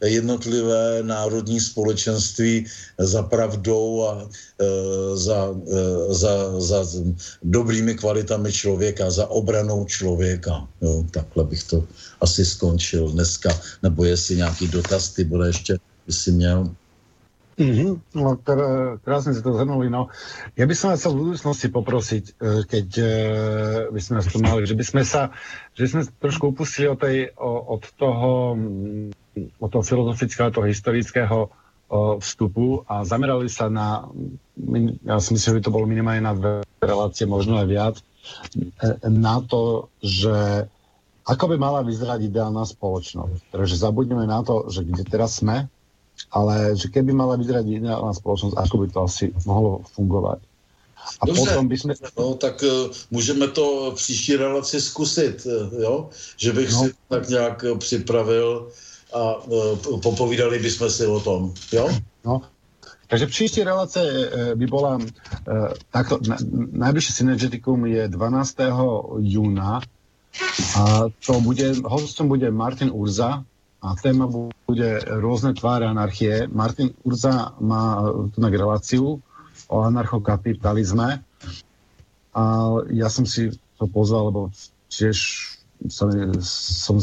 jednotlivé 0.03 1.03
národní 1.03 1.59
společenství 1.59 2.65
za 2.97 3.23
pravdou 3.23 4.07
a 4.07 4.30
za, 5.14 5.55
za, 6.09 6.61
za 6.61 6.85
dobrými 7.43 7.95
kvalitami 7.95 8.51
člověka, 8.53 9.11
za 9.11 9.27
obranou 9.27 9.85
člověka. 9.85 10.68
Jo, 10.81 11.03
takhle 11.11 11.43
bych 11.43 11.64
to 11.64 11.84
asi 12.22 12.45
skončil 12.45 13.09
dneska, 13.09 13.61
nebo 13.84 14.05
jestli 14.05 14.35
nějaký 14.35 14.68
dotaz 14.68 15.09
ty 15.09 15.23
bude 15.23 15.47
ještě, 15.47 15.77
by 16.07 16.14
si 16.14 16.31
měl. 16.31 16.69
Mm-hmm, 17.57 18.13
no, 18.13 18.38
krásne 19.01 19.34
si 19.34 19.41
to 19.41 19.57
zhrnuli. 19.57 19.89
No. 19.89 20.13
Ja 20.53 20.69
by 20.69 20.75
som 20.77 20.93
vás 20.93 21.01
chcel 21.01 21.17
v 21.17 21.21
budúcnosti 21.25 21.67
poprosiť, 21.73 22.23
e, 22.29 22.34
keď 22.69 22.88
e, 23.01 23.09
by 23.89 23.97
sme 23.97 24.21
to 24.21 24.38
mali, 24.38 24.69
že 24.69 24.77
by 24.77 24.85
sme 24.85 25.01
sa, 25.01 25.34
že 25.73 25.89
sme 25.89 26.05
trošku 26.21 26.53
upustili 26.53 26.85
od, 26.85 27.01
tej, 27.01 27.34
od 27.41 27.81
toho, 27.97 28.53
mm, 28.53 29.57
od 29.57 29.69
toho 29.73 29.81
filozofického, 29.81 30.53
toho 30.53 30.69
historického 30.69 31.49
vstupu 32.19 32.84
a 32.84 33.07
zamerali 33.07 33.47
sa 33.47 33.71
na, 33.71 34.11
ja 35.07 35.23
si 35.23 35.31
myslím, 35.31 35.49
že 35.55 35.57
by 35.57 35.63
to 35.63 35.73
bolo 35.73 35.88
minimálne 35.88 36.19
na 36.19 36.35
dve 36.35 36.51
relácie, 36.84 37.23
možno 37.23 37.63
aj 37.63 37.67
viac, 37.71 37.95
e, 38.53 39.07
na 39.07 39.39
to, 39.39 39.88
že 40.03 40.67
ako 41.27 41.43
by 41.51 41.55
mala 41.59 41.84
vyzerať 41.84 42.27
ideálna 42.27 42.63
spoločnosť. 42.67 43.51
Takže 43.51 43.75
zabudneme 43.79 44.27
na 44.27 44.43
to, 44.43 44.67
že 44.67 44.84
kde 44.84 45.03
teraz 45.07 45.39
sme, 45.39 45.71
ale 46.31 46.76
že 46.76 46.88
keby 46.88 47.14
mala 47.14 47.39
vyzerať 47.39 47.65
ideálna 47.68 48.14
spoločnosť, 48.14 48.56
ako 48.57 48.76
by 48.77 48.88
to 48.91 48.99
asi 49.03 49.26
mohlo 49.45 49.81
fungovat. 49.95 50.39
A 51.19 51.26
Dobře, 51.26 51.41
potom 51.41 51.68
bychom... 51.68 51.91
no, 52.18 52.34
tak 52.34 52.64
uh, 52.64 52.91
můžeme 53.11 53.48
to 53.48 53.91
příští 53.95 54.35
relaci 54.35 54.81
zkusit, 54.81 55.45
uh, 55.45 55.81
jo? 55.81 56.10
Že 56.38 56.53
bych 56.53 56.72
no. 56.72 56.84
si 56.84 56.94
tak 57.07 57.30
nějak 57.30 57.64
uh, 57.64 57.77
připravil 57.77 58.68
a 59.14 59.35
uh, 59.35 59.80
popovídali 60.02 60.60
bychom 60.60 60.89
si 60.89 61.06
o 61.06 61.19
tom, 61.19 61.53
jo? 61.72 61.89
No, 62.26 62.41
takže 63.07 63.27
příští 63.27 63.64
relace 63.64 64.31
by 64.56 64.68
bola, 64.68 64.99
takto, 65.91 66.19
na, 66.27 66.35
najbližšie 66.72 67.23
synergetikum 67.23 67.88
je 67.88 68.03
12. 68.07 68.56
júna 69.23 69.80
a 70.76 71.07
to 71.26 71.39
bude, 71.41 71.72
hostom 71.88 72.27
bude 72.27 72.52
Martin 72.52 72.91
Urza 72.91 73.48
a 73.77 73.93
téma 73.93 74.25
bude 74.65 74.89
rôzne 75.21 75.53
tváre 75.53 75.85
anarchie. 75.85 76.49
Martin 76.49 76.97
Urza 77.05 77.53
má 77.61 78.01
tu 78.33 78.41
na 78.41 78.49
reláciu 78.49 79.21
o 79.69 79.75
anarchokapitalizme 79.85 81.21
a 82.33 82.43
ja 82.89 83.07
som 83.09 83.25
si 83.25 83.53
to 83.77 83.85
pozval, 83.85 84.33
lebo 84.33 84.41
tiež 84.89 85.17
som, 85.85 86.09
som 86.41 86.97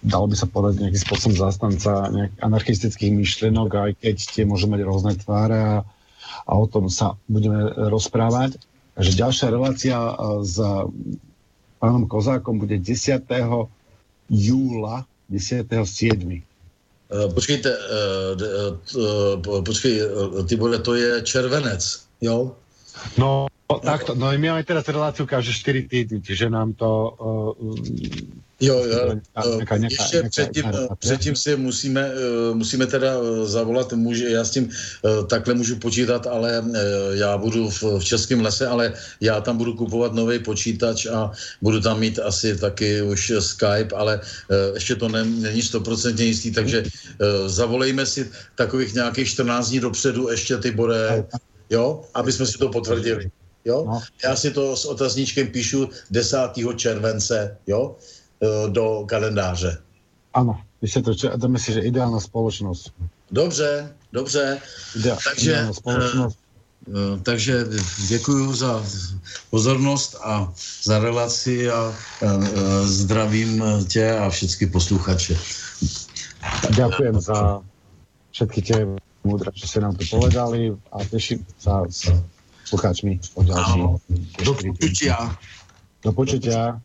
dal 0.00 0.24
by 0.24 0.36
sa 0.36 0.48
povedať 0.48 0.80
nejakým 0.80 1.04
spôsobom 1.04 1.36
zastanca 1.36 2.08
anarchistických 2.40 3.12
myšlienok, 3.12 3.68
aj 3.68 3.92
keď 4.00 4.16
tie 4.32 4.44
môžu 4.48 4.72
mať 4.72 4.80
rôzne 4.80 5.12
tváre 5.20 5.60
a, 5.60 5.76
a 6.48 6.52
o 6.56 6.64
tom 6.64 6.88
sa 6.88 7.20
budeme 7.28 7.68
rozprávať. 7.92 8.56
Takže 8.96 9.12
ďalšia 9.12 9.46
relácia 9.52 9.96
s 10.40 10.56
pánom 11.76 12.08
Kozákom 12.08 12.56
bude 12.56 12.80
10. 12.80 13.28
júla, 14.32 15.04
10. 15.28 15.66
7. 15.68 16.42
Počkejte, 17.14 17.70
uh, 17.70 18.32
uh, 18.96 19.62
počkej, 19.62 19.94
ty 20.48 20.54
bude, 20.56 20.78
to 20.82 20.98
je 20.98 21.22
červenec, 21.22 21.78
jo? 22.20 22.56
No, 23.20 23.46
tak 23.84 24.04
to, 24.04 24.14
no 24.18 24.32
my 24.32 24.50
máme 24.50 24.64
teraz 24.64 24.88
reláciu 24.88 25.28
každé 25.28 25.52
4 25.86 25.92
týdny, 25.92 26.18
čiže 26.24 26.50
nám 26.50 26.74
to 26.74 26.90
uh, 26.90 27.52
Jo, 28.64 28.84
jo. 28.84 29.20
Nějaká, 29.54 29.76
nějaká, 29.76 29.76
Ještě 29.76 30.16
nějaká, 30.16 30.28
předtím, 30.28 30.62
nějaká, 30.62 30.96
předtím 30.96 31.36
si 31.36 31.56
musíme, 31.56 32.00
eh, 32.00 32.54
musíme 32.54 32.86
teda 32.86 33.12
eh, 33.12 33.46
zavolat, 33.46 33.92
může, 33.92 34.28
já 34.28 34.44
s 34.44 34.50
tím 34.50 34.70
eh, 34.70 35.26
takhle 35.26 35.54
můžu 35.54 35.76
počítat, 35.76 36.26
ale 36.26 36.64
já 37.12 37.38
budu 37.38 37.70
v, 37.70 37.82
v 37.82 38.04
Českém 38.04 38.40
lese, 38.40 38.66
ale 38.66 38.92
já 39.20 39.40
tam 39.40 39.56
budu 39.56 39.74
kupovat 39.74 40.12
nový 40.14 40.38
počítač 40.38 41.06
a 41.06 41.30
budu 41.62 41.80
tam 41.80 42.00
mít 42.00 42.18
asi 42.18 42.56
taky 42.56 43.02
už 43.02 43.32
Skype, 43.38 43.94
ale 43.96 44.20
ještě 44.74 44.96
to 44.96 45.08
ne, 45.08 45.24
není 45.24 45.62
stoprocentně 45.62 46.24
jistý, 46.24 46.52
takže 46.52 46.82
zavolejme 47.46 48.06
si 48.06 48.30
takových 48.54 48.94
nějakých 48.94 49.28
14 49.28 49.68
dní 49.68 49.80
dopředu 49.80 50.30
ještě 50.30 50.56
ty 50.56 50.70
bude, 50.70 51.24
jo, 51.70 52.04
aby 52.14 52.32
jsme 52.32 52.46
si 52.46 52.58
to 52.58 52.68
potvrdili. 52.68 53.30
Jo? 53.64 53.84
No. 53.86 54.02
Já 54.24 54.36
si 54.36 54.50
to 54.50 54.76
s 54.76 54.84
otazníčkem 54.84 55.46
píšu 55.46 55.88
10. 56.10 56.38
července, 56.76 57.56
jo? 57.66 57.96
Eh, 58.42 58.70
do 58.70 59.04
kalendáře. 59.06 59.78
Ano, 60.34 60.60
ještě 60.82 61.02
to, 61.02 61.12
dáme 61.36 61.58
si, 61.58 61.72
že 61.72 61.80
ideální 61.80 62.20
společnost. 62.20 62.92
Dobře, 63.30 63.94
dobře. 64.12 64.58
Ide, 64.96 65.16
takže, 65.24 65.68
společnost. 65.72 66.38
Uh, 66.86 67.20
takže 67.22 67.64
děkuji 68.08 68.52
za 68.52 68.84
pozornost 69.50 70.16
a 70.24 70.52
za 70.82 70.98
relaci 70.98 71.70
a 71.70 71.88
uh, 72.22 72.46
zdravím 72.86 73.64
tě 73.88 74.18
a 74.18 74.30
všechny 74.30 74.66
posluchače. 74.66 75.38
Ďakujem 76.76 77.20
za 77.20 77.60
všetky 78.32 78.60
tie 78.62 78.80
múdre, 79.24 79.48
že 79.56 79.64
ste 79.64 79.80
nám 79.80 79.96
to 79.96 80.04
povedali 80.12 80.76
a 80.92 80.96
teším 81.08 81.40
sa 81.56 81.88
s 81.88 82.12
poslucháčmi 82.68 83.16
o 83.34 83.40
ďalší. 83.48 83.80
Do 84.44 84.52
počutia. 84.52 85.16
Do 86.04 86.12
počutia. 86.12 86.84